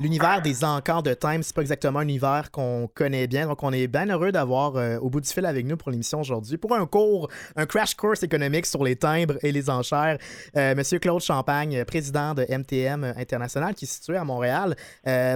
L'univers 0.00 0.40
des 0.40 0.64
encans 0.64 1.02
de 1.02 1.12
Time, 1.12 1.42
c'est 1.42 1.54
pas 1.54 1.60
exactement 1.60 1.98
un 1.98 2.02
univers 2.02 2.52
qu'on 2.52 2.88
connaît 2.94 3.26
bien. 3.26 3.48
Donc, 3.48 3.64
on 3.64 3.72
est 3.72 3.88
bien 3.88 4.06
heureux 4.06 4.30
d'avoir 4.30 4.76
euh, 4.76 4.96
au 5.00 5.10
bout 5.10 5.20
du 5.20 5.28
fil 5.28 5.44
avec 5.44 5.66
nous 5.66 5.76
pour 5.76 5.90
l'émission 5.90 6.20
aujourd'hui. 6.20 6.56
Pour 6.56 6.72
un 6.72 6.86
cours, 6.86 7.28
un 7.56 7.66
crash 7.66 7.94
course 7.96 8.22
économique 8.22 8.64
sur 8.64 8.84
les 8.84 8.94
timbres 8.94 9.34
et 9.42 9.50
les 9.50 9.68
enchères, 9.68 10.18
euh, 10.56 10.74
Monsieur 10.76 11.00
Claude 11.00 11.20
Champagne, 11.20 11.84
président 11.84 12.32
de 12.32 12.46
MTM 12.48 13.12
International, 13.16 13.74
qui 13.74 13.86
est 13.86 13.88
situé 13.88 14.16
à 14.16 14.24
Montréal. 14.24 14.76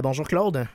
bonjour, 0.01 0.25
Claude. 0.25 0.65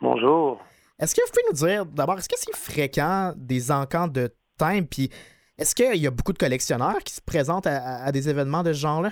Bonjour. 0.00 0.58
Est-ce 1.00 1.14
que 1.14 1.22
vous 1.22 1.32
pouvez 1.32 1.42
nous 1.48 1.66
dire, 1.66 1.86
d'abord, 1.86 2.18
est-ce 2.18 2.28
que 2.28 2.36
c'est 2.36 2.54
fréquent 2.54 3.32
des 3.34 3.72
encans 3.72 4.06
de 4.06 4.28
time? 4.58 4.86
Puis 4.86 5.10
est-ce 5.58 5.74
qu'il 5.74 5.96
y 5.96 6.06
a 6.06 6.10
beaucoup 6.10 6.34
de 6.34 6.38
collectionneurs 6.38 6.98
qui 6.98 7.14
se 7.14 7.22
présentent 7.22 7.66
à, 7.66 8.12
des 8.12 8.28
événements 8.28 8.62
de 8.62 8.74
ce 8.74 8.80
genre-là? 8.80 9.10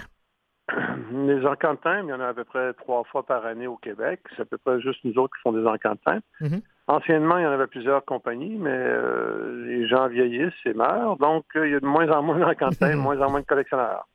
Les 1.12 1.46
encans 1.46 1.74
de 1.74 1.80
time, 1.80 2.04
il 2.04 2.10
y 2.10 2.12
en 2.12 2.20
a 2.20 2.28
à 2.28 2.34
peu 2.34 2.44
près 2.44 2.74
trois 2.74 3.04
fois 3.04 3.24
par 3.24 3.46
année 3.46 3.66
au 3.66 3.76
Québec. 3.76 4.20
C'est 4.36 4.42
à 4.42 4.44
peu 4.44 4.58
près 4.58 4.80
juste 4.82 5.00
nous 5.04 5.14
autres 5.14 5.34
qui 5.36 5.42
font 5.42 5.52
des 5.52 5.66
encans 5.66 5.94
de 5.94 6.00
time. 6.06 6.20
Mm-hmm. 6.42 6.62
Anciennement, 6.88 7.38
il 7.38 7.44
y 7.44 7.46
en 7.46 7.52
avait 7.52 7.66
plusieurs 7.66 8.04
compagnies, 8.04 8.56
mais 8.58 8.70
euh, 8.70 9.66
les 9.66 9.88
gens 9.88 10.08
vieillissent 10.08 10.52
et 10.66 10.74
meurent. 10.74 11.16
Donc, 11.16 11.44
euh, 11.56 11.66
il 11.66 11.72
y 11.72 11.74
a 11.74 11.80
de 11.80 11.86
moins 11.86 12.10
en 12.10 12.22
moins 12.22 12.38
d'encans 12.38 12.68
de 12.68 12.94
moins 12.96 13.20
en 13.20 13.30
moins 13.30 13.40
de 13.40 13.46
collectionneurs. 13.46 14.06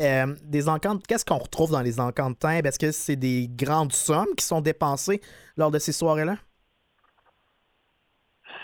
Euh, 0.00 0.34
des 0.44 0.68
encantes, 0.68 1.06
qu'est-ce 1.06 1.24
qu'on 1.24 1.38
retrouve 1.38 1.72
dans 1.72 1.82
les 1.82 2.00
encans 2.00 2.30
de 2.30 2.36
time? 2.36 2.64
Est-ce 2.64 2.78
que 2.78 2.92
c'est 2.92 3.16
des 3.16 3.48
grandes 3.48 3.92
sommes 3.92 4.34
qui 4.36 4.44
sont 4.44 4.60
dépensées 4.60 5.20
lors 5.56 5.70
de 5.72 5.78
ces 5.78 5.92
soirées-là? 5.92 6.36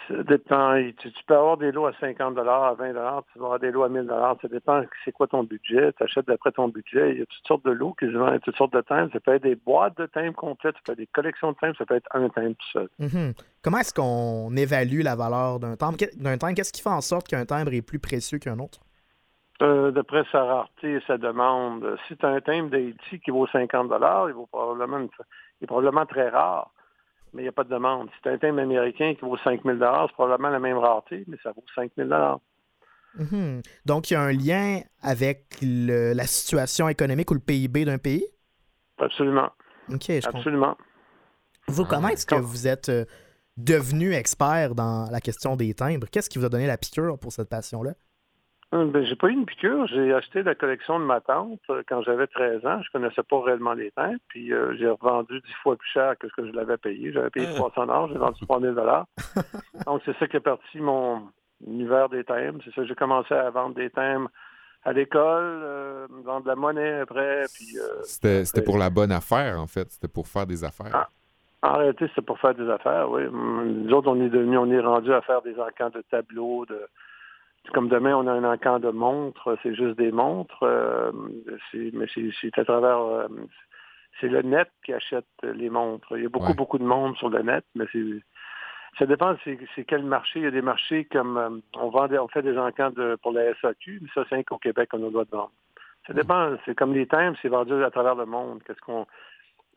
Ça 0.08 0.22
dépend. 0.22 0.80
Tu, 0.98 1.10
peux 1.26 1.34
avoir 1.34 1.56
des 1.56 1.72
lots 1.72 1.86
à 1.86 1.92
50 1.98 2.38
à 2.38 2.74
20 2.74 2.88
tu 3.32 3.38
vas 3.38 3.44
avoir 3.44 3.58
des 3.58 3.70
lots 3.70 3.82
à 3.82 3.88
1000 3.88 4.10
Ça 4.40 4.48
dépend 4.48 4.82
c'est 5.04 5.12
quoi 5.12 5.26
ton 5.26 5.42
budget. 5.42 5.92
Tu 5.94 6.02
achètes 6.02 6.26
d'après 6.26 6.52
ton 6.52 6.68
budget. 6.68 7.12
Il 7.12 7.18
y 7.18 7.22
a 7.22 7.26
toutes 7.26 7.46
sortes 7.46 7.64
de 7.64 7.72
lots 7.72 7.94
qui 7.98 8.06
se 8.06 8.12
vendent, 8.12 8.40
toutes 8.40 8.56
sortes 8.56 8.72
de 8.72 8.80
timbres. 8.82 9.10
Ça 9.12 9.20
peut 9.20 9.34
être 9.34 9.42
des 9.42 9.56
boîtes 9.56 9.96
de 9.98 10.06
timbres 10.06 10.36
complètes, 10.36 10.76
ça 10.76 10.80
peut 10.84 10.92
être 10.92 10.98
des 10.98 11.08
collections 11.08 11.52
de 11.52 11.56
timbres, 11.56 11.76
ça 11.76 11.86
peut 11.86 11.96
être 11.96 12.08
un 12.12 12.28
timbre 12.28 12.54
tout 12.56 12.68
seul. 12.72 12.88
Mm-hmm. 13.00 13.34
Comment 13.62 13.78
est-ce 13.78 13.94
qu'on 13.94 14.54
évalue 14.56 15.02
la 15.02 15.16
valeur 15.16 15.58
d'un 15.58 15.76
timbre? 15.76 15.98
D'un 16.16 16.38
timbre, 16.38 16.54
qu'est-ce 16.54 16.72
qui 16.72 16.82
fait 16.82 16.88
en 16.88 17.00
sorte 17.00 17.26
qu'un 17.26 17.44
timbre 17.44 17.72
est 17.72 17.82
plus 17.82 17.98
précieux 17.98 18.38
qu'un 18.38 18.58
autre? 18.58 18.80
Euh, 19.62 19.90
D'après 19.90 20.24
sa 20.30 20.44
rareté 20.44 20.94
et 20.94 21.00
sa 21.06 21.18
demande. 21.18 21.96
Si 22.06 22.16
tu 22.16 22.26
as 22.26 22.28
un 22.28 22.40
timbre 22.40 22.70
d'Haïti 22.70 23.20
qui 23.24 23.30
vaut 23.30 23.46
50 23.46 23.90
il, 24.28 24.34
vaut 24.34 24.46
probablement, 24.46 25.00
il 25.00 25.64
est 25.64 25.66
probablement 25.66 26.06
très 26.06 26.28
rare 26.28 26.70
mais 27.36 27.42
il 27.42 27.44
n'y 27.44 27.50
a 27.50 27.52
pas 27.52 27.64
de 27.64 27.68
demande. 27.68 28.08
Si 28.16 28.22
tu 28.22 28.28
un 28.30 28.38
thème 28.38 28.58
américain 28.58 29.14
qui 29.14 29.20
vaut 29.20 29.36
5 29.36 29.62
000 29.62 29.78
c'est 29.78 30.12
probablement 30.14 30.48
la 30.48 30.58
même 30.58 30.78
rareté, 30.78 31.24
mais 31.28 31.36
ça 31.42 31.52
vaut 31.52 31.64
5 31.74 31.92
000 31.96 32.08
Mhm. 33.18 33.62
Donc, 33.86 34.10
il 34.10 34.14
y 34.14 34.16
a 34.16 34.20
un 34.20 34.32
lien 34.32 34.80
avec 35.02 35.46
la 35.62 36.26
situation 36.26 36.88
économique 36.88 37.30
ou 37.30 37.34
le 37.34 37.40
PIB 37.40 37.84
d'un 37.84 37.98
pays? 37.98 38.26
Absolument. 38.98 39.50
OK, 39.90 40.04
je 40.08 40.28
Absolument. 40.28 40.76
Vous, 41.68 41.84
comment 41.84 42.08
est-ce 42.08 42.26
que 42.26 42.34
vous 42.34 42.68
êtes 42.68 42.88
euh, 42.88 43.04
devenu 43.56 44.12
expert 44.12 44.74
dans 44.74 45.08
la 45.10 45.20
question 45.20 45.56
des 45.56 45.74
timbres? 45.74 46.06
Qu'est-ce 46.10 46.30
qui 46.30 46.38
vous 46.38 46.44
a 46.44 46.48
donné 46.48 46.66
la 46.66 46.76
piqûre 46.76 47.18
pour 47.18 47.32
cette 47.32 47.48
passion-là? 47.48 47.94
Euh, 48.74 48.84
ben, 48.86 49.04
j'ai 49.04 49.14
pas 49.14 49.28
eu 49.28 49.32
une 49.32 49.46
piqûre. 49.46 49.86
J'ai 49.86 50.12
acheté 50.12 50.42
la 50.42 50.54
collection 50.54 50.98
de 50.98 51.04
ma 51.04 51.20
tante 51.20 51.60
euh, 51.70 51.82
quand 51.88 52.02
j'avais 52.02 52.26
13 52.26 52.66
ans. 52.66 52.82
Je 52.82 52.90
connaissais 52.90 53.22
pas 53.22 53.40
réellement 53.40 53.74
les 53.74 53.90
timbres. 53.92 54.18
Puis 54.28 54.48
j'ai 54.78 54.88
revendu 54.88 55.40
10 55.40 55.52
fois 55.62 55.76
plus 55.76 55.88
cher 55.88 56.14
que 56.18 56.28
ce 56.28 56.34
que 56.34 56.46
je 56.46 56.52
l'avais 56.52 56.76
payé. 56.76 57.12
J'avais 57.12 57.30
payé 57.30 57.46
300 57.54 57.86
dollars, 57.86 58.08
j'ai 58.08 58.18
vendu 58.18 58.40
3000 58.46 58.74
dollars. 58.74 59.06
Donc 59.86 60.02
c'est 60.04 60.16
ça 60.18 60.26
qui 60.26 60.36
est 60.36 60.40
parti 60.40 60.80
mon 60.80 61.28
univers 61.66 62.08
des 62.08 62.24
timbres. 62.24 62.60
C'est 62.64 62.74
ça 62.74 62.84
j'ai 62.84 62.94
commencé 62.94 63.34
à 63.34 63.50
vendre 63.50 63.74
des 63.74 63.90
timbres 63.90 64.30
à 64.84 64.92
l'école, 64.92 66.06
vendre 66.24 66.44
de 66.44 66.48
la 66.48 66.54
monnaie 66.54 67.00
après. 67.00 67.44
Puis, 67.54 67.76
c'était, 68.04 68.62
pour 68.62 68.78
la 68.78 68.88
bonne 68.88 69.10
affaire, 69.10 69.60
en 69.60 69.66
fait. 69.66 69.90
C'était 69.90 70.06
pour 70.06 70.28
faire 70.28 70.46
des 70.46 70.62
affaires. 70.62 70.92
Ah, 70.92 71.08
en 71.62 71.78
réalité, 71.78 72.08
c'est 72.14 72.24
pour 72.24 72.38
faire 72.38 72.54
des 72.54 72.68
affaires, 72.68 73.10
oui. 73.10 73.22
Nous 73.30 73.92
autres, 73.92 74.08
on 74.08 74.20
est 74.20 74.28
devenu, 74.28 74.58
on 74.58 74.70
est 74.70 74.80
rendu 74.80 75.12
à 75.12 75.20
faire 75.22 75.42
des 75.42 75.58
encans 75.58 75.90
de 75.90 76.02
tableaux, 76.02 76.64
de 76.66 76.80
comme 77.72 77.88
demain, 77.88 78.16
on 78.16 78.26
a 78.26 78.32
un 78.32 78.44
encan 78.44 78.78
de 78.78 78.90
montres, 78.90 79.56
c'est 79.62 79.74
juste 79.74 79.96
des 79.96 80.12
montres, 80.12 80.62
euh, 80.62 81.12
mais 81.72 82.06
c'est 82.12 82.58
à 82.58 82.64
travers 82.64 82.98
euh, 82.98 83.28
c'est 84.20 84.28
le 84.28 84.42
net 84.42 84.68
qui 84.84 84.92
achète 84.92 85.26
les 85.42 85.70
montres. 85.70 86.16
Il 86.16 86.22
y 86.22 86.26
a 86.26 86.28
beaucoup, 86.28 86.54
beaucoup 86.54 86.78
de 86.78 86.84
monde 86.84 87.16
sur 87.16 87.28
le 87.28 87.42
net, 87.42 87.64
mais 87.74 87.84
c'est 87.92 88.02
ça 88.98 89.04
dépend 89.04 89.36
c'est 89.44 89.84
quel 89.84 90.04
marché. 90.04 90.40
Il 90.40 90.44
y 90.44 90.48
a 90.48 90.50
des 90.50 90.62
marchés 90.62 91.04
comme 91.04 91.36
euh, 91.36 91.50
on 91.74 91.90
vend 91.90 92.08
on 92.10 92.28
fait 92.28 92.42
des 92.42 92.56
encans 92.56 92.90
de, 92.90 93.16
pour 93.22 93.32
la 93.32 93.54
SAQ, 93.60 94.00
mais 94.02 94.08
ça, 94.14 94.24
c'est 94.28 94.44
qu'au 94.44 94.58
Québec, 94.58 94.88
on 94.92 94.98
a 94.98 95.06
le 95.06 95.10
droit 95.10 95.24
de 95.24 95.30
vendre. 95.30 95.52
Ça 96.06 96.14
dépend, 96.14 96.56
c'est 96.64 96.74
comme 96.74 96.94
les 96.94 97.06
timbres, 97.06 97.36
c'est 97.42 97.48
vendu 97.48 97.82
à 97.82 97.90
travers 97.90 98.14
le 98.14 98.26
monde. 98.26 98.62
Qu'est-ce 98.64 98.80
qu'on 98.80 99.06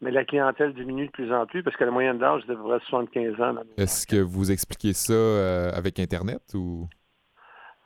mais 0.02 0.12
la 0.12 0.24
clientèle 0.24 0.74
diminue 0.74 1.08
de 1.08 1.12
plus 1.12 1.34
en 1.34 1.46
plus 1.46 1.62
parce 1.62 1.76
que 1.76 1.84
la 1.84 1.92
moyenne 1.92 2.20
d'âge 2.20 2.44
est 2.44 2.52
de 2.52 2.80
75 2.90 3.42
ans. 3.42 3.56
Est-ce 3.78 4.08
que 4.08 4.22
vous 4.22 4.52
expliquez 4.52 4.94
ça 4.94 5.14
euh, 5.14 5.72
avec 5.74 6.00
Internet 6.00 6.42
ou? 6.54 6.88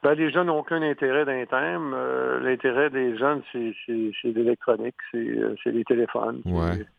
Ben, 0.03 0.15
les 0.15 0.31
jeunes 0.31 0.47
n'ont 0.47 0.59
aucun 0.59 0.81
intérêt 0.81 1.23
d'un 1.23 1.45
thème. 1.45 1.93
Euh, 1.93 2.41
l'intérêt 2.41 2.89
des 2.89 3.17
jeunes, 3.17 3.41
c'est 3.53 3.73
l'électronique, 4.25 4.95
c'est 5.09 5.17
euh, 5.17 5.55
les 5.65 5.85
téléphones, 5.85 6.41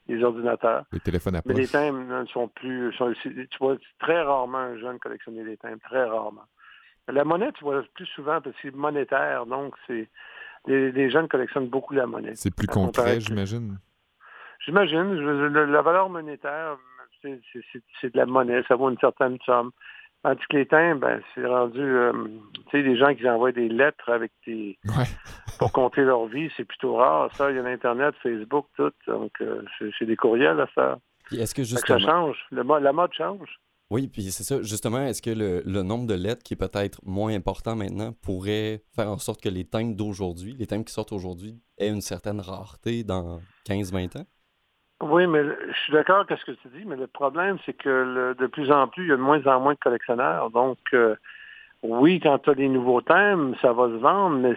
les 0.09 0.25
ordinateurs. 0.25 0.87
Les 0.91 1.01
téléphones 1.01 1.37
à 1.37 1.43
Mais 1.45 1.53
les 1.53 1.69
thèmes 1.69 2.09
ne 2.09 2.25
sont 2.27 2.49
plus. 2.49 2.95
tu 3.23 3.59
vois 3.61 3.77
très 3.99 4.23
rarement 4.23 4.57
un 4.57 4.79
jeune 4.79 4.99
collectionner 4.99 5.45
des 5.45 5.59
thèmes, 5.59 5.79
très 5.81 6.05
rarement. 6.05 6.45
La 7.09 7.25
monnaie, 7.25 7.53
tu 7.53 7.65
vois 7.65 7.83
plus 7.95 8.07
souvent 8.07 8.41
parce 8.41 8.57
que 8.57 8.63
c'est 8.63 8.75
monétaire, 8.75 9.45
donc 9.45 9.75
c'est. 9.87 10.09
Les, 10.67 11.11
jeunes 11.11 11.29
collectionnent 11.29 11.69
beaucoup 11.69 11.93
la 11.93 12.07
monnaie. 12.07 12.35
C'est 12.37 12.57
plus 12.57 12.67
concret, 12.67 13.21
j'imagine? 13.21 13.77
J'imagine. 14.65 15.13
La 15.51 15.83
valeur 15.83 16.09
monétaire, 16.09 16.79
c'est 17.21 18.15
de 18.15 18.17
la 18.17 18.25
monnaie, 18.25 18.63
ça 18.67 18.77
vaut 18.77 18.89
une 18.89 18.99
certaine 18.99 19.37
somme. 19.45 19.73
Tandis 20.25 20.43
que 20.49 20.57
les 20.57 20.67
timbres, 20.67 21.03
ben, 21.03 21.21
c'est 21.35 21.45
rendu, 21.45 21.83
euh, 21.83 22.13
tu 22.71 22.71
sais, 22.71 22.83
des 22.83 22.97
gens 22.97 23.15
qui 23.15 23.29
envoient 23.29 23.53
des 23.53 23.69
lettres 23.69 24.09
avec 24.09 24.33
des, 24.47 24.79
pour 25.59 25.71
compter 25.71 26.01
leur 26.01 26.25
vie, 26.25 26.51
c'est 26.57 26.65
plutôt 26.65 26.97
rare. 26.97 27.31
Ça, 27.35 27.51
il 27.51 27.57
y 27.57 27.59
a 27.59 27.63
l'Internet, 27.63 28.15
Facebook, 28.23 28.67
tout. 28.75 28.91
Donc, 29.07 29.33
euh, 29.43 29.63
c'est 29.99 30.07
des 30.07 30.17
courriels 30.17 30.59
à 30.61 30.67
faire. 30.69 30.97
Est-ce 31.31 31.55
que 31.55 31.63
justement... 31.63 32.01
ça 32.01 32.07
change. 32.07 32.39
la 32.53 32.93
mode 32.93 33.13
change. 33.13 33.61
Oui, 33.91 34.09
puis 34.09 34.23
c'est 34.31 34.45
ça. 34.45 34.63
Justement, 34.63 35.03
est-ce 35.03 35.21
que 35.21 35.29
le, 35.29 35.63
le, 35.67 35.83
nombre 35.83 36.07
de 36.07 36.15
lettres 36.15 36.43
qui 36.43 36.55
est 36.55 36.57
peut-être 36.57 37.01
moins 37.05 37.35
important 37.35 37.77
maintenant 37.77 38.15
pourrait 38.23 38.83
faire 38.97 39.09
en 39.09 39.19
sorte 39.19 39.43
que 39.43 39.51
les 39.51 39.67
timbres 39.67 39.95
d'aujourd'hui, 39.95 40.57
les 40.59 40.67
timbres 40.67 40.87
qui 40.87 40.95
sortent 40.95 41.13
aujourd'hui, 41.13 41.61
aient 41.77 41.91
une 41.91 42.01
certaine 42.01 42.41
rareté 42.41 43.05
dans 43.05 43.41
15-20 43.69 44.21
ans? 44.21 44.27
Oui, 45.05 45.27
mais 45.27 45.43
je 45.45 45.79
suis 45.83 45.93
d'accord 45.93 46.21
avec 46.21 46.39
ce 46.39 46.47
que 46.47 46.53
tu 46.53 46.69
dis, 46.69 46.85
mais 46.87 46.97
le 46.97 47.07
problème, 47.07 47.59
c'est 47.67 47.75
que 47.75 48.35
de 48.39 48.47
plus 48.47 48.73
en 48.73 48.89
plus, 48.89 49.05
il 49.05 49.09
y 49.11 49.13
a 49.13 49.17
de 49.17 49.21
moins 49.21 49.47
en 49.47 49.61
moins 49.61 49.75
de 49.75 49.79
collectionneurs. 49.79 50.49
Donc, 50.49 50.79
euh, 50.95 51.15
oui, 51.83 52.21
quand 52.21 52.39
tu 52.39 52.49
as 52.49 52.55
des 52.55 52.69
nouveaux 52.69 53.03
thèmes, 53.03 53.55
ça 53.61 53.75
va 53.75 53.89
se 53.89 53.97
vendre, 53.97 54.39
mais 54.39 54.55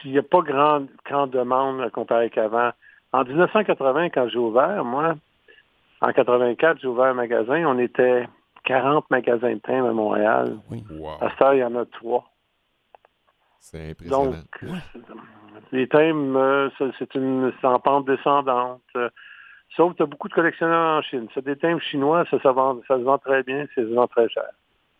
s'il 0.00 0.12
n'y 0.12 0.18
a, 0.18 0.22
pas 0.22 0.42
grande, 0.42 0.86
grande 1.04 1.30
demande 1.30 1.80
à 1.80 1.90
comparer 1.90 2.30
qu'avant. 2.30 2.70
En 3.12 3.24
1980, 3.24 4.10
quand 4.10 4.28
j'ai 4.28 4.38
ouvert, 4.38 4.84
moi, 4.84 5.16
en 6.00 6.12
84, 6.12 6.78
j'ai 6.80 6.86
ouvert 6.86 7.06
un 7.06 7.14
magasin, 7.14 7.64
on 7.66 7.80
était 7.80 8.28
40 8.62 9.10
magasins 9.10 9.54
de 9.54 9.58
thèmes 9.58 9.86
à 9.86 9.92
Montréal. 9.92 10.56
Oui. 10.70 10.84
À 11.20 11.30
ce 11.30 11.54
il 11.54 11.58
y 11.58 11.64
en 11.64 11.74
a 11.74 11.84
trois. 11.84 12.30
C'est 13.58 13.90
impressionnant. 13.90 14.26
Donc, 14.26 14.64
les 15.72 15.88
thèmes, 15.88 16.36
euh, 16.36 16.68
c'est 16.98 17.14
une 17.14 17.52
en 17.62 17.78
pente 17.78 18.06
descendante. 18.06 18.82
Euh, 18.96 19.08
sauf 19.76 19.92
que 19.92 19.98
tu 19.98 20.02
as 20.02 20.06
beaucoup 20.06 20.28
de 20.28 20.34
collectionneurs 20.34 20.98
en 20.98 21.02
Chine. 21.02 21.28
C'est 21.34 21.44
des 21.44 21.56
thèmes 21.56 21.80
chinois, 21.80 22.24
ça, 22.30 22.38
ça, 22.42 22.50
se 22.50 23.02
vend 23.02 23.18
très 23.18 23.42
bien, 23.42 23.66
ça 23.74 23.82
se 23.82 23.94
vend 23.94 24.06
très 24.06 24.28
cher. 24.28 24.50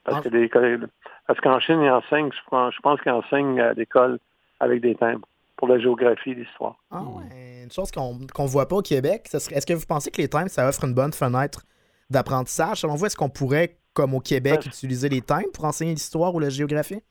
Parce 0.05 0.25
ah. 0.27 0.31
que 0.31 0.89
parce 1.27 1.41
qu'en 1.41 1.61
Chine, 1.61 1.81
ils 1.83 1.91
enseignent, 1.91 2.31
je 2.33 2.81
pense 2.81 3.01
qu'ils 3.01 3.13
enseignent 3.13 3.61
à 3.61 3.75
l'école 3.75 4.19
avec 4.61 4.81
des 4.81 4.95
thèmes 4.95 5.21
pour 5.57 5.69
la 5.69 5.79
géographie 5.79 6.31
et 6.31 6.35
l'histoire. 6.35 6.77
Ah 6.91 7.03
ouais. 7.03 7.65
Une 7.65 7.71
chose 7.71 7.91
qu'on 7.91 8.15
ne 8.15 8.49
voit 8.49 8.67
pas 8.67 8.77
au 8.77 8.83
Québec, 8.83 9.29
est-ce 9.33 9.67
que 9.67 9.75
vous 9.75 9.87
pensez 9.87 10.11
que 10.11 10.23
les 10.23 10.29
thèmes, 10.29 10.49
ça 10.49 10.67
offre 10.67 10.85
une 10.85 10.95
bonne 10.95 11.13
fenêtre 11.13 11.65
d'apprentissage? 12.09 12.79
Selon 12.79 12.95
vous, 12.95 13.07
est-ce 13.07 13.17
qu'on 13.17 13.29
pourrait, 13.29 13.77
comme 13.93 14.15
au 14.15 14.21
Québec, 14.21 14.61
ben, 14.63 14.69
utiliser 14.69 15.09
les 15.09 15.21
thèmes 15.21 15.51
pour 15.53 15.65
enseigner 15.65 15.93
l'histoire 15.93 16.35
ou 16.35 16.39
la 16.39 16.49
géographie? 16.49 17.03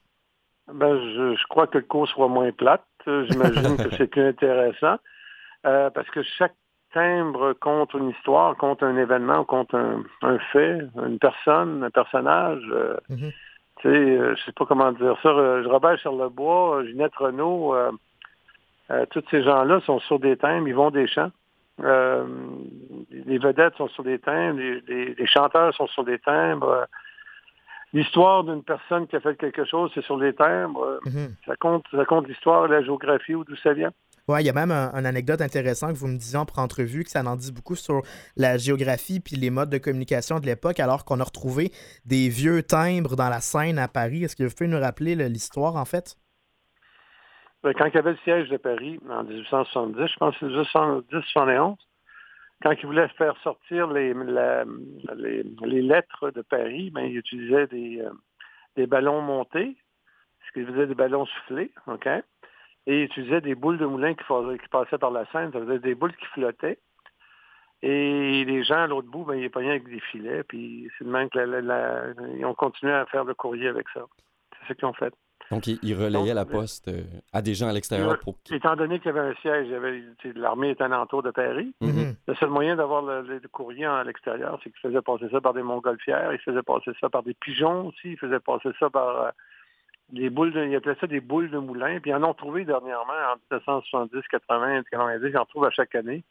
Ben, 0.73 0.97
je, 0.97 1.47
crois 1.50 1.67
que 1.67 1.78
le 1.78 1.84
cours 1.84 2.08
soit 2.08 2.28
moins 2.28 2.52
plate. 2.52 2.84
J'imagine 3.07 3.77
que 3.77 3.89
c'est 3.97 4.07
plus 4.07 4.27
intéressant. 4.27 4.97
Euh, 5.65 5.89
parce 5.89 6.09
que 6.09 6.21
chaque 6.21 6.55
timbre 6.93 7.53
compte 7.53 7.93
une 7.93 8.09
histoire, 8.09 8.55
compte 8.57 8.83
un 8.83 8.95
événement, 8.97 9.43
compte 9.43 9.73
un, 9.73 10.03
fait, 10.51 10.79
une 10.95 11.19
personne, 11.19 11.83
un 11.83 11.89
personnage. 11.89 12.61
Euh, 12.71 12.95
mm-hmm. 13.09 13.33
Tu 13.79 13.81
sais, 13.81 13.87
euh, 13.87 14.35
je 14.35 14.43
sais 14.45 14.51
pas 14.51 14.65
comment 14.65 14.91
dire 14.91 15.17
ça. 15.21 15.31
Robert 15.31 15.99
Charlebois, 15.99 16.83
Ginette 16.85 17.15
Renault, 17.15 17.75
tous 19.11 19.23
ces 19.29 19.43
gens-là 19.43 19.81
sont 19.81 19.99
sur 19.99 20.19
des 20.19 20.37
timbres, 20.37 20.67
ils 20.67 20.75
vont 20.75 20.91
des 20.91 21.07
champs. 21.07 21.31
les 21.79 23.37
vedettes 23.37 23.75
sont 23.75 23.89
sur 23.89 24.03
des 24.03 24.19
timbres, 24.19 24.59
les 24.59 25.27
chanteurs 25.27 25.73
sont 25.75 25.87
sur 25.87 26.03
des 26.03 26.19
timbres 26.19 26.87
l'histoire 27.93 28.43
d'une 28.43 28.63
personne 28.63 29.08
qui 29.08 29.15
a 29.15 29.19
fait 29.19 29.36
quelque 29.36 29.65
chose, 29.65 29.91
c'est 29.93 30.04
sur 30.04 30.17
les 30.17 30.34
timbres. 30.34 31.00
Mhm. 31.06 31.36
Ça 31.45 31.56
compte, 31.56 31.86
ça 31.91 32.06
compte 32.06 32.28
l'histoire, 32.28 32.67
la 32.67 32.82
géographie, 32.82 33.36
ou 33.36 33.43
d'où 33.43 33.56
ça 33.58 33.73
vient. 33.73 33.91
Oui, 34.30 34.41
il 34.41 34.45
y 34.45 34.50
a 34.50 34.54
même 34.54 34.71
une 34.71 35.06
anecdote 35.06 35.39
intéressante 35.39 35.93
que 35.93 36.00
vous 36.00 36.08
me 36.08 36.17
disiez 36.17 36.38
en 36.38 36.45
entrevue, 36.58 37.06
que 37.06 37.10
ça 37.10 37.23
en 37.23 37.38
dit 37.38 37.54
beaucoup 37.54 37.76
sur 37.76 38.02
la 38.36 38.58
géographie 38.58 39.21
puis 39.21 39.38
les 39.38 39.50
modes 39.50 39.69
de 39.69 39.78
communication 39.78 40.41
de 40.41 40.45
l'époque, 40.45 40.82
alors 40.82 41.06
qu'on 41.06 41.21
a 41.21 41.23
retrouvé 41.23 41.71
des 42.06 42.28
vieux 42.28 42.62
timbres 42.62 43.15
dans 43.15 43.30
la 43.30 43.39
Seine 43.39 43.80
à 43.80 43.88
Paris. 43.88 44.26
Est-ce 44.26 44.36
que 44.36 44.43
vous 44.43 44.54
pouvez 44.54 44.69
nous 44.69 44.82
rappeler 44.82 45.15
l'histoire, 45.15 45.78
en 45.78 45.86
fait? 45.86 46.17
Ben, 47.63 47.73
quand 47.73 47.86
il 47.86 47.95
y 47.95 47.97
avait 47.97 48.12
le 48.12 48.17
siège 48.26 48.50
de 48.50 48.58
Paris, 48.58 49.00
en 49.10 49.23
1870, 49.23 50.08
je 50.08 50.17
pense 50.17 50.38
que 50.38 50.47
c'est 50.47 50.78
1870-71, 50.78 51.78
quand 52.61 52.71
il 52.71 52.85
voulait 52.85 53.07
faire 53.09 53.37
sortir 53.43 53.87
les, 53.87 54.13
les, 54.13 55.81
lettres 55.81 56.31
de 56.31 56.41
Paris, 56.41 56.89
ben, 56.89 57.01
il 57.01 57.17
utilisait 57.17 57.67
des, 57.67 58.01
euh, 58.01 58.11
des 58.75 58.87
ballons 58.87 59.21
montés, 59.21 59.77
ce 60.47 60.51
qu'il 60.53 60.65
faisait 60.65 60.87
des 60.87 60.95
ballons 60.95 61.25
soufflés, 61.25 61.71
OK? 61.87 62.07
Et 62.87 62.99
il 62.99 63.03
utilisait 63.03 63.41
des 63.41 63.53
boules 63.53 63.77
de 63.77 63.85
moulin 63.85 64.13
qui, 64.15 64.23
qui 64.23 64.69
passaient 64.69 64.97
par 64.97 65.11
la 65.11 65.25
Seine, 65.31 65.51
ça 65.51 65.59
faisait 65.59 65.79
des 65.79 65.93
boules 65.93 66.15
qui 66.15 66.25
flottaient. 66.27 66.79
Et 67.83 68.43
les 68.45 68.63
gens 68.63 68.83
à 68.83 68.87
l'autre 68.87 69.09
bout, 69.09 69.23
ben, 69.23 69.35
ils 69.35 69.51
pognaient 69.51 69.71
avec 69.71 69.87
des 69.87 69.99
filets, 69.99 70.43
puis 70.43 70.89
c'est 70.97 71.03
de 71.03 71.11
même 71.11 71.29
qu'ils 71.29 72.45
ont 72.45 72.55
continué 72.55 72.93
à 72.93 73.05
faire 73.05 73.23
le 73.23 73.35
courrier 73.35 73.67
avec 73.67 73.87
ça. 73.89 74.03
C'est 74.51 74.69
ce 74.69 74.73
qu'ils 74.73 74.87
ont 74.87 74.93
fait. 74.93 75.13
Donc, 75.51 75.67
il, 75.67 75.95
relayait 75.95 76.33
la 76.33 76.45
poste 76.45 76.89
euh, 76.89 77.03
à 77.31 77.41
des 77.41 77.53
gens 77.53 77.69
à 77.69 77.73
l'extérieur 77.73 78.19
pour... 78.19 78.36
Étant 78.51 78.75
donné 78.75 78.99
qu'il 78.99 79.07
y 79.07 79.17
avait 79.17 79.29
un 79.29 79.36
siège, 79.36 79.69
l'armée 80.36 80.71
était 80.71 80.83
alentour 80.83 81.23
de 81.23 81.31
Paris, 81.31 81.73
mm-hmm. 81.81 82.15
le 82.27 82.36
seul 82.36 82.49
moyen 82.49 82.75
d'avoir 82.75 83.01
le, 83.01 83.39
courrier 83.49 83.86
à 83.86 84.03
l'extérieur, 84.03 84.60
c'est 84.62 84.71
qu'il 84.71 84.79
faisait 84.81 85.01
passer 85.01 85.29
ça 85.31 85.39
par 85.39 85.53
des 85.53 85.63
montgolfières, 85.63 86.33
il 86.33 86.39
faisait 86.39 86.63
passer 86.63 86.91
ça 86.99 87.10
par 87.10 87.23
des 87.23 87.33
pigeons 87.33 87.88
aussi, 87.88 88.12
il 88.12 88.17
faisait 88.17 88.41
passer 88.41 88.69
ça 88.77 88.89
par 88.89 89.21
euh, 89.21 89.29
des 90.10 90.29
boules 90.29 90.52
de... 90.52 90.65
Il 90.65 90.75
appelait 90.75 90.98
ça 91.00 91.08
des 91.08 91.21
boules 91.21 91.50
de 91.50 91.60
moulin, 91.60 92.00
puis 92.02 92.12
ils 92.12 92.15
en 92.15 92.23
ont 92.23 92.33
trouvé 92.33 92.65
dernièrement, 92.65 93.13
en 93.13 93.37
1970, 93.56 94.21
80, 94.29 94.83
90, 94.91 95.27
ils 95.29 95.37
en 95.37 95.45
trouvent 95.45 95.65
à 95.65 95.71
chaque 95.71 95.95
année. 95.95 96.23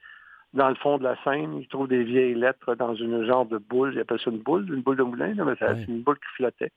Dans 0.52 0.68
le 0.68 0.74
fond 0.74 0.98
de 0.98 1.04
la 1.04 1.16
Seine, 1.24 1.58
ils 1.58 1.68
trouvent 1.68 1.88
des 1.88 2.04
vieilles 2.04 2.34
lettres 2.34 2.74
dans 2.74 2.94
une 2.94 3.24
genre 3.24 3.46
de 3.46 3.56
boule, 3.56 3.92
ils 3.94 4.00
appellent 4.00 4.20
ça 4.20 4.30
une 4.30 4.38
boule, 4.38 4.70
une 4.72 4.82
boule 4.82 4.96
de 4.96 5.02
moulin, 5.02 5.34
mais 5.34 5.54
c'est 5.58 5.84
une 5.88 6.02
boule 6.02 6.18
qui 6.18 6.36
flottait. 6.36 6.72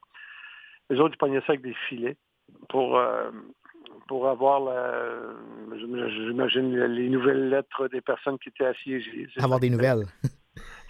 Les 0.89 0.99
autres, 0.99 1.15
ils 1.15 1.17
pognaient 1.17 1.41
ça 1.41 1.49
avec 1.49 1.61
des 1.61 1.75
filets 1.87 2.15
pour, 2.69 2.97
euh, 2.97 3.29
pour 4.07 4.27
avoir, 4.27 4.61
j'imagine, 5.75 6.75
les 6.85 7.09
nouvelles 7.09 7.49
lettres 7.49 7.87
des 7.87 8.01
personnes 8.01 8.37
qui 8.39 8.49
étaient 8.49 8.65
assiégées. 8.65 9.27
Avoir 9.37 9.59
des 9.59 9.69
nouvelles. 9.69 10.05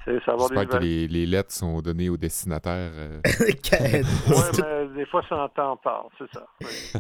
J'espère 0.05 0.67
que 0.67 0.77
les, 0.77 1.07
les, 1.07 1.25
lettres 1.25 1.51
sont 1.51 1.81
données 1.81 2.09
au 2.09 2.17
destinataire. 2.17 2.91
Euh. 2.93 3.21
oui, 3.41 3.53
mais 3.77 4.87
des 4.95 5.05
fois, 5.05 5.21
ça 5.27 5.43
entend 5.43 5.77
part, 5.77 6.07
c'est 6.17 6.31
ça. 6.33 6.47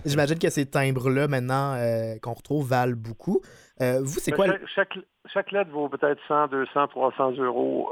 J'imagine 0.05 0.37
que 0.37 0.49
ces 0.49 0.69
timbres-là, 0.69 1.27
maintenant, 1.27 1.73
euh, 1.73 2.15
qu'on 2.21 2.33
retrouve, 2.33 2.67
valent 2.67 2.95
beaucoup. 2.95 3.41
Euh, 3.81 3.99
vous, 4.03 4.19
c'est 4.19 4.31
quoi? 4.31 4.47
Chaque, 4.75 4.97
chaque, 5.33 5.51
lettre 5.51 5.71
vaut 5.71 5.89
peut-être 5.89 6.19
100, 6.27 6.49
200, 6.49 6.87
300 6.89 7.31
euros, 7.37 7.89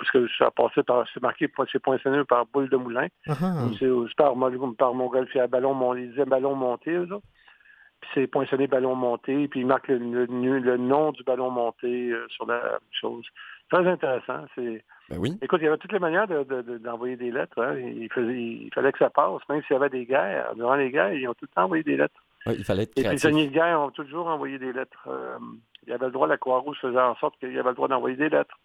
parce 0.00 0.10
que 0.12 0.26
ça 0.38 0.46
a 0.46 0.50
passé 0.50 0.82
par, 0.82 1.04
c'est 1.12 1.22
marqué, 1.22 1.46
c'est 1.70 1.78
poinçonné 1.78 2.24
par 2.24 2.46
boule 2.46 2.70
de 2.70 2.76
moulin. 2.78 3.08
Uh-huh. 3.26 4.08
C'est 4.08 4.16
par, 4.16 4.34
par 4.78 4.94
montgolfière, 4.94 5.46
ballon, 5.46 5.74
mon, 5.74 5.94
ballon 6.26 6.54
monté, 6.54 6.92
là. 6.92 7.18
Puis 8.00 8.10
c'est 8.14 8.26
poinçonné 8.26 8.66
ballon 8.66 8.94
monté, 8.94 9.46
puis 9.48 9.60
il 9.60 9.66
marque 9.66 9.88
le, 9.88 9.98
le, 9.98 10.76
nom 10.78 11.12
du 11.12 11.22
ballon 11.22 11.50
monté 11.50 12.14
sur 12.28 12.46
la 12.46 12.78
chose. 12.90 13.26
Très 13.70 13.86
intéressant. 13.86 14.46
C'est... 14.54 14.82
Ben 15.10 15.18
oui. 15.18 15.38
Écoute, 15.42 15.60
il 15.60 15.64
y 15.64 15.68
avait 15.68 15.76
toutes 15.76 15.92
les 15.92 15.98
manières 15.98 16.26
d'envoyer 16.26 17.16
des 17.16 17.30
lettres. 17.30 17.60
Hein. 17.60 17.74
Il, 17.76 18.04
il, 18.04 18.70
fallait 18.72 18.92
que 18.92 18.98
ça 18.98 19.10
passe, 19.10 19.42
même 19.50 19.60
s'il 19.64 19.74
y 19.74 19.76
avait 19.76 19.90
des 19.90 20.06
guerres. 20.06 20.54
Durant 20.56 20.76
les 20.76 20.90
guerres, 20.90 21.12
ils 21.12 21.28
ont 21.28 21.34
tout 21.34 21.44
le 21.44 21.54
temps 21.54 21.64
envoyé 21.64 21.82
des 21.82 21.98
lettres. 21.98 22.24
il 22.46 22.64
fallait 22.64 22.84
être 22.84 22.96
Les 22.96 23.04
prisonniers 23.04 23.48
de 23.48 23.52
guerre 23.52 23.82
ont 23.82 23.90
toujours 23.90 24.28
envoyé 24.28 24.58
des 24.58 24.72
lettres. 24.72 25.06
Euh, 25.08 25.36
il 25.86 25.90
y 25.90 25.92
avait 25.92 26.06
le 26.06 26.12
droit, 26.12 26.26
la 26.26 26.38
Croix-Rouge 26.38 26.78
faisait 26.80 26.98
en 26.98 27.16
sorte 27.16 27.38
qu'il 27.38 27.52
y 27.52 27.58
avait 27.58 27.68
le 27.68 27.74
droit 27.74 27.88
d'envoyer 27.88 28.16
des 28.16 28.30
lettres. 28.30 28.58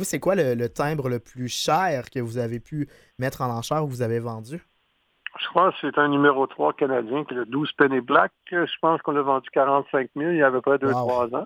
Vous, 0.00 0.04
c'est 0.04 0.18
quoi 0.18 0.34
le, 0.34 0.66
timbre 0.70 1.10
le 1.10 1.18
plus 1.18 1.48
cher 1.48 2.08
que 2.08 2.20
vous 2.20 2.38
avez 2.38 2.58
pu 2.58 2.88
mettre 3.18 3.42
en 3.42 3.50
enchère 3.50 3.84
ou 3.84 3.86
vous 3.86 4.00
avez 4.00 4.18
vendu? 4.18 4.58
Je 5.38 5.46
crois 5.48 5.72
que 5.72 5.76
c'est 5.82 5.98
un 5.98 6.08
numéro 6.08 6.46
3 6.46 6.72
canadien, 6.72 7.22
qui 7.26 7.34
est 7.34 7.36
le 7.36 7.44
12 7.44 7.72
Penny 7.72 8.00
Black. 8.00 8.32
Je 8.50 8.64
pense 8.80 9.02
qu'on 9.02 9.12
l'a 9.12 9.20
vendu 9.20 9.50
45 9.52 10.08
000 10.16 10.30
il 10.30 10.38
y 10.38 10.42
a 10.42 10.46
à 10.46 10.50
peu 10.50 10.62
près 10.62 10.78
2-3 10.78 11.36
ans. 11.36 11.44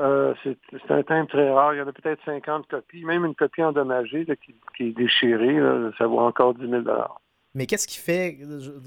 Euh, 0.00 0.34
c'est 0.42 0.90
un 0.90 1.04
timbre 1.04 1.28
très 1.28 1.52
rare. 1.52 1.72
Il 1.74 1.78
y 1.78 1.82
en 1.82 1.86
a 1.86 1.92
peut-être 1.92 2.18
50 2.24 2.66
copies. 2.66 3.04
Même 3.04 3.24
une 3.24 3.36
copie 3.36 3.62
endommagée 3.62 4.26
qui, 4.74 4.88
est 4.88 4.90
déchirée, 4.90 5.56
ça 5.98 6.08
vaut 6.08 6.18
encore 6.18 6.54
10 6.54 6.68
000 6.68 6.82
Mais 7.54 7.66
qu'est-ce 7.66 7.86
qui 7.86 8.00
fait, 8.00 8.38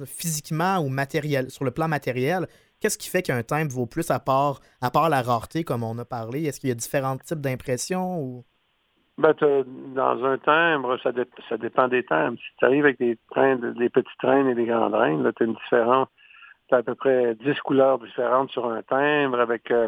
physiquement 0.06 0.80
ou 0.80 0.90
matériel, 0.90 1.50
sur 1.50 1.64
le 1.64 1.72
plan 1.72 1.88
matériel, 1.88 2.48
qu'est-ce 2.84 2.98
qui 2.98 3.10
fait 3.10 3.22
qu'un 3.22 3.44
timbre 3.44 3.72
vaut 3.72 3.86
plus 3.86 4.12
à 4.12 4.20
part, 4.20 4.60
à 4.82 4.92
part 4.92 5.08
la 5.10 5.22
rareté, 5.22 5.64
comme 5.64 5.84
on 5.84 5.98
a 6.00 6.04
parlé? 6.04 6.44
Est-ce 6.44 6.60
qu'il 6.60 6.68
y 6.68 6.72
a 6.74 6.76
différents 6.76 7.18
types 7.18 7.40
d'impressions 7.40 8.20
ou... 8.20 8.44
Ben, 9.18 9.34
dans 9.96 10.26
un 10.26 10.38
timbre, 10.40 10.98
ça, 11.02 11.12
ça 11.48 11.58
dépend 11.58 11.88
des 11.88 12.04
timbres. 12.04 12.38
Si 12.38 12.58
tu 12.58 12.66
arrives 12.66 12.84
avec 12.84 13.00
des 13.00 13.18
trains, 13.30 13.56
des 13.56 13.90
petits 13.90 14.18
trains 14.18 14.48
et 14.48 14.56
des 14.56 14.66
grands 14.66 14.90
trains, 14.90 15.22
là, 15.22 15.32
tu 15.32 15.44
as 15.44 15.46
une 15.46 15.54
différence 15.54 16.10
à 16.72 16.82
peu 16.82 16.96
près 16.96 17.36
10 17.36 17.60
couleurs 17.60 18.00
différentes 18.00 18.50
sur 18.50 18.66
un 18.66 18.82
timbre 18.82 19.40
avec 19.40 19.70
euh, 19.70 19.88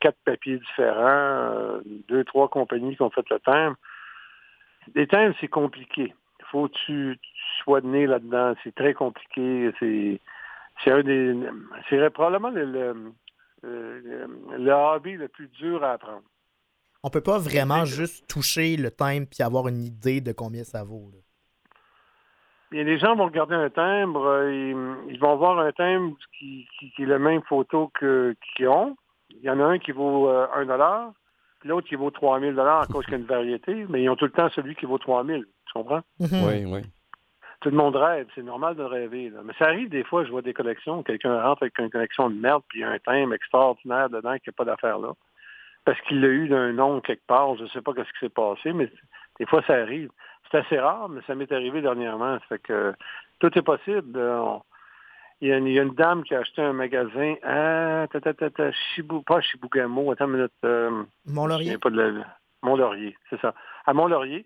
quatre 0.00 0.16
papiers 0.24 0.56
différents, 0.56 1.52
euh, 1.52 1.80
deux, 2.08 2.24
trois 2.24 2.48
compagnies 2.48 2.96
qui 2.96 3.02
ont 3.02 3.10
fait 3.10 3.28
le 3.30 3.38
timbre. 3.40 3.76
Les 4.94 5.06
timbres, 5.06 5.36
c'est 5.40 5.48
compliqué. 5.48 6.14
Il 6.40 6.44
faut 6.50 6.68
que 6.68 6.74
tu, 6.86 7.20
sois 7.62 7.82
né 7.82 8.06
là-dedans. 8.06 8.54
C'est 8.64 8.74
très 8.74 8.94
compliqué. 8.94 9.70
C'est, 9.78 10.20
c'est 10.82 10.90
un 10.90 11.02
des. 11.02 11.34
C'est 11.88 12.10
probablement 12.10 12.50
le, 12.50 13.12
le, 13.62 14.72
hobby 14.72 15.12
le 15.12 15.28
plus 15.28 15.48
dur 15.48 15.82
à 15.84 15.92
apprendre. 15.92 16.22
On 17.02 17.10
peut 17.10 17.20
pas 17.20 17.38
vraiment 17.38 17.84
juste 17.84 18.26
toucher 18.28 18.76
le 18.76 18.90
timbre 18.90 19.26
puis 19.30 19.42
avoir 19.42 19.68
une 19.68 19.82
idée 19.82 20.20
de 20.20 20.32
combien 20.32 20.64
ça 20.64 20.84
vaut. 20.84 21.10
Et 22.72 22.82
les 22.82 22.98
gens 22.98 23.14
vont 23.14 23.26
regarder 23.26 23.54
un 23.54 23.70
timbre, 23.70 24.24
euh, 24.24 25.04
ils, 25.08 25.18
vont 25.20 25.36
voir 25.36 25.58
un 25.60 25.70
timbre 25.70 26.16
qui, 26.36 26.66
qui, 26.78 27.02
est 27.02 27.06
la 27.06 27.18
même 27.18 27.42
photo 27.42 27.92
qu'ils 27.98 28.68
ont. 28.68 28.96
Il 29.30 29.42
y 29.42 29.50
en 29.50 29.60
a 29.60 29.64
un 29.64 29.78
qui 29.78 29.92
vaut 29.92 30.28
1 30.28 30.32
euh, 30.32 30.64
dollar, 30.64 31.12
puis 31.60 31.68
l'autre 31.68 31.86
qui 31.86 31.94
vaut 31.94 32.10
3000 32.10 32.54
dollars 32.54 32.82
à 32.82 32.86
cause 32.86 33.04
qu'il 33.04 33.12
y 33.12 33.16
a 33.16 33.20
une 33.20 33.26
variété, 33.26 33.86
mais 33.88 34.02
ils 34.02 34.08
ont 34.08 34.16
tout 34.16 34.24
le 34.24 34.32
temps 34.32 34.48
celui 34.50 34.74
qui 34.74 34.86
vaut 34.86 34.98
3000. 34.98 35.44
Tu 35.66 35.72
comprends? 35.72 36.02
Mhm. 36.18 36.28
Oui, 36.42 36.64
oui. 36.66 36.80
Tout 37.64 37.70
le 37.70 37.78
monde 37.78 37.96
rêve, 37.96 38.26
c'est 38.34 38.42
normal 38.42 38.76
de 38.76 38.82
rêver. 38.82 39.32
Mais 39.42 39.54
ça 39.58 39.64
arrive 39.64 39.88
des 39.88 40.04
fois, 40.04 40.22
je 40.22 40.30
vois 40.30 40.42
des 40.42 40.52
collections, 40.52 41.02
quelqu'un 41.02 41.40
rentre 41.40 41.62
avec 41.62 41.78
une 41.78 41.88
collection 41.88 42.28
de 42.28 42.34
merde, 42.34 42.62
puis 42.68 42.80
il 42.80 42.82
y 42.82 42.84
a 42.84 42.90
un 42.90 42.98
timbre 42.98 43.32
extraordinaire 43.32 44.10
dedans 44.10 44.36
qui 44.36 44.50
n'a 44.50 44.52
pas 44.52 44.66
d'affaire 44.66 44.98
là. 44.98 45.14
Parce 45.86 45.98
qu'il 46.02 46.20
l'a 46.20 46.28
eu 46.28 46.46
d'un 46.48 46.74
nom 46.74 47.00
quelque 47.00 47.26
part, 47.26 47.56
je 47.56 47.62
ne 47.62 47.68
sais 47.68 47.80
pas 47.80 47.92
ce 47.96 48.02
qui 48.02 48.18
s'est 48.20 48.28
passé, 48.28 48.74
mais 48.74 48.92
des 49.40 49.46
fois 49.46 49.62
ça 49.66 49.76
arrive. 49.76 50.10
C'est 50.50 50.58
assez 50.58 50.78
rare, 50.78 51.08
mais 51.08 51.22
ça 51.26 51.34
m'est 51.34 51.50
arrivé 51.50 51.80
dernièrement. 51.80 52.38
Ça 52.40 52.44
fait 52.50 52.58
que 52.58 52.92
tout 53.38 53.58
est 53.58 53.62
possible. 53.62 54.20
il, 55.40 55.48
y 55.48 55.52
a 55.52 55.56
une, 55.56 55.94
dame 55.94 56.22
qui 56.24 56.34
a 56.34 56.40
acheté 56.40 56.60
un 56.60 56.74
magasin 56.74 57.36
à 57.44 58.06
Chibou, 58.94 59.22
pas 59.22 59.40
Chibougamau, 59.40 60.12
attends 60.12 60.26
une 60.26 60.32
minute. 60.32 60.52
Euh, 60.66 61.02
Mont-Laurier. 61.24 61.78
Mont-Laurier, 62.62 63.16
c'est 63.30 63.40
ça. 63.40 63.54
À 63.86 63.94
Mont-Laurier. 63.94 64.44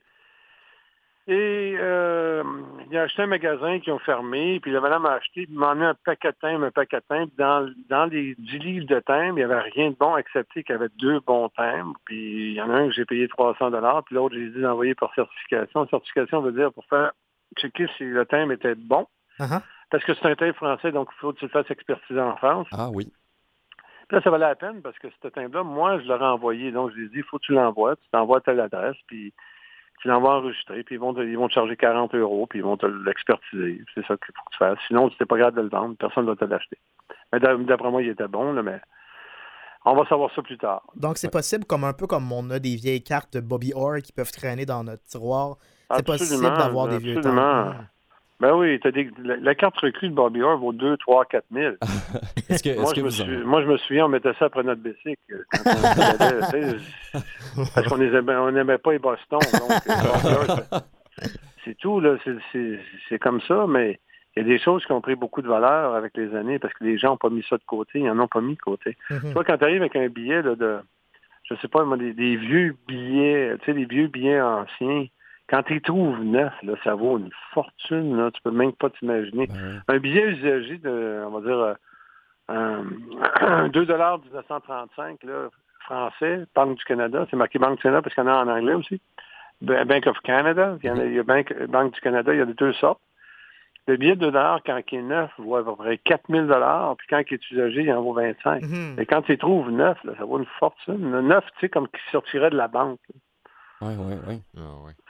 Et 1.30 1.76
euh, 1.78 2.42
il 2.90 2.96
a 2.96 3.02
acheté 3.02 3.20
un 3.20 3.26
magasin 3.26 3.80
qui 3.80 3.90
ont 3.90 3.98
fermé, 3.98 4.60
puis 4.60 4.72
la 4.72 4.80
madame 4.80 5.04
a 5.04 5.12
acheté, 5.12 5.46
il 5.46 5.58
m'a 5.58 5.72
amené 5.72 5.84
un 5.84 5.94
paquet 5.94 6.30
de 6.30 6.36
timbres, 6.40 6.64
un 6.64 6.70
paquet 6.70 6.96
de 6.96 7.04
timbres. 7.06 7.30
Dans, 7.36 7.70
dans 7.90 8.06
les 8.06 8.34
10 8.38 8.58
livres 8.60 8.86
de 8.86 8.98
timbres, 9.00 9.38
il 9.38 9.44
n'y 9.46 9.52
avait 9.52 9.60
rien 9.60 9.90
de 9.90 9.96
bon, 9.96 10.16
excepté 10.16 10.64
qu'il 10.64 10.72
y 10.74 10.78
avait 10.78 10.88
deux 10.98 11.20
bons 11.20 11.50
timbres. 11.50 11.92
Puis 12.06 12.52
il 12.52 12.54
y 12.54 12.62
en 12.62 12.70
a 12.70 12.76
un 12.76 12.88
que 12.88 12.94
j'ai 12.94 13.04
payé 13.04 13.28
300 13.28 13.70
puis 14.06 14.14
l'autre, 14.14 14.34
j'ai 14.34 14.48
dit 14.48 14.62
d'envoyer 14.62 14.94
par 14.94 15.12
certification. 15.14 15.86
Certification 15.88 16.40
veut 16.40 16.52
dire 16.52 16.72
pour 16.72 16.86
faire 16.86 17.12
checker 17.58 17.88
si 17.98 18.04
le 18.04 18.24
timbre 18.24 18.52
était 18.52 18.74
bon. 18.74 19.06
Uh-huh. 19.38 19.60
Parce 19.90 20.04
que 20.04 20.14
c'est 20.14 20.26
un 20.26 20.34
timbre 20.34 20.54
français, 20.54 20.92
donc 20.92 21.10
il 21.14 21.18
faut 21.20 21.34
que 21.34 21.40
tu 21.40 21.44
le 21.44 21.50
fasses 21.50 21.70
expertiser 21.70 22.20
en 22.20 22.36
France. 22.36 22.68
Ah 22.72 22.88
oui. 22.90 23.12
Puis 24.08 24.16
là, 24.16 24.22
ça 24.22 24.30
valait 24.30 24.46
la 24.46 24.54
peine 24.54 24.80
parce 24.80 24.98
que 24.98 25.08
ce 25.22 25.28
timbre-là, 25.28 25.62
moi, 25.62 25.98
je 26.00 26.08
l'aurais 26.08 26.24
envoyé. 26.24 26.72
Donc, 26.72 26.92
je 26.92 26.96
lui 26.96 27.04
ai 27.04 27.08
dit, 27.10 27.18
il 27.18 27.24
faut 27.24 27.38
que 27.38 27.44
tu 27.44 27.52
l'envoies. 27.52 27.96
Tu 27.96 28.08
t'envoies 28.10 28.38
à 28.38 28.40
telle 28.40 28.60
adresse, 28.60 28.96
puis 29.06 29.34
tu 30.00 30.08
l'envoies 30.08 30.36
enregistrer, 30.36 30.82
puis 30.84 30.96
ils 30.96 30.98
vont, 30.98 31.14
te, 31.14 31.20
ils 31.20 31.36
vont 31.36 31.48
te 31.48 31.54
charger 31.54 31.76
40 31.76 32.14
euros, 32.14 32.46
puis 32.46 32.60
ils 32.60 32.64
vont 32.64 32.76
te 32.76 32.86
l'expertiser. 32.86 33.82
C'est 33.94 34.06
ça 34.06 34.16
qu'il 34.16 34.34
faut 34.34 34.44
que 34.44 34.52
tu 34.52 34.58
fasses. 34.58 34.78
Sinon, 34.86 35.10
si 35.10 35.18
t'es 35.18 35.26
pas 35.26 35.38
grave 35.38 35.54
de 35.54 35.62
le 35.62 35.68
vendre, 35.68 35.96
personne 35.98 36.24
ne 36.24 36.30
va 36.30 36.36
te 36.36 36.44
l'acheter. 36.44 36.78
Mais 37.32 37.40
d'après 37.40 37.90
moi, 37.90 38.02
il 38.02 38.08
était 38.08 38.28
bon, 38.28 38.52
là, 38.52 38.62
mais 38.62 38.80
on 39.84 39.94
va 39.94 40.06
savoir 40.06 40.30
ça 40.34 40.42
plus 40.42 40.58
tard. 40.58 40.82
Donc, 40.96 41.18
c'est 41.18 41.30
possible, 41.30 41.64
comme 41.64 41.84
un 41.84 41.92
peu 41.92 42.06
comme 42.06 42.30
on 42.32 42.50
a 42.50 42.58
des 42.58 42.76
vieilles 42.76 43.02
cartes 43.02 43.34
de 43.34 43.40
Bobby 43.40 43.72
Orr 43.74 43.98
qui 44.02 44.12
peuvent 44.12 44.32
traîner 44.32 44.66
dans 44.66 44.84
notre 44.84 45.02
tiroir. 45.04 45.56
C'est 45.94 46.06
possible 46.06 46.42
d'avoir 46.42 46.88
des 46.88 46.98
vieux 46.98 47.20
temps. 47.20 47.74
Ben 48.40 48.54
oui, 48.54 48.78
la, 49.24 49.54
carte 49.56 49.76
recrue 49.78 50.10
de 50.10 50.14
Bobby 50.14 50.42
Orr 50.42 50.58
vaut 50.58 50.72
2, 50.72 50.96
3, 50.98 51.24
4 51.24 51.44
000. 51.52 51.74
moi, 52.80 52.92
je 52.94 53.02
me 53.02 53.44
moi, 53.44 53.62
je 53.62 53.66
me 53.66 53.76
souviens, 53.78 54.06
on 54.06 54.08
mettait 54.08 54.32
ça 54.38 54.44
après 54.44 54.62
notre 54.62 54.80
bicycle. 54.80 55.44
parce 57.74 57.88
qu'on 57.88 57.98
n'aimait 57.98 58.78
pas 58.78 58.92
les 58.92 59.00
Boston. 59.00 59.40
Euh, 59.88 60.78
c'est 61.64 61.76
tout, 61.78 61.98
là. 61.98 62.16
C'est 63.08 63.18
comme 63.18 63.40
ça, 63.40 63.66
mais 63.68 63.98
il 64.36 64.42
y 64.42 64.46
a 64.46 64.48
des 64.48 64.60
choses 64.60 64.86
qui 64.86 64.92
ont 64.92 65.00
pris 65.00 65.16
beaucoup 65.16 65.42
de 65.42 65.48
valeur 65.48 65.96
avec 65.96 66.16
les 66.16 66.32
années 66.36 66.60
parce 66.60 66.72
que 66.74 66.84
les 66.84 66.96
gens 66.96 67.10
n'ont 67.10 67.16
pas 67.16 67.30
mis 67.30 67.44
ça 67.50 67.56
de 67.56 67.64
côté, 67.66 67.98
ils 67.98 68.06
n'en 68.06 68.20
ont 68.20 68.28
pas 68.28 68.40
mis 68.40 68.54
de 68.54 68.60
côté. 68.60 68.96
Mm-hmm. 69.10 69.20
Tu 69.20 69.32
vois, 69.32 69.42
quand 69.42 69.58
tu 69.58 69.64
arrives 69.64 69.80
avec 69.80 69.96
un 69.96 70.08
billet 70.08 70.44
de, 70.44 70.78
je 71.42 71.56
sais 71.56 71.66
pas, 71.66 71.84
des, 71.96 72.12
des 72.12 72.36
vieux 72.36 72.76
billets, 72.86 73.56
tu 73.58 73.64
sais, 73.64 73.74
des 73.74 73.86
vieux 73.86 74.06
billets 74.06 74.40
anciens, 74.40 75.08
quand 75.48 75.62
tu 75.62 75.80
trouves 75.80 76.22
neuf, 76.22 76.52
là, 76.62 76.74
ça 76.84 76.94
vaut 76.94 77.18
une 77.18 77.30
fortune. 77.52 78.16
Là. 78.16 78.30
Tu 78.30 78.40
peux 78.42 78.50
même 78.50 78.72
pas 78.72 78.90
t'imaginer. 78.90 79.46
Ben 79.46 79.82
un 79.88 79.98
billet 79.98 80.24
usagé 80.24 80.78
de, 80.78 81.24
on 81.26 81.30
va 81.30 81.40
dire, 81.40 81.76
euh, 82.50 83.68
2 83.68 83.80
1935 83.80 85.22
là, 85.24 85.48
français, 85.80 86.44
Banque 86.54 86.76
du 86.76 86.84
Canada. 86.84 87.26
C'est 87.30 87.36
marqué 87.36 87.58
Banque 87.58 87.76
du 87.76 87.82
Canada 87.82 88.02
parce 88.02 88.14
qu'il 88.14 88.24
y 88.24 88.26
en 88.26 88.30
a 88.30 88.44
en 88.44 88.48
anglais 88.48 88.74
aussi. 88.74 89.00
Bank 89.60 90.06
of 90.06 90.18
Canada. 90.20 90.76
Il 90.82 90.86
y, 90.86 90.90
a, 90.90 91.04
il 91.04 91.14
y 91.14 91.18
a 91.18 91.22
Banque, 91.22 91.52
Banque 91.68 91.94
du 91.94 92.00
Canada. 92.00 92.32
Il 92.32 92.38
y 92.38 92.42
a 92.42 92.46
de 92.46 92.52
deux 92.52 92.74
sortes. 92.74 93.00
Le 93.86 93.96
billet 93.96 94.16
de 94.16 94.30
2 94.30 94.32
quand 94.66 94.82
il 94.92 94.98
est 94.98 95.02
neuf, 95.02 95.30
vaut 95.38 95.56
à 95.56 95.64
peu 95.64 95.74
près 95.74 95.96
4 95.96 96.24
000 96.28 96.46
puis 96.98 97.06
quand 97.08 97.22
il 97.30 97.34
est 97.34 97.50
usagé, 97.50 97.82
il 97.84 97.92
en 97.92 98.02
vaut 98.02 98.12
25 98.12 98.62
mm-hmm. 98.62 99.00
Et 99.00 99.06
quand 99.06 99.22
tu 99.22 99.38
trouves 99.38 99.70
neuf, 99.70 99.96
là, 100.04 100.12
ça 100.18 100.26
vaut 100.26 100.38
une 100.38 100.46
fortune. 100.58 101.20
Neuf, 101.20 101.44
tu 101.54 101.60
sais, 101.60 101.68
comme 101.70 101.88
qui 101.88 102.00
sortirait 102.12 102.50
de 102.50 102.56
la 102.56 102.68
banque. 102.68 103.00
Oui, 103.80 103.94
oui, 103.96 104.14
oui. 104.26 104.40
Ah, 104.56 104.60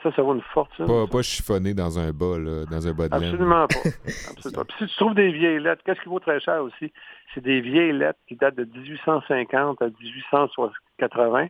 ça, 0.03 0.13
ça 0.15 0.23
vaut 0.23 0.35
une 0.35 0.43
fortune. 0.53 0.87
Pas, 0.87 1.07
pas 1.07 1.23
chiffonné 1.23 1.73
dans 1.73 1.99
un 1.99 2.13
bas, 2.13 2.39
là, 2.39 2.67
dans 2.67 2.87
un 2.87 2.93
bas 2.93 3.09
de 3.09 3.15
laine. 3.15 3.31
Absolument 3.31 3.67
pas. 3.67 3.89
Absolument. 4.31 4.65
Puis 4.65 4.77
si 4.79 4.87
tu 4.87 4.97
trouves 4.97 5.15
des 5.15 5.33
vieilles 5.33 5.61
lettres, 5.61 5.83
qu'est-ce 5.85 6.01
qui 6.03 6.09
vaut 6.09 6.21
très 6.21 6.39
cher 6.41 6.63
aussi? 6.63 6.93
C'est 7.35 7.41
des 7.43 7.63
vieilles 7.63 7.93
lettres 7.93 8.19
qui 8.29 8.37
datent 8.37 8.57
de 8.57 8.65
1850 8.65 9.81
à 9.81 9.87
1880, 9.87 11.49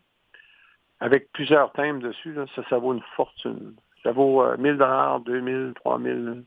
avec 1.01 1.33
plusieurs 1.33 1.73
thèmes 1.73 2.01
dessus. 2.01 2.33
Là, 2.33 2.45
ça, 2.55 2.63
ça 2.71 2.79
vaut 2.79 2.95
une 2.95 3.03
fortune. 3.17 3.75
Ça 4.05 4.13
vaut 4.13 4.45
1000 4.57 4.77
dollars, 4.77 5.21
2000, 5.21 5.73
3000. 5.85 6.45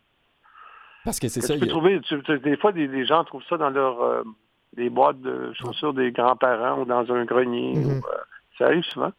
Parce 1.03 1.19
que 1.19 1.27
c'est 1.27 1.41
ça. 1.41 1.55
Tu 1.55 1.59
peux 1.59 1.67
trouver, 1.67 1.99
des 2.43 2.57
fois, 2.57 2.71
des, 2.71 3.05
gens 3.05 3.25
trouvent 3.25 3.43
ça 3.49 3.57
dans 3.57 3.69
leur 3.69 4.01
euh, 4.01 4.23
des 4.77 4.89
boîtes 4.89 5.19
de 5.19 5.51
chaussures 5.53 5.93
des 5.93 6.11
grands-parents 6.11 6.81
ou 6.81 6.85
dans 6.85 7.11
un 7.11 7.25
grenier. 7.25 7.73
Mm-hmm. 7.73 7.97
Euh, 7.97 8.17
ça 8.57 8.65
arrive 8.67 8.83
souvent 8.83 9.11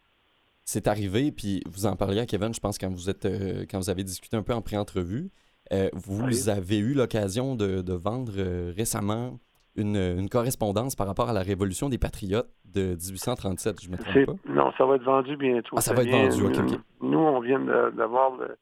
c'est 0.65 0.87
arrivé, 0.87 1.33
puis 1.33 1.63
vous 1.67 1.87
en 1.87 1.97
parliez 1.97 2.21
à 2.21 2.27
Kevin, 2.27 2.55
je 2.55 2.61
pense, 2.61 2.79
quand 2.79 2.91
vous 2.91 3.11
êtes 3.11 3.25
euh, 3.25 3.65
quand 3.71 3.79
vous 3.79 3.91
avez 3.91 4.05
discuté 4.05 4.37
un 4.37 4.43
peu 4.43 4.53
en 4.53 4.63
pré-entrevue. 4.63 5.31
Euh, 5.73 5.89
vous 5.95 6.51
avez 6.51 6.79
eu 6.79 6.93
l'occasion 6.93 7.55
de, 7.55 7.93
vendre 7.95 8.33
euh, 8.37 8.73
récemment 8.77 9.39
une, 9.77 10.29
correspondance 10.29 10.97
par 10.97 11.07
rapport 11.07 11.31
à 11.31 11.33
la 11.33 11.41
révolution 11.41 11.89
des 11.89 11.99
patriotes 11.99 12.51
de 12.65 12.95
1837, 12.95 13.83
je 13.83 13.89
me 13.89 13.97
trompe 13.97 14.27
pas? 14.27 14.53
Non, 14.53 14.73
ça 14.77 14.85
va 14.85 14.97
être 14.97 15.05
vendu 15.05 15.37
bientôt. 15.37 15.77
Ah, 15.77 15.81
ça, 15.81 15.95
va 15.95 16.03
être 16.03 16.11
vendu, 16.11 16.45
OK, 16.45 16.79
Nous, 17.01 17.19
on 17.19 17.41
vient 17.41 17.61
d'avoir 17.61 18.37
le, 18.37 18.57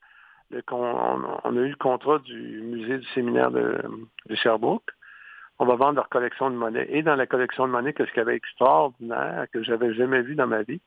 on, 0.71 1.57
a 1.57 1.61
eu 1.61 1.69
le 1.69 1.77
contrat 1.77 2.19
du 2.21 2.61
musée 2.63 2.99
du 2.99 3.07
séminaire 3.09 3.51
de, 3.51 3.83
Sherbrooke. 4.35 4.91
On 5.59 5.67
va 5.67 5.77
vendre 5.77 5.97
leur 5.97 6.09
collection 6.09 6.51
de 6.51 6.57
monnaie. 6.57 6.87
Et 6.91 7.03
dans 7.03 7.17
la 7.17 7.27
collection 7.27 7.67
de 7.67 7.73
monnaie, 7.73 7.93
qu'est-ce 7.93 8.11
qu'il 8.11 8.19
y 8.19 8.23
avait 8.23 8.37
extraordinaire, 8.37 9.47
que 9.53 9.63
j'avais 9.63 9.93
jamais 9.95 10.23
vu 10.23 10.35
dans 10.35 10.47
ma 10.47 10.63
vie, 10.63 10.81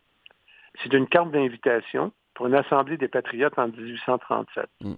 c'est 0.82 0.94
une 0.94 1.08
carte 1.08 1.32
d'invitation 1.32 2.12
pour 2.34 2.48
une 2.48 2.56
assemblée 2.56 2.98
des 2.98 3.08
patriotes 3.08 3.58
en 3.58 3.68
1837. 3.68 4.66
Mm. 4.82 4.94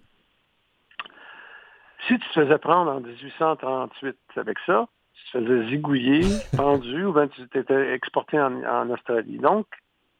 Si 2.08 2.20
tu 2.20 2.30
te 2.30 2.34
faisais 2.34 2.58
prendre 2.58 2.92
en 2.92 3.02
1838 3.02 4.18
avec 4.38 4.58
ça, 4.66 4.88
tu 5.14 5.24
te 5.32 5.40
faisais 5.40 5.70
zigouiller, 5.70 6.22
pendu, 6.58 7.06
ou 7.06 7.14
bien 7.14 7.28
tu 7.28 7.48
t'étais 7.50 7.94
exporté 7.94 8.40
en, 8.40 8.90
Australie. 8.90 9.38
Donc, 9.40 9.66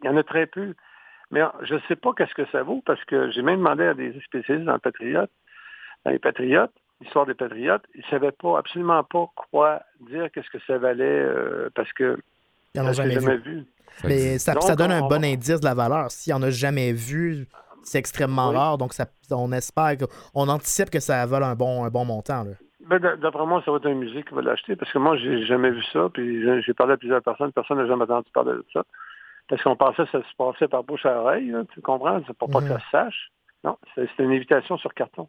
il 0.02 0.08
y 0.08 0.10
en 0.10 0.18
a 0.18 0.24
très 0.24 0.46
peu. 0.46 0.74
Mais 1.32 1.42
je 1.64 1.76
ne 1.76 1.80
sais 1.88 1.96
pas 1.96 2.14
qu'est-ce 2.14 2.34
que 2.34 2.46
ça 2.52 2.64
vaut 2.64 2.84
parce 2.86 3.04
que 3.06 3.32
j'ai 3.32 3.42
même 3.42 3.58
demandé 3.58 3.86
à 3.86 3.94
des 3.94 4.14
spécialistes 4.22 4.66
dans 4.66 4.74
le 4.74 4.80
patriote, 4.80 5.32
dans 6.06 6.12
les 6.12 6.20
patriotes, 6.20 6.74
l'histoire 7.02 7.26
des 7.26 7.34
patriotes, 7.34 7.84
ils 7.96 8.02
ne 8.02 8.10
savaient 8.10 8.32
pas, 8.32 8.60
absolument 8.60 9.04
pas 9.04 9.28
quoi 9.36 9.82
dire, 10.02 10.30
qu'est-ce 10.32 10.50
que 10.50 10.60
ça 10.68 10.78
valait, 10.78 11.04
euh, 11.04 11.70
parce 11.74 11.92
que 11.94 12.18
ils 12.74 12.82
n'en 12.82 12.90
ont 12.90 12.94
jamais, 12.94 13.38
vu. 13.38 13.66
Mais 14.04 14.38
ça, 14.40 14.54
donne 14.76 14.92
un 14.92 15.08
bon 15.08 15.24
indice 15.24 15.60
de 15.60 15.66
la 15.66 15.74
valeur. 15.74 16.12
S'il 16.12 16.34
en 16.34 16.42
a 16.42 16.50
jamais 16.50 16.92
vu, 16.92 17.48
c'est 17.84 18.00
extrêmement 18.00 18.52
rare, 18.52 18.78
donc 18.78 18.94
ça, 18.94 19.06
on 19.32 19.52
espère, 19.52 19.96
on 20.34 20.48
anticipe 20.50 20.90
que 20.90 21.00
ça 21.00 21.26
vole 21.26 21.44
un 21.44 21.56
bon, 21.56 21.86
un 21.86 21.90
bon 21.90 22.06
montant. 22.06 22.46
Ben, 22.88 23.00
d'après 23.00 23.46
moi, 23.46 23.62
ça 23.66 23.72
va 23.72 23.78
être 23.78 23.88
un 23.88 23.96
musée 23.96 24.24
qui 24.24 24.34
va 24.34 24.42
l'acheter, 24.42 24.76
parce 24.76 24.92
que 24.92 25.00
moi, 25.00 25.18
j'ai 25.18 25.46
jamais 25.46 25.72
vu 25.72 25.84
ça, 25.92 26.10
puis 26.14 26.44
j'ai 26.62 26.74
parlé 26.74 26.94
à 26.94 26.98
plusieurs 26.98 27.22
personnes, 27.22 27.52
personne 27.52 27.78
n'a 27.78 27.88
jamais 27.88 28.04
entendu 28.04 28.30
parler 28.34 28.54
de 28.54 28.66
ça. 28.74 28.84
Parce 29.48 29.62
qu'on 29.62 29.76
pensait 29.76 30.06
que 30.06 30.12
ça 30.12 30.22
se 30.22 30.36
passait 30.38 30.68
par 30.68 30.84
bouche 30.84 31.06
à 31.06 31.20
oreille, 31.20 31.54
tu 31.74 31.82
comprends? 31.82 32.20
C'est 32.26 32.38
pour 32.38 32.50
pas 32.50 32.62
que 32.62 32.68
ça 32.68 32.80
se 32.80 32.90
sache. 32.92 33.32
Non, 33.64 33.78
c'est 33.96 34.08
une 34.20 34.32
invitation 34.32 34.78
sur 34.78 34.94
carton. 34.94 35.28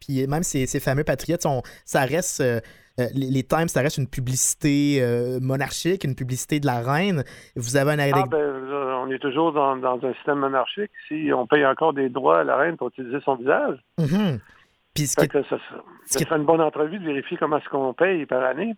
Puis 0.00 0.26
même 0.26 0.42
ces, 0.42 0.66
fameux 0.80 1.04
patriotes, 1.04 1.46
ça 1.84 2.00
reste. 2.04 2.40
Euh, 2.40 2.60
euh, 2.98 3.06
les, 3.14 3.42
Times, 3.44 3.68
ça 3.68 3.80
reste 3.80 3.98
une 3.98 4.08
publicité 4.08 4.98
euh, 5.00 5.38
monarchique, 5.40 6.04
une 6.04 6.16
publicité 6.16 6.58
de 6.58 6.66
la 6.66 6.80
reine. 6.80 7.22
Vous 7.54 7.76
avez 7.76 7.92
un 7.92 7.98
ah, 7.98 8.24
ben, 8.28 8.40
on 9.04 9.10
est 9.10 9.18
toujours 9.18 9.52
dans, 9.52 9.76
un 9.84 10.14
système 10.14 10.38
monarchique. 10.38 10.90
Si 11.06 11.30
on 11.32 11.46
paye 11.46 11.64
encore 11.64 11.92
des 11.92 12.08
droits 12.08 12.40
à 12.40 12.44
la 12.44 12.56
reine 12.56 12.76
pour 12.76 12.88
utiliser 12.88 13.18
son 13.24 13.36
visage. 13.36 13.78
Mm-hmm. 13.98 14.40
Puis 14.94 15.06
ce 15.06 15.16
qui... 15.16 15.28
ça, 15.28 15.58
serait 16.06 16.36
une 16.36 16.44
bonne 16.44 16.60
entrevue 16.60 16.98
de 16.98 17.04
vérifier 17.04 17.36
comment 17.36 17.58
est-ce 17.58 17.68
qu'on 17.68 17.94
paye 17.94 18.26
par 18.26 18.42
année. 18.42 18.74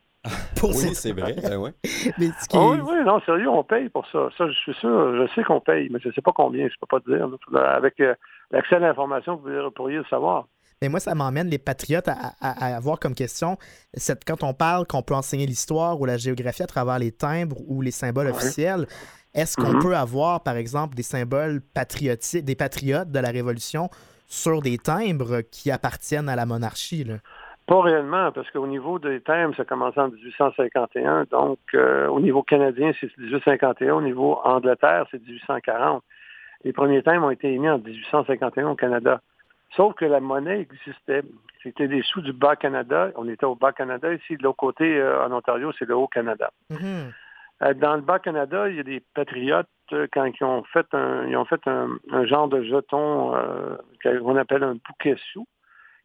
oui, 0.63 0.95
c'est 0.95 1.13
vrai. 1.13 1.35
Ben 1.43 1.57
ouais. 1.57 1.73
Ah 2.53 2.67
oui, 2.67 2.79
oui, 2.83 3.05
non, 3.07 3.21
sérieux, 3.21 3.49
on 3.49 3.65
paye 3.65 3.89
pour 3.89 4.07
ça. 4.09 4.29
Ça, 4.37 4.47
je 4.49 4.53
suis 4.53 4.75
sûr, 4.75 5.17
je 5.17 5.33
sais 5.35 5.43
qu'on 5.45 5.61
paye, 5.61 5.89
mais 5.91 5.99
je 5.99 6.09
ne 6.09 6.13
sais 6.13 6.21
pas 6.21 6.33
combien, 6.33 6.69
je 6.69 6.75
ne 6.75 6.81
peux 6.81 6.87
pas 6.91 7.01
te 7.01 7.11
dire. 7.11 7.27
Avec 7.59 8.03
l'accès 8.51 8.77
à 8.77 8.81
l'information, 8.81 9.37
vous 9.37 9.71
pourriez 9.71 9.97
le 9.97 10.05
savoir. 10.11 10.47
Mais 10.83 10.89
moi, 10.89 10.99
ça 10.99 11.15
m'emmène 11.15 11.49
les 11.49 11.59
patriotes 11.59 12.09
à, 12.09 12.75
avoir 12.75 12.99
comme 12.99 13.15
question, 13.15 13.59
cette, 13.93 14.25
quand 14.25 14.43
on 14.43 14.55
parle 14.55 14.87
qu'on 14.87 15.03
peut 15.03 15.13
enseigner 15.15 15.45
l'histoire 15.45 16.01
ou 16.01 16.07
la 16.07 16.17
géographie 16.17 16.63
à 16.63 16.67
travers 16.67 16.99
les 16.99 17.13
timbres 17.13 17.59
ou 17.69 17.83
les 17.83 17.91
symboles 17.91 18.29
officiels, 18.29 18.87
est-ce 19.35 19.57
qu'on 19.57 19.75
mm-hmm. 19.75 19.83
peut 19.83 19.95
avoir, 19.95 20.43
par 20.43 20.57
exemple, 20.57 20.95
des 20.95 21.03
symboles 21.03 21.61
patriotiques, 21.75 22.47
des 22.47 22.55
patriotes 22.55 23.11
de 23.11 23.19
la 23.19 23.29
Révolution 23.29 23.91
sur 24.27 24.63
des 24.63 24.79
timbres 24.79 25.43
qui 25.53 25.71
appartiennent 25.71 26.31
à 26.31 26.35
la 26.37 26.47
monarchie? 26.47 27.07
Pas 27.67 27.83
réellement, 27.83 28.33
parce 28.33 28.51
qu'au 28.51 28.67
niveau 28.67 28.99
des 28.99 29.21
timbres, 29.21 29.55
ça 29.57 29.67
commence 29.67 29.99
en 29.99 30.09
1851. 30.09 31.25
Donc, 31.31 31.59
euh, 31.75 32.09
au 32.09 32.21
niveau 32.21 32.43
canadien, 32.43 32.93
c'est 32.99 33.15
1851. 33.19 33.97
Au 33.97 34.01
niveau 34.01 34.39
Angleterre, 34.45 35.05
c'est 35.11 35.23
1840. 35.23 36.03
Les 36.65 36.73
premiers 36.73 37.03
timbres 37.03 37.27
ont 37.27 37.31
été 37.31 37.53
émis 37.53 37.69
en 37.69 37.79
1851 37.79 38.71
au 38.71 38.77
Canada. 38.77 39.21
Sauf 39.77 39.95
que 39.95 40.05
la 40.05 40.21
monnaie 40.21 40.61
existait. 40.61 41.23
C'était 41.63 41.89
des 41.89 42.03
sous 42.03 42.23
du 42.23 42.33
Bas-Canada. 42.33 43.11
On 43.17 43.29
était 43.29 43.45
au 43.45 43.55
Bas-Canada. 43.55 44.13
Ici, 44.13 44.37
de 44.37 44.43
l'autre 44.43 44.57
côté, 44.57 44.99
euh, 44.99 45.25
en 45.25 45.33
Ontario, 45.33 45.73
c'est 45.79 45.85
le 45.85 45.97
Haut-Canada. 45.97 46.51
Mm-hmm. 46.71 47.13
Euh, 47.63 47.75
dans 47.75 47.95
le 47.95 48.01
Bas-Canada, 48.01 48.69
il 48.69 48.77
y 48.77 48.81
a 48.81 48.83
des 48.83 49.03
patriotes, 49.15 49.69
euh, 49.93 50.07
quand 50.13 50.25
ils 50.25 50.45
ont 50.45 50.65
fait 50.65 50.87
un, 50.95 51.27
ils 51.27 51.37
ont 51.37 51.45
fait 51.45 51.61
un, 51.67 51.99
genre 52.25 52.49
de 52.49 52.63
jeton 52.63 53.35
qu'on 54.03 54.37
appelle 54.37 54.65
un 54.65 54.75
bouquet 54.75 55.17
sous, 55.33 55.47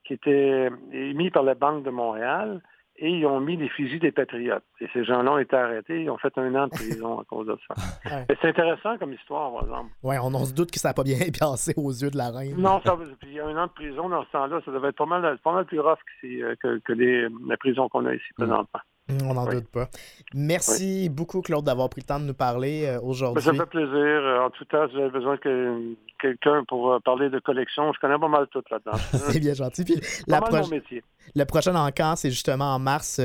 qui 0.04 0.14
était 0.14 0.70
émis 0.92 1.32
par 1.32 1.44
la 1.44 1.56
Banque 1.56 1.84
de 1.84 1.90
Montréal 1.90 2.62
et 2.98 3.10
ils 3.10 3.26
ont 3.26 3.40
mis 3.40 3.58
les 3.58 3.70
fusils 3.70 4.00
des 4.00 4.12
patriotes. 4.12 4.64
Et 4.80 4.88
ces 4.94 5.04
gens-là 5.04 5.34
ont 5.34 5.38
été 5.38 5.56
arrêtés, 5.56 6.04
ils 6.04 6.10
ont 6.10 6.18
fait 6.18 6.36
un 6.38 6.54
an 6.56 6.68
de 6.68 6.72
prison 6.72 7.20
à 7.20 7.24
cause 7.26 7.48
de 7.48 7.58
ça. 7.68 7.76
C'est 8.28 8.50
intéressant 8.50 8.98
comme 8.98 9.14
histoire, 9.14 9.52
par 9.52 9.64
exemple. 9.64 9.92
Oui, 10.04 10.16
on, 10.22 10.34
on, 10.34 10.46
se 10.46 10.54
doute 10.54 10.72
que 10.72 10.80
ça 10.80 10.90
n'a 10.90 10.94
pas 10.94 11.04
bien 11.04 11.18
passé 11.40 11.74
aux 11.78 11.92
yeux 11.92 12.10
de 12.10 12.18
la 12.18 12.32
reine. 12.32 12.56
Non, 12.58 12.82
ça, 12.86 12.98
puis 13.20 13.30
il 13.30 13.34
y 13.34 13.40
a 13.40 13.46
un 13.46 13.58
an 13.58 13.68
de 13.68 13.72
prison 13.72 14.10
dans 14.10 14.24
ce 14.26 14.32
temps-là, 14.32 14.62
ça 14.64 14.72
devait 14.72 14.90
être 14.90 14.98
pas 14.98 15.06
mal, 15.06 15.38
pas 15.44 15.54
mal 15.54 15.66
plus 15.66 15.80
rough 15.80 16.00
que, 16.22 16.56
que, 16.56 16.80
que 16.80 16.94
les, 16.94 17.28
la 17.48 17.58
prison 17.58 17.90
qu'on 17.90 18.06
a 18.06 18.14
ici 18.14 18.26
mm. 18.38 18.46
présentement. 18.46 18.82
On 19.24 19.36
n'en 19.36 19.46
doute 19.46 19.68
pas. 19.68 19.88
Merci 20.34 21.10
beaucoup, 21.10 21.42
Claude, 21.42 21.64
d'avoir 21.64 21.90
pris 21.90 22.02
le 22.02 22.08
temps 22.08 22.20
de 22.20 22.26
nous 22.26 22.34
parler 22.34 22.86
euh, 22.86 23.00
aujourd'hui. 23.02 23.44
Ça 23.44 23.54
fait 23.54 23.66
plaisir. 23.68 23.94
Euh, 23.94 24.46
en 24.46 24.50
tout 24.50 24.66
cas, 24.66 24.88
j'avais 24.88 25.10
besoin 25.10 25.38
que 25.38 25.94
quelqu'un 26.20 26.64
pour 26.68 26.92
euh, 26.92 27.00
parler 27.00 27.30
de 27.30 27.38
collection. 27.38 27.94
Je 27.94 28.00
connais 28.00 28.18
pas 28.18 28.28
mal 28.28 28.48
tout 28.48 28.64
là-dedans. 28.72 28.98
c'est 29.14 29.40
bien 29.40 29.54
gentil. 29.54 29.84
Puis 29.84 30.02
la 30.28 30.42
mon 30.42 30.68
métier. 30.68 31.04
Le 31.36 31.46
prochain 31.46 31.76
encamp, 31.76 32.16
c'est 32.16 32.32
justement 32.32 32.74
en 32.74 32.80
mars 32.80 33.22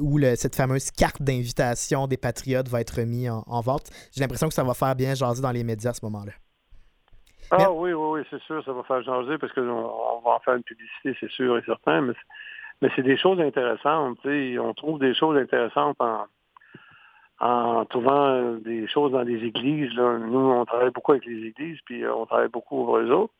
où 0.00 0.18
cette 0.36 0.56
fameuse 0.56 0.90
carte 0.90 1.22
d'invitation 1.22 2.06
des 2.06 2.16
Patriotes 2.16 2.68
va 2.68 2.80
être 2.80 2.98
remise 2.98 3.30
en, 3.30 3.60
vente. 3.60 3.90
J'ai 4.12 4.20
l'impression 4.20 4.48
que 4.48 4.54
ça 4.54 4.64
va 4.64 4.74
faire 4.74 4.94
bien 4.94 5.14
jaser 5.14 5.42
dans 5.42 5.52
les 5.52 5.64
médias 5.64 5.90
à 5.90 5.94
ce 5.94 6.04
moment-là. 6.04 6.32
Ah 7.50 7.72
oui, 7.72 7.92
oui, 7.92 8.20
oui, 8.20 8.26
c'est 8.30 8.42
sûr, 8.42 8.62
ça 8.64 8.72
va 8.72 8.82
faire 8.82 9.02
jaser 9.02 9.38
parce 9.38 9.52
qu'on 9.54 9.62
va 9.64 10.30
en 10.32 10.40
faire 10.44 10.54
une 10.54 10.62
publicité, 10.62 11.16
c'est 11.18 11.30
sûr 11.30 11.56
et 11.56 11.62
certain, 11.64 12.02
mais 12.02 12.12
mais 12.82 12.90
c'est 12.94 13.02
des 13.02 13.16
choses 13.16 13.40
intéressantes. 13.40 14.18
On 14.24 14.74
trouve 14.74 14.98
des 14.98 15.14
choses 15.14 15.36
intéressantes 15.36 15.96
en, 16.00 16.26
en 17.40 17.84
trouvant 17.86 18.30
euh, 18.30 18.60
des 18.60 18.86
choses 18.88 19.12
dans 19.12 19.22
les 19.22 19.44
églises. 19.44 19.92
Là. 19.94 20.18
Nous, 20.18 20.38
on 20.38 20.64
travaille 20.64 20.90
beaucoup 20.90 21.12
avec 21.12 21.26
les 21.26 21.48
églises, 21.48 21.78
puis 21.84 22.04
euh, 22.04 22.14
on 22.14 22.26
travaille 22.26 22.48
beaucoup 22.48 22.84
pour 22.84 22.98
eux 22.98 23.10
autres. 23.10 23.32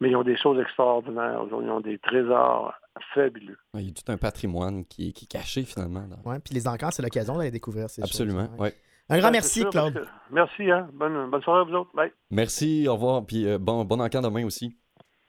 Mais 0.00 0.08
ils 0.08 0.16
ont 0.16 0.22
des 0.22 0.36
choses 0.36 0.58
extraordinaires. 0.58 1.42
Ils 1.46 1.70
ont 1.70 1.80
des 1.80 1.98
trésors 1.98 2.72
fabuleux. 3.14 3.58
il 3.74 3.86
y 3.86 3.90
a 3.90 3.92
tout 3.92 4.10
un 4.10 4.16
patrimoine 4.16 4.84
qui, 4.86 5.08
est 5.08 5.28
caché 5.28 5.62
finalement. 5.64 6.04
Oui, 6.24 6.36
puis 6.42 6.54
les 6.54 6.66
encans, 6.66 6.90
c'est 6.90 7.02
l'occasion 7.02 7.36
d'aller 7.36 7.50
découvrir 7.50 7.90
ces 7.90 8.02
Absolument, 8.02 8.46
choses. 8.46 8.54
Absolument, 8.54 8.76
Un 9.10 9.18
grand 9.18 9.30
merci, 9.30 9.64
Claude. 9.66 10.06
Merci, 10.30 10.70
hein. 10.70 10.88
bonne, 10.94 11.28
bonne 11.30 11.42
soirée 11.42 11.60
à 11.60 11.64
vous 11.64 11.74
autres. 11.74 11.90
Bye. 11.94 12.12
Merci, 12.30 12.88
au 12.88 12.94
revoir. 12.94 13.26
Puis 13.26 13.46
euh, 13.46 13.58
bon, 13.58 13.84
bon 13.84 14.00
encamp 14.00 14.22
demain 14.22 14.44
aussi. 14.44 14.74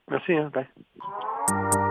Merci, 0.10 0.34
hein. 0.34 0.52
Bye 0.54 1.91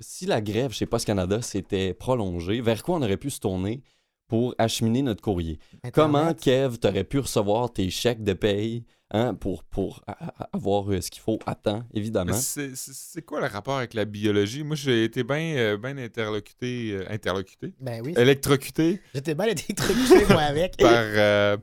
si 0.00 0.26
la 0.26 0.40
grève 0.40 0.72
chez 0.72 0.86
Post 0.86 1.06
Canada 1.06 1.42
s'était 1.42 1.94
prolongée, 1.94 2.60
vers 2.60 2.82
quoi 2.82 2.96
on 2.96 3.02
aurait 3.02 3.16
pu 3.16 3.30
se 3.30 3.40
tourner 3.40 3.82
pour 4.28 4.54
acheminer 4.58 5.02
notre 5.02 5.22
courrier? 5.22 5.58
Comment, 5.92 6.34
Kev, 6.34 6.78
t'aurais 6.78 7.04
pu 7.04 7.18
recevoir 7.18 7.72
tes 7.72 7.90
chèques 7.90 8.22
de 8.22 8.34
paye 8.34 8.84
hein, 9.10 9.34
pour, 9.34 9.64
pour 9.64 10.04
avoir 10.52 10.90
euh, 10.92 11.00
ce 11.00 11.10
qu'il 11.10 11.22
faut 11.22 11.38
à 11.46 11.54
temps, 11.54 11.82
évidemment? 11.94 12.34
C'est 12.34 13.22
quoi 13.22 13.40
le 13.40 13.46
rapport 13.46 13.78
avec 13.78 13.94
la 13.94 14.04
biologie? 14.04 14.62
Moi, 14.62 14.76
j'ai 14.76 15.04
été 15.04 15.24
bien 15.24 15.56
euh, 15.56 15.76
ben 15.76 15.98
interlocuté. 15.98 16.92
Euh, 16.92 17.06
interlocuté? 17.10 17.74
Ben 17.80 18.02
oui. 18.04 18.14
Électrocuté? 18.16 19.00
J'étais 19.14 19.34
bien 19.34 19.46
électrocuté, 19.46 20.26
moi, 20.28 20.42
avec. 20.42 20.76
par, 20.78 21.58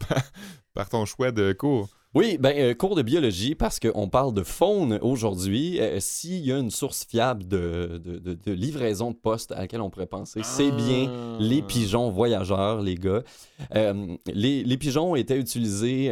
par 0.74 0.90
ton 0.90 1.06
choix 1.06 1.32
de 1.32 1.54
cours. 1.54 1.90
Oui, 2.16 2.38
ben, 2.40 2.58
euh, 2.58 2.74
cours 2.74 2.96
de 2.96 3.02
biologie, 3.02 3.56
parce 3.56 3.78
qu'on 3.78 4.08
parle 4.08 4.34
de 4.34 4.44
faune 4.44 4.98
aujourd'hui. 5.02 5.82
Euh, 5.82 6.00
s'il 6.00 6.46
y 6.46 6.54
a 6.54 6.58
une 6.58 6.72
source 6.72 7.04
fiable 7.04 7.46
de, 7.46 8.02
livraison 8.46 9.12
de 9.12 9.18
poste 9.18 9.52
à 9.52 9.60
laquelle 9.60 9.82
on 9.82 9.90
pourrait 9.90 10.08
penser, 10.08 10.40
c'est 10.42 10.72
bien 10.72 11.10
ah. 11.10 11.38
les 11.42 11.62
pigeons 11.62 12.10
voyageurs, 12.10 12.82
les 12.82 12.96
gars. 12.96 13.22
Euh, 13.76 14.16
les, 14.28 14.78
pigeons 14.78 15.18
étaient 15.18 15.38
utilisés. 15.38 16.10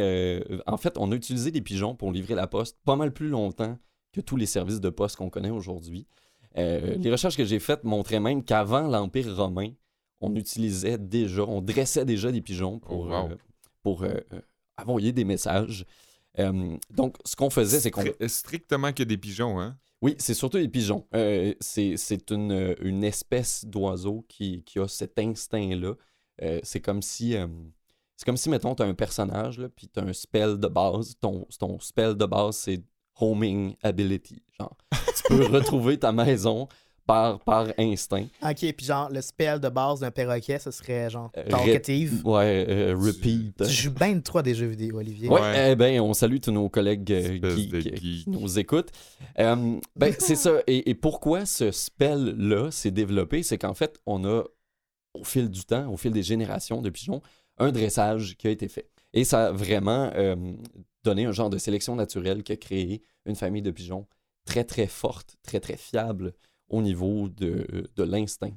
en 0.66 0.76
fait, 0.76 0.98
on 0.98 1.10
a 1.10 1.14
utilisé 1.14 1.50
des 1.50 1.62
pigeons 1.62 1.94
pour 1.94 2.12
livrer 2.12 2.34
la 2.34 2.46
poste 2.46 2.76
pas 2.84 2.96
mal 2.96 3.10
plus 3.10 3.30
longtemps 3.30 3.78
que 4.12 4.20
tous 4.20 4.36
les 4.36 4.46
services 4.46 4.80
de 4.80 4.90
poste 4.90 5.16
qu'on 5.16 5.30
connaît 5.30 5.50
aujourd'hui. 5.50 6.06
les 6.54 7.10
recherches 7.10 7.38
que 7.38 7.46
j'ai 7.46 7.60
faites 7.60 7.82
montraient 7.82 8.20
même 8.20 8.44
qu'avant 8.44 8.88
l'Empire 8.88 9.34
romain, 9.34 9.70
on 10.20 10.34
utilisait 10.36 10.98
déjà, 10.98 11.44
on 11.44 11.62
dressait 11.62 12.04
déjà 12.04 12.30
des 12.30 12.42
pigeons 12.42 12.78
pour, 12.78 13.08
oh, 13.10 13.28
pour 13.82 14.04
envoyer 14.78 15.12
des 15.12 15.24
messages. 15.24 15.84
Euh, 16.38 16.76
donc, 16.90 17.16
ce 17.24 17.36
qu'on 17.36 17.50
faisait, 17.50 17.80
c'est 17.80 17.90
qu'on. 17.90 18.04
Strictement 18.26 18.92
que 18.92 19.02
des 19.02 19.16
pigeons, 19.16 19.60
hein? 19.60 19.76
Oui, 20.02 20.16
c'est 20.18 20.34
surtout 20.34 20.58
des 20.58 20.68
pigeons. 20.68 21.06
Euh, 21.14 21.54
c'est 21.60 22.30
une, 22.30 22.74
une, 22.82 23.04
espèce 23.04 23.64
d'oiseau 23.64 24.24
qui, 24.28 24.62
qui, 24.64 24.78
a 24.78 24.88
cet 24.88 25.18
instinct-là. 25.18 25.94
Euh, 26.42 26.60
c'est 26.62 26.80
comme 26.80 27.00
si. 27.00 27.36
c'est 28.16 28.24
comme 28.26 28.36
si, 28.36 28.50
mettons, 28.50 28.74
tu 28.74 28.82
as 28.82 28.86
un 28.86 28.94
personnage, 28.94 29.58
là, 29.58 29.68
puis 29.68 29.88
tu 29.88 30.00
as 30.00 30.02
un 30.02 30.12
spell 30.12 30.58
de 30.58 30.68
base. 30.68 31.14
Ton, 31.20 31.46
ton 31.58 31.78
spell 31.78 32.14
de 32.14 32.26
base, 32.26 32.56
c'est 32.56 32.82
homing 33.18 33.76
ability. 33.82 34.42
Genre, 34.58 34.76
tu 34.90 35.22
peux 35.28 35.46
retrouver 35.52 35.98
ta 35.98 36.12
maison 36.12 36.68
par, 37.06 37.40
par 37.40 37.68
instinct. 37.78 38.26
Ok, 38.42 38.72
puis 38.72 38.86
genre, 38.86 39.10
le 39.10 39.20
spell 39.20 39.60
de 39.60 39.68
base 39.68 40.00
d'un 40.00 40.10
perroquet, 40.10 40.58
ce 40.58 40.70
serait 40.70 41.10
genre 41.10 41.30
talkative. 41.32 42.26
ouais, 42.26 42.66
euh, 42.68 42.96
repeat. 42.96 43.62
Tu, 43.64 43.70
joues 43.70 43.90
bien 43.90 44.18
trop 44.20 44.42
des 44.42 44.54
jeux 44.54 44.66
vidéo, 44.66 44.98
Olivier. 44.98 45.28
Ouais, 45.28 45.72
eh 45.72 45.76
ben, 45.76 46.00
on 46.00 46.14
salue 46.14 46.38
tous 46.38 46.50
nos 46.50 46.68
collègues 46.68 47.12
euh, 47.12 47.54
qui, 47.96 48.24
nous 48.26 48.58
écoutent. 48.58 48.90
Euh, 49.38 49.78
ben, 49.96 50.14
c'est 50.18 50.36
ça. 50.36 50.60
Et, 50.66 50.94
pourquoi 50.94 51.44
ce 51.44 51.70
spell-là 51.70 52.70
s'est 52.70 52.90
développé? 52.90 53.42
C'est 53.42 53.58
qu'en 53.58 53.74
fait, 53.74 54.00
on 54.06 54.24
a, 54.24 54.42
au 55.14 55.24
fil 55.24 55.50
du 55.50 55.64
temps, 55.64 55.90
au 55.92 55.96
fil 55.96 56.12
des 56.12 56.22
générations 56.22 56.80
de 56.80 56.90
pigeons, 56.90 57.20
un 57.58 57.70
dressage 57.70 58.36
qui 58.36 58.46
a 58.46 58.50
été 58.50 58.68
fait. 58.68 58.88
Et 59.12 59.24
ça 59.24 59.46
a 59.46 59.52
vraiment 59.52 60.10
donné 61.04 61.26
un 61.26 61.32
genre 61.32 61.50
de 61.50 61.58
sélection 61.58 61.94
naturelle 61.94 62.42
qui 62.42 62.52
a 62.52 62.56
créé 62.56 63.02
une 63.26 63.36
famille 63.36 63.62
de 63.62 63.70
pigeons 63.70 64.06
très, 64.44 64.64
très 64.64 64.86
forte, 64.86 65.36
très, 65.42 65.60
très 65.60 65.76
fiable 65.76 66.34
au 66.68 66.82
niveau 66.82 67.28
de, 67.28 67.90
de 67.94 68.02
l'instinct 68.02 68.52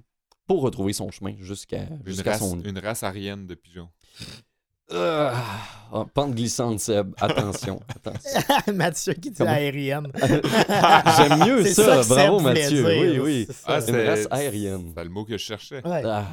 pour 0.48 0.62
retrouver 0.62 0.94
son 0.94 1.12
chemin 1.12 1.36
jusqu'à 1.40 1.88
son 2.38 2.60
Une 2.62 2.80
race 2.80 3.04
arienne 3.04 3.46
de 3.46 3.56
pigeons. 3.56 3.90
Euh, 4.90 5.34
pente 6.14 6.34
glissante, 6.34 6.80
Seb. 6.80 7.14
Attention. 7.18 7.82
attention. 7.90 8.40
Mathieu 8.74 9.14
qui 9.14 9.32
dit 9.32 9.44
aérienne. 9.44 10.12
J'aime 11.18 11.46
mieux 11.46 11.66
ça. 11.66 12.04
Bravo, 12.04 12.40
Mathieu. 12.40 12.86
oui, 12.86 13.20
oui. 13.20 13.48
Ah, 13.66 13.80
une 13.86 13.96
race 13.98 14.28
aérienne. 14.32 14.94
C'est 14.96 15.04
le 15.04 15.10
mot 15.10 15.26
que 15.26 15.34
je 15.34 15.44
cherchais. 15.44 15.82
Ah. 15.84 16.26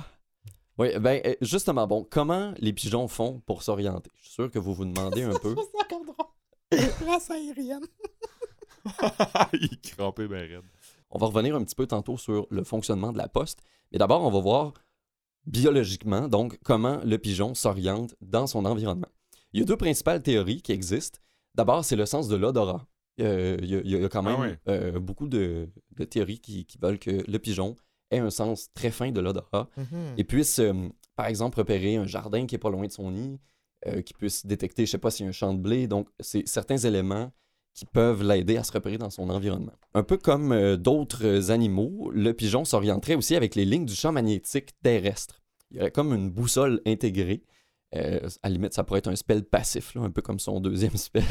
Oui, 0.78 0.88
ben 0.98 1.20
euh, 1.24 1.34
justement, 1.40 1.86
bon, 1.86 2.06
comment 2.08 2.52
les 2.58 2.72
pigeons 2.72 3.08
font 3.08 3.40
pour 3.46 3.62
s'orienter? 3.62 4.10
Je 4.16 4.24
suis 4.24 4.32
sûr 4.34 4.50
que 4.50 4.58
vous 4.58 4.74
vous 4.74 4.84
demandez 4.84 5.22
un 5.22 5.38
peu. 5.40 5.54
C'est 6.70 7.04
race 7.04 7.30
aérienne. 7.30 7.86
Il 9.52 9.80
crampait 9.80 10.28
bien 10.28 10.38
raide. 10.38 10.62
On 11.14 11.18
va 11.18 11.28
revenir 11.28 11.54
un 11.54 11.62
petit 11.62 11.76
peu 11.76 11.86
tantôt 11.86 12.18
sur 12.18 12.46
le 12.50 12.64
fonctionnement 12.64 13.12
de 13.12 13.18
la 13.18 13.28
poste. 13.28 13.62
Mais 13.92 13.98
d'abord, 13.98 14.22
on 14.22 14.30
va 14.30 14.40
voir 14.40 14.74
biologiquement, 15.46 16.28
donc, 16.28 16.58
comment 16.64 17.00
le 17.04 17.18
pigeon 17.18 17.54
s'oriente 17.54 18.14
dans 18.20 18.46
son 18.46 18.64
environnement. 18.64 19.08
Il 19.52 19.60
y 19.60 19.62
a 19.62 19.66
deux 19.66 19.76
principales 19.76 20.22
théories 20.22 20.60
qui 20.60 20.72
existent. 20.72 21.20
D'abord, 21.54 21.84
c'est 21.84 21.96
le 21.96 22.06
sens 22.06 22.28
de 22.28 22.36
l'odorat. 22.36 22.86
Euh, 23.20 23.56
il, 23.62 23.88
y 23.88 24.04
a, 24.04 24.08
quand 24.08 24.26
ah 24.26 24.36
même 24.38 24.58
euh, 24.66 24.98
beaucoup 24.98 25.28
de, 25.28 25.68
théories 26.10 26.40
qui, 26.40 26.66
veulent 26.82 26.98
que 26.98 27.22
le 27.30 27.38
pigeon 27.38 27.76
ait 28.10 28.18
un 28.18 28.30
sens 28.30 28.72
très 28.74 28.90
fin 28.90 29.12
de 29.12 29.20
l'odorat 29.20 29.68
mm-hmm. 29.78 30.14
et 30.16 30.24
puisse, 30.24 30.58
euh, 30.58 30.88
par 31.14 31.26
exemple, 31.26 31.58
repérer 31.58 31.94
un 31.94 32.06
jardin 32.06 32.46
qui 32.46 32.56
est 32.56 32.58
pas 32.58 32.70
loin 32.70 32.86
de 32.86 32.92
son 32.92 33.12
nid, 33.12 33.38
qui 34.06 34.14
puisse 34.14 34.46
détecter, 34.46 34.86
je 34.86 34.92
sais 34.92 34.98
pas 34.98 35.10
s'il 35.10 35.24
y 35.24 35.26
a 35.26 35.28
un 35.28 35.32
champ 35.32 35.52
de 35.52 35.60
blé. 35.60 35.86
Donc, 35.86 36.08
c'est 36.18 36.48
certains 36.48 36.78
éléments 36.78 37.30
qui 37.74 37.86
peuvent 37.86 38.22
l'aider 38.22 38.56
à 38.56 38.62
se 38.62 38.72
repérer 38.72 38.98
dans 38.98 39.10
son 39.10 39.28
environnement. 39.30 39.72
Un 39.94 40.04
peu 40.04 40.16
comme 40.16 40.52
euh, 40.52 40.76
d'autres 40.76 41.50
animaux, 41.50 42.10
le 42.14 42.32
pigeon 42.32 42.64
s'orienterait 42.64 43.16
aussi 43.16 43.34
avec 43.34 43.56
les 43.56 43.64
lignes 43.64 43.84
du 43.84 43.94
champ 43.94 44.12
magnétique 44.12 44.70
terrestre. 44.82 45.42
Il 45.70 45.78
y 45.78 45.80
aurait 45.80 45.90
comme 45.90 46.14
une 46.14 46.30
boussole 46.30 46.80
intégrée. 46.86 47.42
Euh, 47.96 48.20
à 48.42 48.48
la 48.48 48.54
limite, 48.54 48.74
ça 48.74 48.84
pourrait 48.84 48.98
être 48.98 49.08
un 49.08 49.16
spell 49.16 49.44
passif, 49.44 49.96
un 49.96 50.10
peu 50.10 50.22
comme 50.22 50.38
son 50.38 50.60
deuxième 50.60 50.92
spell. 50.96 51.24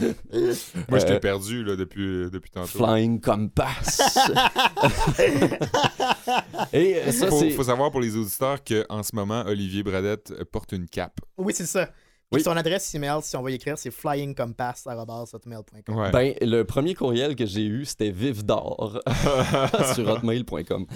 Moi, 0.00 0.98
je 0.98 1.04
t'ai 1.04 1.12
euh, 1.12 1.20
perdu 1.20 1.64
là, 1.64 1.76
depuis, 1.76 2.30
depuis 2.30 2.50
tantôt. 2.50 2.78
Flying 2.78 3.20
Compass. 3.20 4.18
Et 6.72 6.96
Il 7.06 7.52
faut, 7.52 7.62
savoir 7.62 7.90
pour 7.90 8.00
les 8.00 8.16
auditeurs 8.16 8.58
qu'en 8.64 9.02
ce 9.02 9.14
moment, 9.14 9.44
Olivier 9.46 9.82
Bradette 9.82 10.44
porte 10.44 10.72
une 10.72 10.88
cape. 10.88 11.20
Oui, 11.36 11.52
c'est 11.54 11.66
ça. 11.66 11.90
Son 12.40 12.56
adresse 12.56 12.94
email, 12.94 13.18
si 13.22 13.36
on 13.36 13.42
va 13.42 13.50
y 13.50 13.54
écrire, 13.54 13.76
c'est 13.78 13.90
flyingcompass.hotmail.com. 13.90 16.10
Ben, 16.12 16.34
le 16.40 16.62
premier 16.64 16.94
courriel 16.94 17.36
que 17.36 17.44
j'ai 17.46 17.64
eu, 17.64 17.84
c'était 17.84 18.10
vivdor 18.10 19.00
sur 19.94 20.08
hotmail.com. 20.08 20.86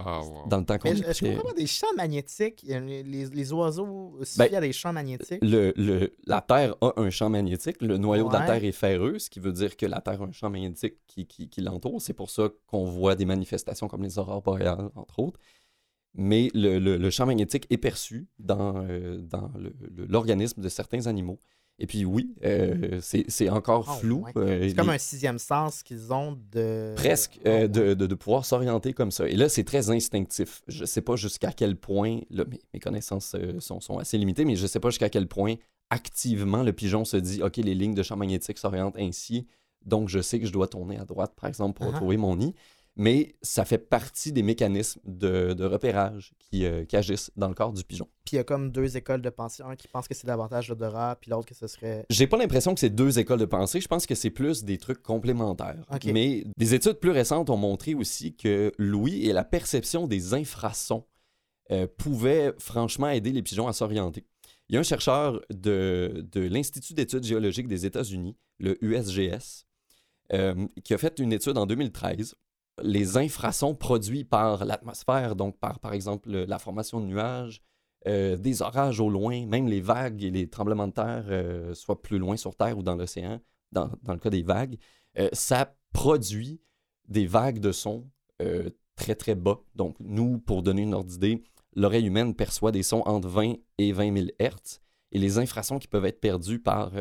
Ah, 0.00 0.20
wow. 0.20 0.46
Dans 0.46 0.58
le 0.58 0.64
temps 0.64 0.78
qu'on 0.78 0.94
Je 0.94 1.02
comprends 1.02 1.48
pas 1.48 1.54
des 1.54 1.66
champs 1.66 1.92
magnétiques. 1.96 2.64
Les, 2.64 3.02
les 3.02 3.52
oiseaux 3.52 4.14
aussi, 4.20 4.38
ben, 4.38 4.46
il 4.46 4.52
y 4.52 4.56
a 4.56 4.60
des 4.60 4.72
champs 4.72 4.92
magnétiques. 4.92 5.40
Le, 5.42 5.72
le, 5.76 6.12
la 6.24 6.40
Terre 6.40 6.76
a 6.80 6.92
un 6.96 7.10
champ 7.10 7.28
magnétique. 7.28 7.82
Le 7.82 7.98
noyau 7.98 8.28
de 8.28 8.32
la 8.32 8.46
Terre 8.46 8.62
est 8.62 8.70
ferreux, 8.72 9.18
ce 9.18 9.28
qui 9.28 9.40
veut 9.40 9.50
dire 9.52 9.76
que 9.76 9.86
la 9.86 10.00
Terre 10.00 10.22
a 10.22 10.26
un 10.26 10.30
champ 10.32 10.50
magnétique 10.50 10.94
qui, 11.08 11.26
qui, 11.26 11.48
qui 11.48 11.60
l'entoure. 11.62 12.00
C'est 12.00 12.12
pour 12.12 12.30
ça 12.30 12.48
qu'on 12.68 12.84
voit 12.84 13.16
des 13.16 13.24
manifestations 13.24 13.88
comme 13.88 14.04
les 14.04 14.20
aurores 14.20 14.42
boréales, 14.42 14.88
entre 14.94 15.18
autres 15.18 15.40
mais 16.14 16.50
le, 16.54 17.10
champ 17.10 17.26
magnétique 17.26 17.66
est 17.70 17.78
perçu 17.78 18.26
dans, 18.38 18.84
euh, 18.88 19.18
dans 19.20 19.50
l'organisme 19.96 20.60
de 20.60 20.68
certains 20.68 21.06
animaux. 21.06 21.40
Et 21.80 21.86
puis 21.86 22.04
oui, 22.04 22.34
euh, 22.44 23.00
c'est 23.00 23.48
encore 23.48 23.86
ah, 23.88 23.94
flou. 24.00 24.24
Euh, 24.36 24.68
c'est 24.68 24.74
comme 24.74 24.90
un 24.90 24.98
sixième 24.98 25.38
sens 25.38 25.84
qu'ils 25.84 26.12
ont 26.12 26.36
de... 26.50 26.92
Presque, 26.96 27.38
ah, 27.44 27.68
de, 27.68 27.94
de, 27.94 28.14
pouvoir 28.16 28.44
s'orienter 28.44 28.92
comme 28.92 29.12
ça. 29.12 29.28
Et 29.28 29.36
là, 29.36 29.48
c'est 29.48 29.62
très 29.62 29.88
instinctif. 29.90 30.62
Je 30.66 30.80
ne 30.80 30.86
sais 30.86 31.02
pas 31.02 31.14
jusqu'à 31.14 31.52
quel 31.52 31.76
point, 31.76 32.18
là, 32.30 32.44
mes, 32.50 32.60
mes, 32.74 32.80
connaissances 32.80 33.36
sont, 33.60 33.80
sont, 33.80 33.98
assez 33.98 34.18
limitées, 34.18 34.44
mais 34.44 34.56
je 34.56 34.62
ne 34.62 34.66
sais 34.66 34.80
pas 34.80 34.90
jusqu'à 34.90 35.08
quel 35.08 35.28
point 35.28 35.54
activement 35.90 36.64
le 36.64 36.72
pigeon 36.72 37.04
se 37.04 37.16
dit, 37.16 37.44
OK, 37.44 37.58
les 37.58 37.76
lignes 37.76 37.94
de 37.94 38.02
champ 38.02 38.16
magnétique 38.16 38.58
s'orientent 38.58 38.98
ainsi, 38.98 39.46
donc 39.84 40.08
je 40.08 40.20
sais 40.20 40.40
que 40.40 40.46
je 40.46 40.52
dois 40.52 40.66
tourner 40.66 40.98
à 40.98 41.04
droite, 41.04 41.34
par 41.40 41.48
exemple, 41.48 41.78
pour 41.78 41.86
uh-huh. 41.86 41.94
retrouver 41.94 42.16
mon 42.16 42.36
nid 42.36 42.54
mais 42.98 43.36
ça 43.42 43.64
fait 43.64 43.78
partie 43.78 44.32
des 44.32 44.42
mécanismes 44.42 45.00
de, 45.04 45.64
repérage 45.64 46.32
euh, 46.54 46.84
qui, 46.84 46.96
agissent 46.96 47.30
dans 47.36 47.46
le 47.46 47.54
corps 47.54 47.72
du 47.72 47.84
pigeon. 47.84 48.08
Puis 48.24 48.34
il 48.34 48.36
y 48.36 48.40
a 48.40 48.44
comme 48.44 48.72
deux 48.72 48.96
écoles 48.96 49.22
de 49.22 49.30
pensée, 49.30 49.62
un 49.62 49.76
qui 49.76 49.86
pense 49.86 50.08
que 50.08 50.14
c'est 50.14 50.26
davantage 50.26 50.68
l'odorat, 50.68 51.16
puis 51.20 51.30
l'autre 51.30 51.46
que 51.46 51.54
ce 51.54 51.68
serait... 51.68 52.04
J'ai 52.10 52.26
pas 52.26 52.36
l'impression 52.36 52.74
que 52.74 52.80
c'est 52.80 52.90
deux 52.90 53.20
écoles 53.20 53.38
de 53.38 53.44
pensée, 53.44 53.80
je 53.80 53.86
pense 53.86 54.04
que 54.04 54.16
c'est 54.16 54.30
plus 54.30 54.64
des 54.64 54.78
trucs 54.78 55.00
complémentaires. 55.00 55.86
Mais 56.06 56.44
des 56.56 56.74
études 56.74 56.94
plus 56.94 57.12
récentes 57.12 57.50
ont 57.50 57.56
montré 57.56 57.94
aussi 57.94 58.34
que 58.34 58.72
l'ouïe 58.78 59.28
et 59.28 59.32
la 59.32 59.44
perception 59.44 60.08
des 60.08 60.34
infrasons 60.34 61.06
euh, 61.70 61.86
pouvaient 61.98 62.52
franchement 62.58 63.10
aider 63.10 63.30
les 63.30 63.42
pigeons 63.42 63.68
à 63.68 63.72
s'orienter. 63.72 64.26
Il 64.68 64.74
y 64.74 64.76
a 64.76 64.80
un 64.80 64.84
chercheur 64.84 65.40
de, 65.50 66.26
l'Institut 66.34 66.94
d'études 66.94 67.24
géologiques 67.24 67.68
des 67.68 67.86
États-Unis, 67.86 68.36
le 68.58 68.76
USGS, 68.84 69.66
euh, 70.32 70.66
qui 70.82 70.94
a 70.94 70.98
fait 70.98 71.20
une 71.20 71.32
étude 71.32 71.56
en 71.56 71.64
2013 71.64 72.34
les 72.82 73.16
infrasons 73.16 73.74
produits 73.74 74.24
par 74.24 74.64
l'atmosphère, 74.64 75.36
donc 75.36 75.58
par, 75.58 75.80
par 75.80 75.92
exemple, 75.92 76.30
la 76.30 76.58
formation 76.58 77.00
de 77.00 77.06
nuages, 77.06 77.62
euh, 78.06 78.36
des 78.36 78.62
orages 78.62 79.00
au 79.00 79.10
loin, 79.10 79.44
même 79.46 79.66
les 79.66 79.80
vagues 79.80 80.22
et 80.22 80.30
les 80.30 80.48
tremblements 80.48 80.86
de 80.86 80.92
terre, 80.92 81.24
euh, 81.28 81.74
soit 81.74 82.00
plus 82.00 82.18
loin 82.18 82.36
sur 82.36 82.54
Terre 82.54 82.78
ou 82.78 82.82
dans 82.82 82.94
l'océan, 82.94 83.40
dans, 83.72 83.90
le 84.06 84.18
cas 84.18 84.30
des 84.30 84.42
vagues, 84.42 84.78
euh, 85.18 85.28
ça 85.32 85.76
produit 85.92 86.60
des 87.08 87.26
vagues 87.26 87.58
de 87.58 87.72
son 87.72 88.08
très 88.94 89.16
très 89.16 89.34
bas. 89.34 89.60
Donc, 89.74 89.96
nous, 89.98 90.38
pour 90.38 90.62
donner 90.62 90.82
une 90.82 90.94
ordre 90.94 91.10
d'idée, 91.10 91.42
l'oreille 91.74 92.06
humaine 92.06 92.34
perçoit 92.34 92.70
des 92.70 92.84
sons 92.84 93.02
entre 93.04 93.26
20 93.26 93.54
et 93.78 93.92
20 93.92 94.16
000 94.16 94.28
Hertz. 94.38 94.80
Et 95.10 95.18
les 95.18 95.38
infrasons 95.38 95.78
qui 95.78 95.88
peuvent 95.88 96.04
être 96.04 96.20
perdus 96.20 96.60
par, 96.60 96.92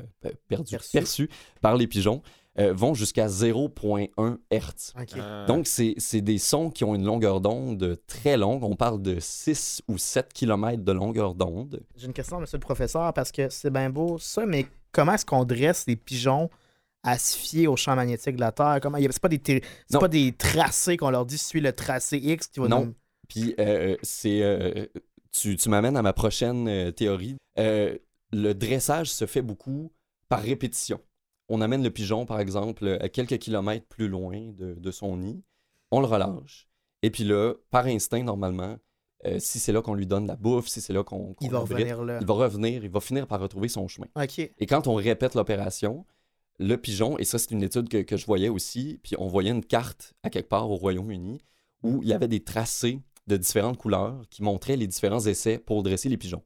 perçus 0.91 1.29
par 1.61 1.75
les 1.75 1.85
pigeons 1.85 2.23
euh, 2.59 2.73
vont 2.73 2.95
jusqu'à 2.95 3.27
0.1 3.27 4.37
Hz. 4.51 4.93
Ah. 4.95 5.45
Donc, 5.47 5.67
c'est 5.67 6.21
des 6.21 6.37
sons 6.39 6.71
qui 6.71 6.83
ont 6.83 6.95
une 6.95 7.05
longueur 7.05 7.39
d'onde 7.39 7.99
très 8.07 8.35
longue. 8.35 8.63
On 8.63 8.75
parle 8.75 8.99
de 9.01 9.17
6 9.19 9.83
ou 9.87 9.99
7 9.99 10.33
km 10.33 10.83
de 10.83 10.91
longueur 10.91 11.35
d'onde. 11.35 11.83
J'ai 11.95 12.07
une 12.07 12.13
question, 12.13 12.39
monsieur 12.39 12.57
le 12.57 12.61
professeur, 12.61 13.13
parce 13.13 13.31
que 13.31 13.49
c'est 13.49 13.69
bien 13.69 13.91
beau 13.91 14.17
ça, 14.17 14.45
mais 14.47 14.65
comment 14.91 15.13
est-ce 15.13 15.25
qu'on 15.25 15.45
dresse 15.45 15.85
les 15.87 15.95
pigeons 15.95 16.49
à 17.03 17.19
se 17.19 17.37
fier 17.37 17.67
au 17.67 17.75
champ 17.75 17.95
magnétique 17.95 18.35
de 18.35 18.41
la 18.41 18.51
Terre? 18.51 18.79
C'est 18.81 19.21
pas, 19.21 19.29
des 19.29 19.61
pas 19.91 20.07
des 20.07 20.31
tracés 20.31 20.97
qu'on 20.97 21.11
leur 21.11 21.27
dit 21.27 21.37
suis 21.37 21.61
le 21.61 21.73
tracé 21.73 22.17
X 22.17 22.47
qui 22.47 22.59
va 22.59 22.69
Non. 22.69 22.93
Puis, 23.29 23.53
euh, 23.59 23.95
c'est. 24.01 24.41
Euh, 24.41 24.87
tu, 25.31 25.57
tu 25.57 25.69
m'amènes 25.69 25.95
à 25.95 26.01
ma 26.01 26.13
prochaine 26.13 26.91
théorie. 26.93 27.37
le 27.55 28.53
dressage 28.53 29.11
se 29.11 29.27
fait 29.27 29.43
beaucoup 29.43 29.91
par 30.27 30.41
répétition 30.41 30.99
on 31.49 31.61
amène 31.61 31.83
le 31.83 31.89
pigeon, 31.89 32.25
par 32.25 32.39
exemple, 32.39 32.97
à 33.01 33.09
quelques 33.09 33.37
kilomètres 33.37 33.85
plus 33.87 34.07
loin 34.07 34.51
de, 34.57 34.91
son 34.91 35.17
nid, 35.17 35.43
on 35.91 35.99
le 35.99 36.07
relâche. 36.07 36.67
Et 37.03 37.09
puis 37.09 37.23
là, 37.23 37.53
par 37.69 37.85
instinct, 37.85 38.23
normalement, 38.23 38.77
euh, 39.25 39.39
si 39.39 39.59
c'est 39.59 39.71
là 39.71 39.81
qu'on 39.81 39.93
lui 39.93 40.05
donne 40.05 40.27
la 40.27 40.35
bouffe, 40.35 40.67
si 40.67 40.81
c'est 40.81 40.93
là 40.93 41.03
qu'on. 41.03 41.35
il 41.41 41.49
va 41.49 41.59
revenir 41.59 42.03
là. 42.03 42.19
Il 42.21 42.27
va 42.27 42.33
revenir, 42.33 42.83
il 42.83 42.89
va 42.89 42.99
finir 42.99 43.27
par 43.27 43.39
retrouver 43.39 43.67
son 43.67 43.87
chemin. 43.87 44.07
Et 44.57 44.65
quand 44.65 44.87
on 44.87 44.95
répète 44.95 45.35
l'opération, 45.35 46.05
le 46.59 46.75
pigeon, 46.75 47.17
et 47.17 47.23
ça, 47.23 47.39
c'est 47.39 47.51
une 47.51 47.63
étude 47.63 47.89
que, 47.89 48.01
que, 48.01 48.17
je 48.17 48.25
voyais 48.25 48.49
aussi, 48.49 48.99
puis 49.03 49.15
on 49.17 49.27
voyait 49.27 49.51
une 49.51 49.63
carte 49.65 50.13
à 50.23 50.29
quelque 50.29 50.49
part 50.49 50.69
au 50.69 50.75
Royaume-Uni 50.75 51.39
où 51.83 52.01
il 52.01 52.09
y 52.09 52.13
avait 52.13 52.27
des 52.27 52.43
tracés 52.43 52.99
de 53.27 53.37
différentes 53.37 53.77
couleurs 53.77 54.23
qui 54.29 54.41
montraient 54.41 54.77
les 54.77 54.87
différents 54.87 55.25
essais 55.25 55.59
pour 55.59 55.83
dresser 55.83 56.09
les 56.09 56.17
pigeons. 56.17 56.43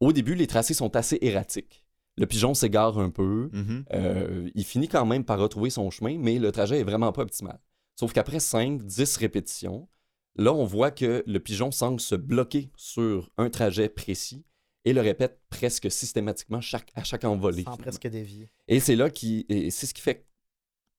Au 0.00 0.12
début, 0.12 0.34
les 0.34 0.46
tracés 0.46 0.74
sont 0.74 0.94
assez 0.96 1.18
erratiques. 1.22 1.85
Le 2.16 2.26
pigeon 2.26 2.54
s'égare 2.54 2.98
un 2.98 3.10
peu. 3.10 3.50
Mm-hmm. 3.52 3.84
Euh, 3.92 4.50
il 4.54 4.64
finit 4.64 4.88
quand 4.88 5.04
même 5.04 5.24
par 5.24 5.38
retrouver 5.38 5.70
son 5.70 5.90
chemin, 5.90 6.18
mais 6.18 6.38
le 6.38 6.50
trajet 6.50 6.80
est 6.80 6.84
vraiment 6.84 7.12
pas 7.12 7.22
optimal. 7.22 7.60
Sauf 7.94 8.12
qu'après 8.12 8.38
5-10 8.38 9.18
répétitions, 9.18 9.88
là, 10.36 10.52
on 10.52 10.64
voit 10.64 10.90
que 10.90 11.22
le 11.26 11.40
pigeon 11.40 11.70
semble 11.70 12.00
se 12.00 12.14
bloquer 12.14 12.70
sur 12.76 13.30
un 13.36 13.50
trajet 13.50 13.88
précis 13.88 14.44
et 14.84 14.92
le 14.92 15.00
répète 15.00 15.40
presque 15.50 15.90
systématiquement 15.90 16.60
chaque, 16.60 16.90
à 16.94 17.04
chaque 17.04 17.24
envolée. 17.24 17.64
Sans 17.64 17.76
presque 17.76 18.06
dévier. 18.06 18.50
Et 18.68 18.80
c'est 18.80 18.96
là 18.96 19.10
qui. 19.10 19.44
c'est 19.48 19.86
ce 19.86 19.92
qui 19.92 20.00
fait 20.00 20.26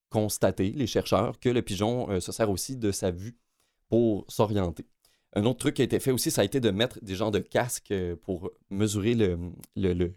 constaté, 0.09 0.71
les 0.71 0.87
chercheurs, 0.87 1.39
que 1.39 1.49
le 1.49 1.61
pigeon 1.61 2.09
euh, 2.09 2.19
se 2.19 2.31
sert 2.31 2.49
aussi 2.49 2.77
de 2.77 2.91
sa 2.91 3.11
vue 3.11 3.37
pour 3.89 4.25
s'orienter. 4.29 4.85
Un 5.33 5.45
autre 5.45 5.59
truc 5.59 5.75
qui 5.75 5.81
a 5.81 5.85
été 5.85 5.99
fait 5.99 6.11
aussi, 6.11 6.31
ça 6.31 6.41
a 6.41 6.45
été 6.45 6.59
de 6.59 6.71
mettre 6.71 7.03
des 7.03 7.15
genres 7.15 7.31
de 7.31 7.39
casques 7.39 7.91
euh, 7.91 8.15
pour 8.15 8.51
mesurer 8.69 9.13
le, 9.13 9.37
le, 9.75 10.13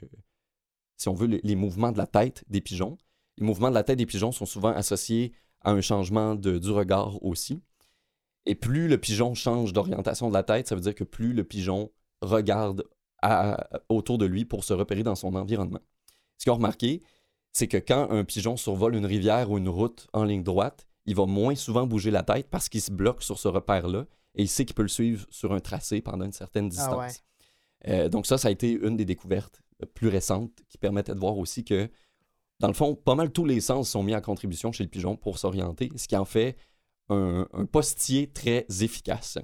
si 1.01 1.09
on 1.09 1.15
veut, 1.15 1.41
les 1.43 1.57
mouvements 1.57 1.93
de 1.93 1.97
la 1.97 2.07
tête 2.07 2.45
des 2.49 2.61
pigeons. 2.61 2.99
Les 3.39 3.47
mouvements 3.47 3.71
de 3.71 3.75
la 3.75 3.83
tête 3.83 3.97
des 3.97 4.05
pigeons 4.05 4.33
sont 4.33 4.45
souvent 4.45 4.69
associés 4.69 5.33
à 5.63 5.71
un 5.71 5.81
changement 5.81 6.35
de, 6.35 6.59
du 6.59 6.71
regard 6.71 7.25
aussi. 7.25 7.63
Et 8.45 8.55
plus 8.55 8.87
le 8.87 8.99
pigeon 8.99 9.33
change 9.33 9.73
d'orientation 9.73 10.29
de 10.29 10.35
la 10.35 10.43
tête, 10.43 10.69
ça 10.69 10.75
veut 10.75 10.83
dire 10.83 10.95
que 10.95 11.05
plus 11.05 11.33
le 11.33 11.43
pigeon 11.43 11.91
regarde 12.21 12.85
autour 13.89 14.19
de 14.19 14.27
lui 14.27 14.45
pour 14.45 14.63
se 14.63 14.75
repérer 14.75 15.03
dans 15.03 15.15
son 15.15 15.35
environnement. 15.37 15.81
Ce 16.37 16.45
qu'on 16.45 16.53
a 16.53 16.57
remarqué, 16.57 17.03
c'est 17.51 17.67
que 17.67 17.79
quand 17.79 18.11
un 18.11 18.25
pigeon 18.25 18.59
survole 18.59 18.95
une 18.95 19.07
rivière 19.07 19.51
ou 19.51 19.57
une 19.57 19.71
route 19.71 20.07
en 20.13 20.25
ligne 20.25 20.43
droite, 20.43 20.87
il 21.07 21.15
va 21.15 21.25
moins 21.25 21.55
souvent 21.55 21.87
bouger 21.87 22.11
la 22.11 22.25
tête 22.25 22.51
parce 22.51 22.69
qu'il 22.69 22.83
se 22.83 22.91
bloque 22.91 23.23
sur 23.23 23.39
ce 23.39 23.49
repère-là 23.49 24.05
et 24.35 24.43
il 24.43 24.49
sait 24.49 24.67
qu'il 24.67 24.75
peut 24.75 24.83
le 24.83 24.89
suivre 24.89 25.27
sur 25.31 25.55
un 25.55 25.61
tracé 25.61 26.03
pendant 26.03 26.27
une 26.27 26.33
certaine 26.33 26.67
ah 26.67 26.69
distance. 26.69 27.25
Euh, 27.89 28.11
donc 28.11 28.27
ça, 28.27 28.37
ça 28.37 28.49
a 28.49 28.51
été 28.51 28.73
une 28.73 28.99
des 28.99 29.07
découvertes 29.07 29.63
plus 29.87 30.09
récentes 30.09 30.53
qui 30.69 30.79
permettait 30.79 31.15
de 31.15 31.21
voir 31.21 31.39
aussi 31.39 31.65
que, 31.65 31.91
dans 32.59 32.69
le 32.69 32.75
fond, 32.75 32.95
pas 32.95 33.15
mal 33.15 33.33
tous 33.33 33.45
les 33.45 33.61
sens 33.61 33.91
sont 33.91 34.03
mis 34.03 34.15
en 34.15 34.21
contribution 34.21 34.73
chez 34.73 34.85
le 34.85 34.91
pigeon 34.91 35.17
pour 35.17 35.39
s'orienter, 35.39 35.91
ce 35.97 36.07
qui 36.09 36.17
en 36.17 36.25
fait 36.25 36.57
un, 37.09 37.47
postier 37.71 38.31
très 38.31 38.67
efficace. 38.81 39.39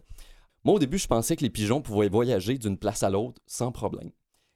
Moi, 0.65 0.75
au 0.75 0.79
début, 0.79 0.99
je 0.99 1.07
pensais 1.07 1.37
que 1.37 1.43
les 1.43 1.51
pigeons 1.51 1.83
pouvaient 1.83 2.09
voyager 2.09 2.59
d'une 2.59 2.79
place 2.79 3.03
à 3.03 3.11
l'autre 3.11 3.41
sans 3.47 3.73
problème. 3.73 4.11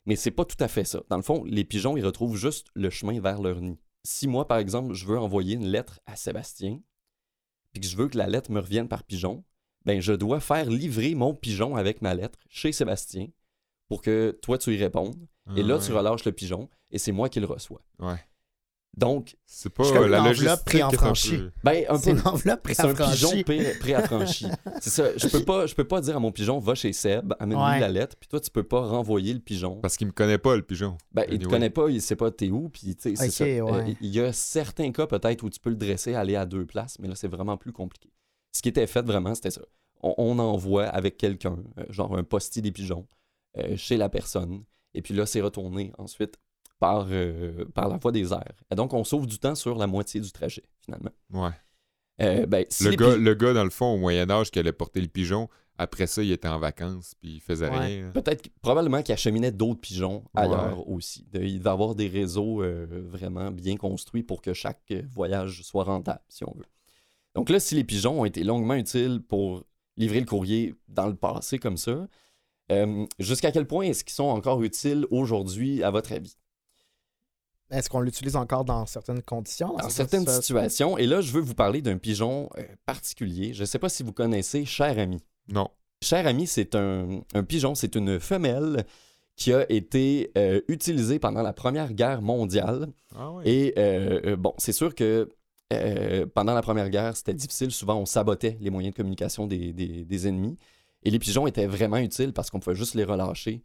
Mais 0.07 0.17
c'est 0.17 0.31
pas 0.31 0.45
tout 0.45 0.63
à 0.63 0.69
fait 0.69 0.85
ça. 0.85 1.03
Dans 1.09 1.17
le 1.17 1.23
fond, 1.23 1.45
les 1.45 1.65
pigeons, 1.65 1.97
ils 1.97 2.05
retrouvent 2.05 2.37
juste 2.37 2.69
le 2.75 2.91
chemin 2.91 3.21
vers 3.21 3.41
leur 3.41 3.61
nid. 3.61 3.79
Si 4.03 4.27
moi, 4.27 4.49
par 4.49 4.59
exemple, 4.59 4.95
je 4.95 5.07
veux 5.07 5.19
envoyer 5.19 5.57
une 5.57 5.67
lettre 5.67 6.01
à 6.07 6.17
Sébastien, 6.17 6.81
puis 7.73 7.81
que 7.81 7.87
je 7.87 7.97
veux 7.97 8.09
que 8.09 8.19
la 8.19 8.27
lettre 8.27 8.51
me 8.51 8.61
revienne 8.61 8.89
par 8.89 9.05
pigeon, 9.05 9.45
ben 9.85 10.01
je 10.01 10.13
dois 10.13 10.41
faire 10.41 10.69
livrer 10.69 11.15
mon 11.15 11.35
pigeon 11.35 11.77
avec 11.77 12.03
ma 12.03 12.15
lettre 12.15 12.39
chez 12.49 12.73
Sébastien 12.73 13.29
pour 13.91 14.03
que 14.03 14.39
toi 14.41 14.57
tu 14.57 14.73
y 14.73 14.79
répondes. 14.79 15.17
et 15.57 15.65
là, 15.65 15.79
tu 15.81 15.93
relâches 15.93 16.25
le 16.25 16.31
pigeon 16.31 16.71
et 16.93 16.99
c'est 16.99 17.11
moi 17.11 17.29
qui 17.29 17.41
le 17.41 17.47
reçois. 17.47 17.83
Ouais. 17.99 18.25
Donc, 18.97 19.37
c'est 19.47 19.73
pas 19.73 19.85
euh, 19.85 20.09
la 20.09 20.21
logistique 20.21 20.65
préaffranchie. 20.65 21.39
Peu... 21.39 21.51
Ben, 21.65 21.85
un 21.89 21.99
c'est 21.99 22.11
une 22.13 22.21
enveloppe 22.25 22.69
C'est 22.73 22.83
un 22.83 22.95
pigeon 22.95 23.31
préaffranchi. 23.81 24.47
c'est 24.81 24.91
ça. 24.91 25.17
Je 25.17 25.27
peux 25.27 25.45
pas, 25.45 25.67
je 25.67 25.75
peux 25.75 25.87
pas 25.87 26.01
dire 26.01 26.17
à 26.17 26.21
mon 26.21 26.31
pigeon 26.31 26.59
va 26.61 26.77
chez 26.77 26.93
Seb, 26.93 27.35
amène-lui 27.41 27.81
la 27.81 27.89
lettre, 27.89 28.17
puis 28.19 28.29
toi 28.29 28.39
tu 28.39 28.51
peux 28.51 28.63
pas 28.63 28.81
renvoyer 28.81 29.35
le 29.35 29.41
pigeon. 29.41 29.81
Parce 29.81 29.97
qu'il 29.97 30.07
me 30.07 30.13
connaît 30.13 30.39
pas 30.39 30.55
le 30.55 30.63
pigeon. 30.63 30.97
Ben, 31.13 31.25
il 31.29 31.41
te 31.41 31.49
connaît 31.49 31.71
pas, 31.71 31.89
il 31.89 32.01
sait 32.01 32.17
pas 32.17 32.31
t'es 32.31 32.51
où, 32.51 32.69
puis 32.69 32.95
tu 32.95 33.17
sais, 33.17 33.31
c'est. 33.31 33.61
Euh, 33.61 33.93
il 34.01 34.11
y 34.11 34.21
a 34.21 34.33
certains 34.33 34.93
cas 34.93 35.07
peut-être 35.09 35.43
où 35.43 35.51
tu 35.51 35.59
peux 35.59 35.71
le 35.71 35.77
dresser, 35.77 36.15
aller 36.15 36.37
à 36.37 36.47
deux 36.47 36.65
places, 36.65 36.97
mais 37.01 37.09
là 37.09 37.17
c'est 37.17 37.29
vraiment 37.29 37.57
plus 37.57 37.73
compliqué. 37.73 38.13
Ce 38.53 38.63
qui 38.63 38.69
était 38.69 38.87
fait 38.87 39.03
vraiment, 39.03 39.35
c'était 39.35 39.51
ça. 39.51 39.63
On, 40.03 40.39
envoie 40.39 40.87
avec 40.87 41.19
quelqu'un, 41.19 41.59
euh, 41.79 41.85
genre 41.91 42.17
un 42.17 42.25
postier 42.25 42.63
des 42.63 42.73
pigeons, 42.73 43.07
chez 43.77 43.97
la 43.97 44.09
personne, 44.09 44.65
et 44.95 45.03
puis 45.03 45.15
là 45.15 45.27
c'est 45.27 45.41
retourné 45.41 45.93
ensuite 45.99 46.39
par, 46.81 47.07
euh, 47.11 47.67
par 47.75 47.89
la 47.89 47.99
voie 47.99 48.11
des 48.11 48.33
airs. 48.33 48.65
Et 48.73 48.75
donc, 48.75 48.93
on 48.93 49.05
sauve 49.05 49.27
du 49.27 49.39
temps 49.39 49.55
sur 49.55 49.79
la 49.79 49.87
moitié 49.87 50.21
du 50.21 50.33
trajet, 50.33 50.65
finalement. 50.81 51.13
Ouais. 51.33 51.51
Euh, 52.23 52.47
ben, 52.47 52.65
le, 52.81 52.97
gars, 52.97 53.17
le 53.17 53.35
gars, 53.35 53.53
dans 53.53 53.65
le 53.65 53.71
fond, 53.71 53.95
au 53.95 53.99
Moyen-Âge, 53.99 54.51
qui 54.51 54.59
allait 54.59 54.73
porter 54.73 55.01
le 55.01 55.09
pigeon, 55.09 55.49
après 55.79 56.07
ça, 56.07 56.23
il 56.23 56.33
était 56.33 56.49
en 56.49 56.59
vacances, 56.59 57.15
puis 57.21 57.35
il 57.37 57.41
faisait 57.41 57.69
rien. 57.69 58.11
Peut-être, 58.13 58.51
probablement 58.61 59.03
qu'il 59.03 59.13
acheminait 59.13 59.53
d'autres 59.53 59.81
pigeons 59.81 60.25
ailleurs 60.35 60.87
aussi. 60.89 61.27
il 61.33 61.61
va 61.61 61.73
avoir 61.73 61.95
des 61.95 62.09
réseaux 62.09 62.63
euh, 62.63 62.87
vraiment 63.07 63.51
bien 63.51 63.77
construits 63.77 64.23
pour 64.23 64.43
que 64.43 64.53
chaque 64.53 64.93
voyage 65.11 65.63
soit 65.63 65.85
rentable, 65.85 66.21
si 66.29 66.45
on 66.45 66.55
veut. 66.57 66.67
Donc 67.35 67.49
là, 67.49 67.61
si 67.61 67.75
les 67.75 67.85
pigeons 67.85 68.21
ont 68.21 68.25
été 68.25 68.43
longuement 68.43 68.75
utiles 68.75 69.23
pour 69.27 69.65
livrer 69.97 70.21
le 70.21 70.27
courrier 70.27 70.75
dans 70.89 71.07
le 71.07 71.15
passé 71.15 71.59
comme 71.59 71.77
ça, 71.77 72.09
jusqu'à 73.19 73.53
quel 73.53 73.67
point 73.67 73.85
est-ce 73.87 74.05
qu'ils 74.05 74.15
sont 74.15 74.25
encore 74.25 74.63
utiles 74.63 75.07
aujourd'hui, 75.11 75.83
à 75.83 75.91
votre 75.91 76.13
avis? 76.13 76.37
Est-ce 77.71 77.89
qu'on 77.89 78.01
l'utilise 78.01 78.37
encore 78.37 78.65
dans 78.65 78.85
certaines 78.87 79.23
conditions? 79.23 79.77
Dans, 79.77 79.89
certaines 79.89 80.27
situations. 80.27 80.99
Et 80.99 81.07
là, 81.07 81.21
je 81.21 81.31
veux 81.31 81.41
vous 81.41 81.55
parler 81.55 81.83
d'un 81.83 81.99
pigeon 81.99 82.51
euh, 82.59 82.63
particulier. 82.85 83.55
Je 83.55 83.61
ne 83.61 83.67
sais 83.67 83.79
pas 83.79 83.89
si 83.89 84.03
vous 84.03 84.13
connaissez 84.13 84.65
Cher 84.65 84.99
Ami. 84.99 85.23
Non. 85.49 85.69
Cher 86.03 86.27
Ami, 86.27 86.47
c'est 86.47 86.75
un, 86.75 87.23
pigeon, 87.47 87.75
c'est 87.75 87.95
une 87.95 88.19
femelle 88.19 88.85
qui 89.37 89.53
a 89.53 89.71
été 89.71 90.33
euh, 90.37 90.61
utilisée 90.69 91.19
pendant 91.19 91.43
la 91.43 91.53
Première 91.53 91.93
Guerre 91.93 92.23
mondiale. 92.23 92.89
Ah 93.17 93.31
oui. 93.33 93.45
Et 93.47 93.75
euh, 93.79 94.37
bon, 94.37 94.53
c'est 94.59 94.73
sûr 94.73 94.95
que 94.95 95.29
pendant 96.35 96.55
la 96.55 96.63
Première 96.63 96.91
Guerre, 96.91 97.17
c'était 97.17 97.35
difficile. 97.35 97.71
Souvent, 97.71 97.95
on 97.95 98.07
sabotait 98.07 98.59
les 98.61 98.71
moyens 98.71 98.93
de 98.93 98.97
communication 98.97 99.47
des, 99.47 99.73
des 99.73 100.27
ennemis. 100.27 100.59
Et 101.05 101.11
les 101.11 101.19
pigeons 101.19 101.47
étaient 101.47 101.67
vraiment 101.67 101.97
utiles 101.99 102.33
parce 102.33 102.51
qu'on 102.51 102.61
pouvait 102.61 102.77
juste 102.77 102.95
les 102.95 103.05
relâcher 103.05 103.63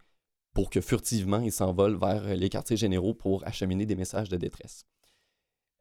pour 0.53 0.69
que 0.69 0.81
furtivement 0.81 1.39
ils 1.39 1.51
s'envolent 1.51 1.97
vers 1.97 2.35
les 2.35 2.49
quartiers 2.49 2.77
généraux 2.77 3.13
pour 3.13 3.45
acheminer 3.45 3.85
des 3.85 3.95
messages 3.95 4.29
de 4.29 4.37
détresse. 4.37 4.85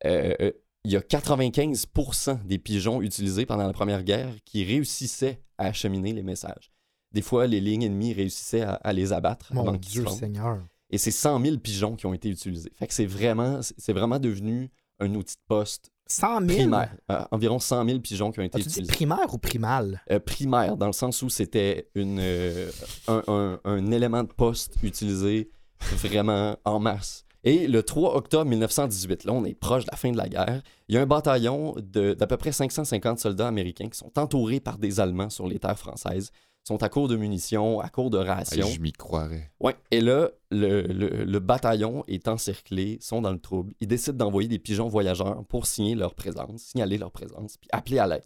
Euh, 0.05 0.35
euh, 0.41 0.53
il 0.85 0.93
y 0.93 0.97
a 0.97 1.01
95% 1.01 2.45
des 2.45 2.59
pigeons 2.59 3.01
utilisés 3.01 3.47
pendant 3.47 3.67
la 3.67 3.73
Première 3.73 4.03
Guerre 4.03 4.35
qui 4.45 4.65
réussissaient 4.65 5.41
à 5.57 5.67
acheminer 5.67 6.13
les 6.13 6.23
messages. 6.23 6.73
Des 7.13 7.23
fois, 7.23 7.47
les 7.47 7.61
lignes 7.61 7.85
ennemies 7.85 8.13
réussissaient 8.13 8.63
à, 8.63 8.93
les 8.93 9.13
abattre. 9.13 9.55
Mon 9.55 9.73
Dieu 9.73 10.05
Seigneur. 10.09 10.67
Et 10.91 10.99
c'est 10.99 11.13
100 11.13 11.43
000 11.43 11.59
pigeons 11.59 11.97
qui 11.97 12.07
ont 12.07 12.13
été 12.13 12.29
utilisés. 12.29 12.71
Fait 12.75 12.87
que 12.87 12.93
c'est 12.93 13.07
vraiment, 13.07 13.61
c'est 13.63 13.93
vraiment 13.93 14.19
devenu 14.19 14.71
un 14.99 15.15
outil 15.15 15.37
de 15.37 15.43
poste 15.47 15.91
100 16.07 16.49
000? 16.49 16.75
Euh, 17.11 17.25
environ 17.31 17.59
100 17.59 17.87
000 17.87 18.01
pigeons 18.01 18.31
qui 18.31 18.41
ont 18.41 18.45
été 18.45 18.61
utilisés. 18.61 18.93
primaire 18.93 19.33
ou 19.33 19.39
primal? 19.39 20.03
Euh, 20.11 20.19
primaire, 20.19 20.77
dans 20.77 20.87
le 20.87 20.93
sens 20.93 21.23
où 21.23 21.29
c'était 21.29 21.89
une, 21.95 22.19
euh, 22.21 22.71
un, 23.09 23.91
élément 23.91 24.23
de 24.23 24.33
poste 24.33 24.77
utilisé 24.83 25.51
vraiment 25.81 26.57
en 26.65 26.79
masse. 26.79 27.25
Et 27.43 27.67
le 27.67 27.83
3 27.83 28.17
octobre 28.17 28.49
1918, 28.49 29.25
là, 29.25 29.33
on 29.33 29.45
est 29.45 29.55
proche 29.55 29.85
de 29.85 29.91
la 29.91 29.99
fin 29.99 30.11
de 30.11 30.17
la 30.17 30.29
guerre, 30.29 30.63
il 30.89 30.95
y 30.95 30.99
a 30.99 31.03
un 31.03 31.07
bataillon 31.07 31.75
d'à 31.79 32.27
peu 32.27 32.37
près 32.39 32.53
550 32.53 33.19
soldats 33.19 33.49
américains 33.49 33.89
qui 33.89 33.99
sont 33.99 34.19
entourés 34.19 34.61
par 34.61 34.79
des 34.79 34.99
Allemands 34.99 35.31
sur 35.31 35.47
les 35.47 35.59
terres 35.59 35.79
françaises 35.79 36.31
sont 36.65 36.83
à 36.83 36.89
court 36.89 37.09
de 37.09 37.17
munitions, 37.17 37.81
à 37.81 37.91
court 37.91 38.11
de 38.11 38.19
rations. 38.19 38.67
je 38.67 38.81
m'y 38.81 38.93
croirais. 38.93 39.53
Ouais. 39.61 39.77
Et 39.91 40.01
là, 40.01 40.31
le, 40.51 41.39
bataillon 41.39 42.05
est 42.09 42.27
encerclé, 42.27 42.99
sont 43.01 43.21
dans 43.21 43.33
le 43.33 43.39
trouble. 43.39 43.75
Ils 43.81 43.87
décident 43.87 44.17
d'envoyer 44.17 44.49
des 44.49 44.59
pigeons 44.59 44.89
voyageurs 44.89 45.45
pour 45.45 45.67
signer 45.67 45.95
leur 45.95 46.15
présence, 46.15 46.63
signaler 46.63 46.97
leur 46.97 47.13
présence, 47.13 47.59
puis 47.59 47.69
appeler 47.71 47.99
à 47.99 48.07
l'aide. 48.07 48.25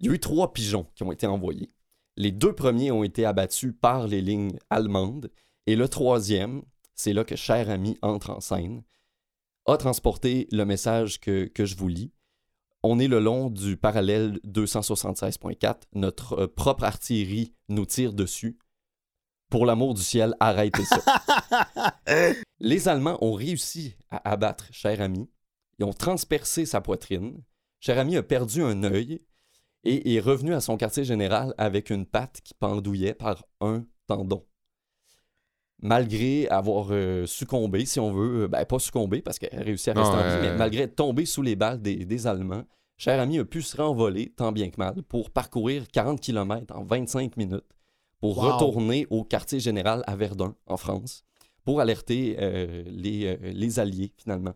Il 0.00 0.06
y 0.06 0.10
a 0.10 0.14
eu 0.14 0.18
trois 0.18 0.52
pigeons 0.52 0.86
qui 0.94 1.02
ont 1.02 1.12
été 1.12 1.26
envoyés. 1.26 1.70
Les 2.16 2.32
deux 2.32 2.54
premiers 2.54 2.90
ont 2.90 3.04
été 3.04 3.26
abattus 3.26 3.74
par 3.78 4.08
les 4.08 4.22
lignes 4.22 4.58
allemandes. 4.70 5.30
Et 5.66 5.76
le 5.76 5.88
troisième, 5.88 6.62
c'est 6.94 7.12
là 7.12 7.22
que 7.22 7.36
Cher 7.36 7.68
Ami 7.70 7.98
entre 8.02 8.30
en 8.30 8.40
scène, 8.40 8.82
a 9.66 9.76
transporté 9.76 10.48
le 10.50 10.64
message 10.64 11.20
que, 11.20 11.44
que 11.44 11.66
je 11.66 11.76
vous 11.76 11.88
lis 11.88 12.12
on 12.82 12.98
est 12.98 13.08
le 13.08 13.20
long 13.20 13.50
du 13.50 13.76
parallèle 13.76 14.38
276.4. 14.46 15.82
Notre 15.94 16.42
euh, 16.42 16.46
propre 16.48 16.84
artillerie 16.84 17.54
nous 17.68 17.86
tire 17.86 18.12
dessus. 18.12 18.58
Pour 19.50 19.66
l'amour 19.66 19.94
du 19.94 20.02
ciel, 20.02 20.34
arrêtez 20.40 20.84
ça. 20.84 21.00
Les 22.60 22.88
Allemands 22.88 23.18
ont 23.20 23.34
réussi 23.34 23.96
à 24.10 24.30
abattre 24.30 24.66
Cher 24.72 25.00
Ami. 25.00 25.28
Ils 25.78 25.84
ont 25.84 25.92
transpercé 25.92 26.64
sa 26.64 26.80
poitrine. 26.80 27.42
Cher 27.80 27.98
Ami 27.98 28.16
a 28.16 28.22
perdu 28.22 28.62
un 28.62 28.82
œil 28.82 29.20
et 29.84 30.14
est 30.14 30.20
revenu 30.20 30.54
à 30.54 30.60
son 30.60 30.76
quartier 30.76 31.04
général 31.04 31.54
avec 31.58 31.90
une 31.90 32.06
patte 32.06 32.40
qui 32.42 32.54
pendouillait 32.54 33.14
par 33.14 33.44
un 33.60 33.84
tendon. 34.06 34.46
Malgré 35.82 36.48
avoir 36.48 36.88
euh, 36.90 37.26
succombé, 37.26 37.84
si 37.84 37.98
on 37.98 38.12
veut, 38.12 38.44
euh, 38.44 38.48
ben, 38.48 38.64
pas 38.64 38.78
succombé 38.78 39.20
parce 39.20 39.38
qu'elle 39.38 39.58
a 39.58 39.62
réussi 39.62 39.90
à 39.90 39.94
rester 39.94 40.14
en 40.14 40.22
vie, 40.22 40.48
mais 40.48 40.56
malgré 40.56 40.84
être 40.84 40.94
tombé 40.96 41.26
sous 41.26 41.42
les 41.42 41.56
balles 41.56 41.82
des, 41.82 42.04
des 42.04 42.26
Allemands, 42.26 42.64
Cher 42.96 43.18
ami 43.18 43.40
a 43.40 43.44
pu 43.44 43.62
se 43.62 43.76
renvoler, 43.76 44.32
tant 44.36 44.52
bien 44.52 44.70
que 44.70 44.76
mal, 44.78 45.02
pour 45.02 45.30
parcourir 45.30 45.88
40 45.88 46.20
km 46.20 46.76
en 46.76 46.84
25 46.84 47.36
minutes 47.36 47.64
pour 48.22 48.36
retourner 48.36 49.08
au 49.10 49.24
quartier 49.24 49.58
général 49.58 50.04
à 50.06 50.14
Verdun, 50.14 50.54
en 50.66 50.76
France, 50.76 51.24
pour 51.64 51.80
alerter 51.80 52.36
euh, 52.38 52.84
les, 52.86 53.26
euh, 53.26 53.36
les, 53.52 53.80
Alliés, 53.80 54.12
finalement. 54.16 54.54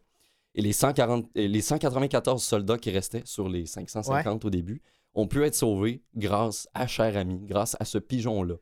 Et 0.54 0.62
les, 0.62 0.72
140, 0.72 1.26
les 1.34 1.60
194 1.60 2.40
soldats 2.40 2.78
qui 2.78 2.92
restaient 2.92 3.24
sur 3.24 3.48
les 3.48 3.66
550 3.66 4.44
au 4.44 4.50
début 4.50 4.80
ont 5.14 5.26
pu 5.26 5.42
être 5.42 5.56
sauvés 5.56 6.04
grâce 6.14 6.68
à 6.74 6.86
Cher 6.86 7.16
Ami, 7.16 7.40
grâce 7.42 7.76
à 7.80 7.84
ce 7.84 7.98
pigeon-là. 7.98 8.54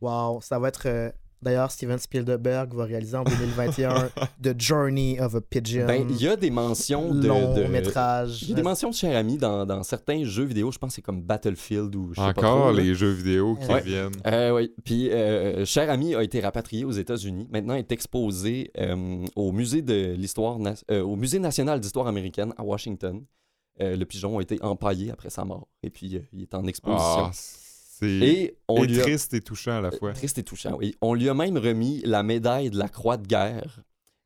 Wow, 0.00 0.40
ça 0.40 0.58
va 0.58 0.68
être 0.68 0.86
euh, 0.86 1.12
D'ailleurs, 1.44 1.70
Steven 1.70 1.98
Spielberg 1.98 2.72
va 2.74 2.84
réaliser 2.84 3.16
en 3.16 3.22
2021 3.24 4.08
The 4.42 4.58
Journey 4.58 5.20
of 5.20 5.34
a 5.34 5.40
Pigeon. 5.42 5.86
Ben, 5.86 6.06
il 6.08 6.20
y 6.22 6.26
a 6.26 6.36
des 6.36 6.50
mentions 6.50 7.14
de. 7.14 7.28
long 7.28 7.54
de- 7.54 7.64
métrage. 7.64 8.42
Il 8.42 8.48
y 8.48 8.52
a 8.52 8.56
des 8.56 8.62
mentions 8.62 8.88
de 8.90 8.94
cher 8.94 9.14
ami 9.16 9.36
dans, 9.36 9.66
dans 9.66 9.82
certains 9.82 10.24
jeux 10.24 10.44
vidéo. 10.44 10.72
Je 10.72 10.78
pense 10.78 10.88
que 10.90 10.94
c'est 10.96 11.02
comme 11.02 11.22
Battlefield 11.22 11.94
ou 11.94 12.14
je 12.14 12.20
sais 12.20 12.32
pas 12.32 12.40
Encore 12.40 12.72
là. 12.72 12.82
les 12.82 12.94
jeux 12.94 13.10
vidéo 13.12 13.56
qui 13.56 13.66
Ouais. 13.68 13.80
reviennent. 13.80 14.12
Euh, 14.26 14.54
oui. 14.56 14.72
Puis, 14.84 15.10
euh, 15.10 15.64
Cher 15.66 15.90
Ami 15.90 16.14
a 16.14 16.22
été 16.22 16.40
rapatrié 16.40 16.84
aux 16.84 16.92
États-Unis. 16.92 17.46
Maintenant, 17.50 17.74
il 17.74 17.80
est 17.80 17.92
exposé 17.92 18.70
euh, 18.78 19.24
au 19.36 19.52
musée 19.52 19.82
de 19.82 20.14
l'histoire, 20.16 20.58
na- 20.58 20.74
euh, 20.90 21.02
au 21.02 21.16
musée 21.16 21.38
national 21.40 21.78
d'histoire 21.80 22.06
américaine 22.06 22.54
à 22.56 22.64
Washington. 22.64 23.22
Euh, 23.80 23.96
le 23.96 24.04
pigeon 24.04 24.38
a 24.38 24.42
été 24.42 24.62
empaillé 24.62 25.10
après 25.10 25.30
sa 25.30 25.44
mort. 25.44 25.66
Et 25.82 25.90
puis, 25.90 26.16
euh, 26.16 26.20
il 26.32 26.42
est 26.42 26.54
en 26.54 26.64
exposition. 26.66 27.24
Ah, 27.26 27.30
et 28.06 28.56
on 28.68 28.82
et 28.84 28.86
lui 28.86 29.00
a... 29.00 29.02
triste 29.02 29.34
et 29.34 29.40
touchant 29.40 29.78
à 29.78 29.80
la 29.80 29.90
fois. 29.90 30.12
Triste 30.12 30.38
et 30.38 30.42
touchant, 30.42 30.76
oui. 30.78 30.94
On 31.00 31.14
lui 31.14 31.28
a 31.28 31.34
même 31.34 31.56
remis 31.58 32.00
la 32.04 32.22
médaille 32.22 32.70
de 32.70 32.78
la 32.78 32.88
Croix 32.88 33.16
de 33.16 33.26
guerre. 33.26 33.80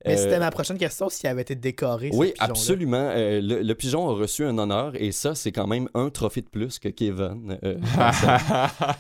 Mais 0.07 0.15
Euh, 0.15 0.17
c'était 0.23 0.39
ma 0.39 0.51
prochaine 0.53 0.79
question 0.79 1.09
s'il 1.09 1.29
avait 1.29 1.43
été 1.43 1.57
décoré. 1.57 2.11
Oui, 2.13 2.33
absolument. 2.39 3.11
Euh, 3.15 3.41
le, 3.41 3.63
le 3.63 3.75
pigeon 3.75 4.09
a 4.09 4.13
reçu 4.13 4.45
un 4.45 4.57
honneur 4.57 4.93
et 4.95 5.11
ça, 5.11 5.35
c'est 5.35 5.51
quand 5.51 5.67
même 5.67 5.89
un 5.95 6.09
trophée 6.11 6.41
de 6.43 6.49
plus 6.49 6.79
que 6.79 6.89
Kevin. 6.89 7.59
euh, 7.65 7.79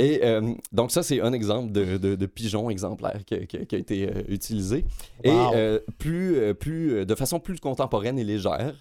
Et 0.00 0.20
euh, 0.22 0.54
donc 0.70 0.92
ça, 0.92 1.02
c'est 1.02 1.20
un 1.20 1.32
exemple 1.32 1.72
de, 1.72 1.96
de- 1.96 2.14
de 2.14 2.26
pigeon 2.26 2.70
exemplaire 2.70 3.24
qui, 3.26 3.46
qui- 3.48 3.66
qui 3.66 3.74
a 3.74 3.78
été 3.78 4.08
euh, 4.08 4.22
utilisé. 4.28 4.84
Et 5.24 5.30
Wow. 5.30 5.54
euh, 5.54 5.80
plus, 5.98 6.54
plus, 6.54 7.04
de 7.04 7.14
façon 7.16 7.40
plus 7.40 7.58
contemporaine 7.58 8.16
et 8.18 8.22
légère, 8.24 8.74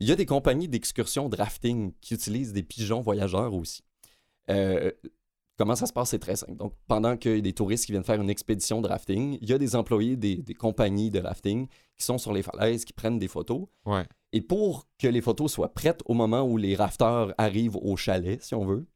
il 0.00 0.08
y 0.08 0.12
a 0.12 0.16
des 0.16 0.26
compagnies 0.26 0.66
d'excursion 0.66 1.28
de 1.28 1.36
rafting 1.36 1.92
qui 2.00 2.14
utilisent 2.14 2.52
des 2.52 2.64
pigeons 2.64 3.02
voyageurs 3.02 3.54
aussi. 3.54 3.82
Euh, 4.50 4.90
comment 5.56 5.76
ça 5.76 5.86
se 5.86 5.92
passe? 5.92 6.10
C'est 6.10 6.18
très 6.18 6.36
simple. 6.36 6.56
Donc, 6.56 6.74
pendant 6.86 7.16
qu'il 7.16 7.36
y 7.36 7.38
a 7.38 7.40
des 7.40 7.52
touristes 7.52 7.86
qui 7.86 7.92
viennent 7.92 8.04
faire 8.04 8.20
une 8.20 8.30
expédition 8.30 8.80
de 8.80 8.88
rafting, 8.88 9.38
il 9.40 9.48
y 9.48 9.52
a 9.52 9.58
des 9.58 9.76
employés 9.76 10.16
des, 10.16 10.36
des 10.36 10.54
compagnies 10.54 11.10
de 11.10 11.20
rafting 11.20 11.68
qui 11.96 12.04
sont 12.04 12.18
sur 12.18 12.32
les 12.32 12.42
falaises, 12.42 12.84
qui 12.84 12.92
prennent 12.92 13.18
des 13.18 13.28
photos. 13.28 13.66
Ouais. 13.86 14.04
Et 14.32 14.40
pour 14.40 14.88
que 14.98 15.06
les 15.06 15.20
photos 15.20 15.52
soient 15.52 15.72
prêtes 15.72 16.02
au 16.06 16.14
moment 16.14 16.42
où 16.42 16.56
les 16.56 16.74
rafteurs 16.74 17.32
arrivent 17.38 17.76
au 17.76 17.96
chalet, 17.96 18.42
si 18.42 18.54
on 18.54 18.64
veut, 18.64 18.86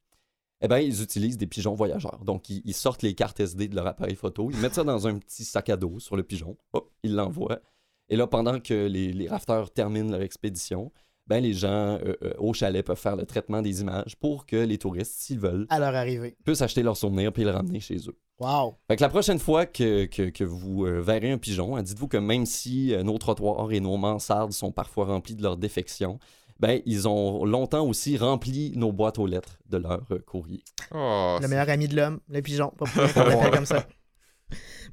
eh 0.61 0.68
bien, 0.68 0.78
ils 0.78 1.03
utilisent 1.03 1.38
des 1.38 1.46
pigeons 1.46 1.74
voyageurs. 1.74 2.24
Donc, 2.24 2.51
ils, 2.51 2.62
ils 2.64 2.74
sortent 2.74 3.03
les 3.03 3.14
cartes 3.14 3.38
SD 3.38 3.68
de 3.68 3.76
leur 3.76 3.86
appareil 3.86 4.16
photo, 4.16 4.51
ils 4.51 4.59
mettent 4.59 4.74
ça 4.74 4.84
dans 4.84 5.07
un 5.07 5.18
petit 5.18 5.44
sac 5.44 5.68
à 5.68 5.76
dos 5.76 6.01
sur 6.01 6.16
le 6.16 6.24
pigeon, 6.24 6.57
hop, 6.72 6.90
ils 7.05 7.14
l'envoient. 7.14 7.61
Et 8.09 8.16
là, 8.16 8.26
pendant 8.26 8.59
que 8.59 8.86
les, 8.86 9.12
les 9.12 9.28
rafteurs 9.28 9.70
terminent 9.70 10.11
leur 10.11 10.22
expédition, 10.22 10.90
ben, 11.29 11.43
les 11.43 11.53
gens 11.53 11.99
euh, 12.03 12.14
euh, 12.22 12.33
au 12.39 12.53
chalet 12.55 12.85
peuvent 12.85 12.99
faire 12.99 13.14
le 13.16 13.26
traitement 13.26 13.62
des 13.62 13.81
images 13.83 14.16
pour 14.16 14.47
que 14.47 14.57
les 14.57 14.79
touristes, 14.79 15.12
s'ils 15.20 15.39
veulent, 15.39 15.66
À 15.68 15.79
leur 15.79 15.95
arrivée. 15.95 16.37
puissent 16.45 16.62
acheter 16.62 16.83
leurs 16.83 16.97
souvenirs 16.97 17.33
puis 17.33 17.45
le 17.45 17.51
ramener 17.51 17.81
chez 17.81 17.97
eux. 18.09 18.18
Wow. 18.41 18.76
Fait 18.89 18.97
que 18.97 19.03
la 19.03 19.09
prochaine 19.09 19.39
fois 19.39 19.66
que, 19.66 20.07
que- 20.07 20.31
que 20.31 20.45
vous 20.45 20.87
euh, 20.87 21.01
verrez 21.01 21.31
un 21.31 21.39
pigeon, 21.39 21.76
hein, 21.76 21.83
dites-vous 21.83 22.09
que 22.09 22.16
même 22.16 22.47
si 22.47 22.95
nos 23.05 23.18
trottoirs 23.18 23.70
et 23.72 23.81
nos 23.81 23.97
mansardes 23.97 24.53
sont 24.53 24.72
parfois 24.72 25.07
remplis 25.07 25.35
de 25.35 25.43
leurs 25.43 25.57
défections, 25.57 26.18
ben, 26.61 26.81
ils 26.87 27.07
ont 27.07 27.45
longtemps 27.45 27.87
aussi 27.87 28.16
rempli 28.16 28.72
nos 28.74 28.91
boîtes 28.91 29.18
aux 29.18 29.26
lettres 29.26 29.59
de 29.68 29.76
leur 29.76 30.01
euh, 30.11 30.18
courrier. 30.26 30.64
Oh, 30.93 31.39
Le 31.41 31.47
meilleur 31.49 31.68
ami 31.68 31.87
de 31.89 31.95
l'homme, 31.97 32.20
le 32.29 32.41
pigeon. 32.43 32.72
Pas 32.79 32.87
comme 33.53 33.66
ça. 33.66 33.87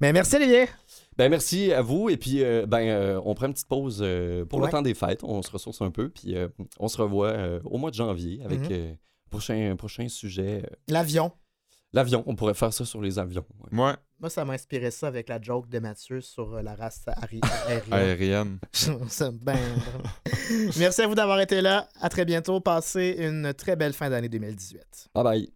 Mais 0.01 0.11
merci, 0.11 0.35
Olivier. 0.35 0.65
Ben, 1.17 1.29
merci 1.29 1.71
à 1.71 1.81
vous. 1.81 2.09
Et 2.09 2.17
puis, 2.17 2.43
euh, 2.43 2.65
ben, 2.65 2.81
euh, 2.87 3.21
on 3.23 3.33
prend 3.35 3.45
une 3.47 3.53
petite 3.53 3.67
pause 3.69 3.99
euh, 4.01 4.45
pour 4.45 4.59
Ouais. 4.59 4.65
le 4.65 4.71
temps 4.71 4.81
des 4.81 4.93
fêtes. 4.93 5.23
On 5.23 5.41
se 5.41 5.51
ressource 5.51 5.81
un 5.81 5.91
peu. 5.91 6.09
Puis, 6.09 6.35
euh, 6.35 6.47
on 6.79 6.87
se 6.87 6.97
revoit 7.01 7.29
euh, 7.29 7.59
au 7.65 7.77
mois 7.77 7.89
de 7.91 7.95
janvier 7.95 8.41
avec 8.43 8.59
Mhm. 8.61 8.67
euh, 8.71 8.93
prochain, 9.29 9.75
prochain 9.77 10.07
sujet. 10.09 10.61
euh, 10.65 10.75
L'avion. 10.89 11.31
L'avion. 11.93 12.23
On 12.27 12.35
pourrait 12.35 12.53
faire 12.53 12.73
ça 12.73 12.83
sur 12.83 13.01
les 13.01 13.17
avions. 13.19 13.45
ouais. 13.71 13.79
Ouais, 13.79 13.93
Moi, 14.19 14.29
ça 14.29 14.43
m'a 14.43 14.53
inspiré 14.53 14.91
ça 14.91 15.07
avec 15.07 15.29
la 15.29 15.41
joke 15.41 15.69
de 15.69 15.79
Mathieu 15.79 16.19
sur 16.19 16.61
la 16.61 16.75
race 16.75 17.03
ari- 17.07 17.39
aérienne. 17.91 18.59
ben, 19.41 19.57
Merci 20.77 21.01
à 21.01 21.07
vous 21.07 21.15
d'avoir 21.15 21.39
été 21.39 21.61
là. 21.61 21.87
À 22.01 22.09
très 22.09 22.25
bientôt. 22.25 22.59
Passez 22.59 23.15
une 23.19 23.53
très 23.53 23.77
belle 23.77 23.93
fin 23.93 24.09
d'année 24.09 24.27
2018. 24.29 25.09
Bye 25.13 25.23
bye. 25.23 25.54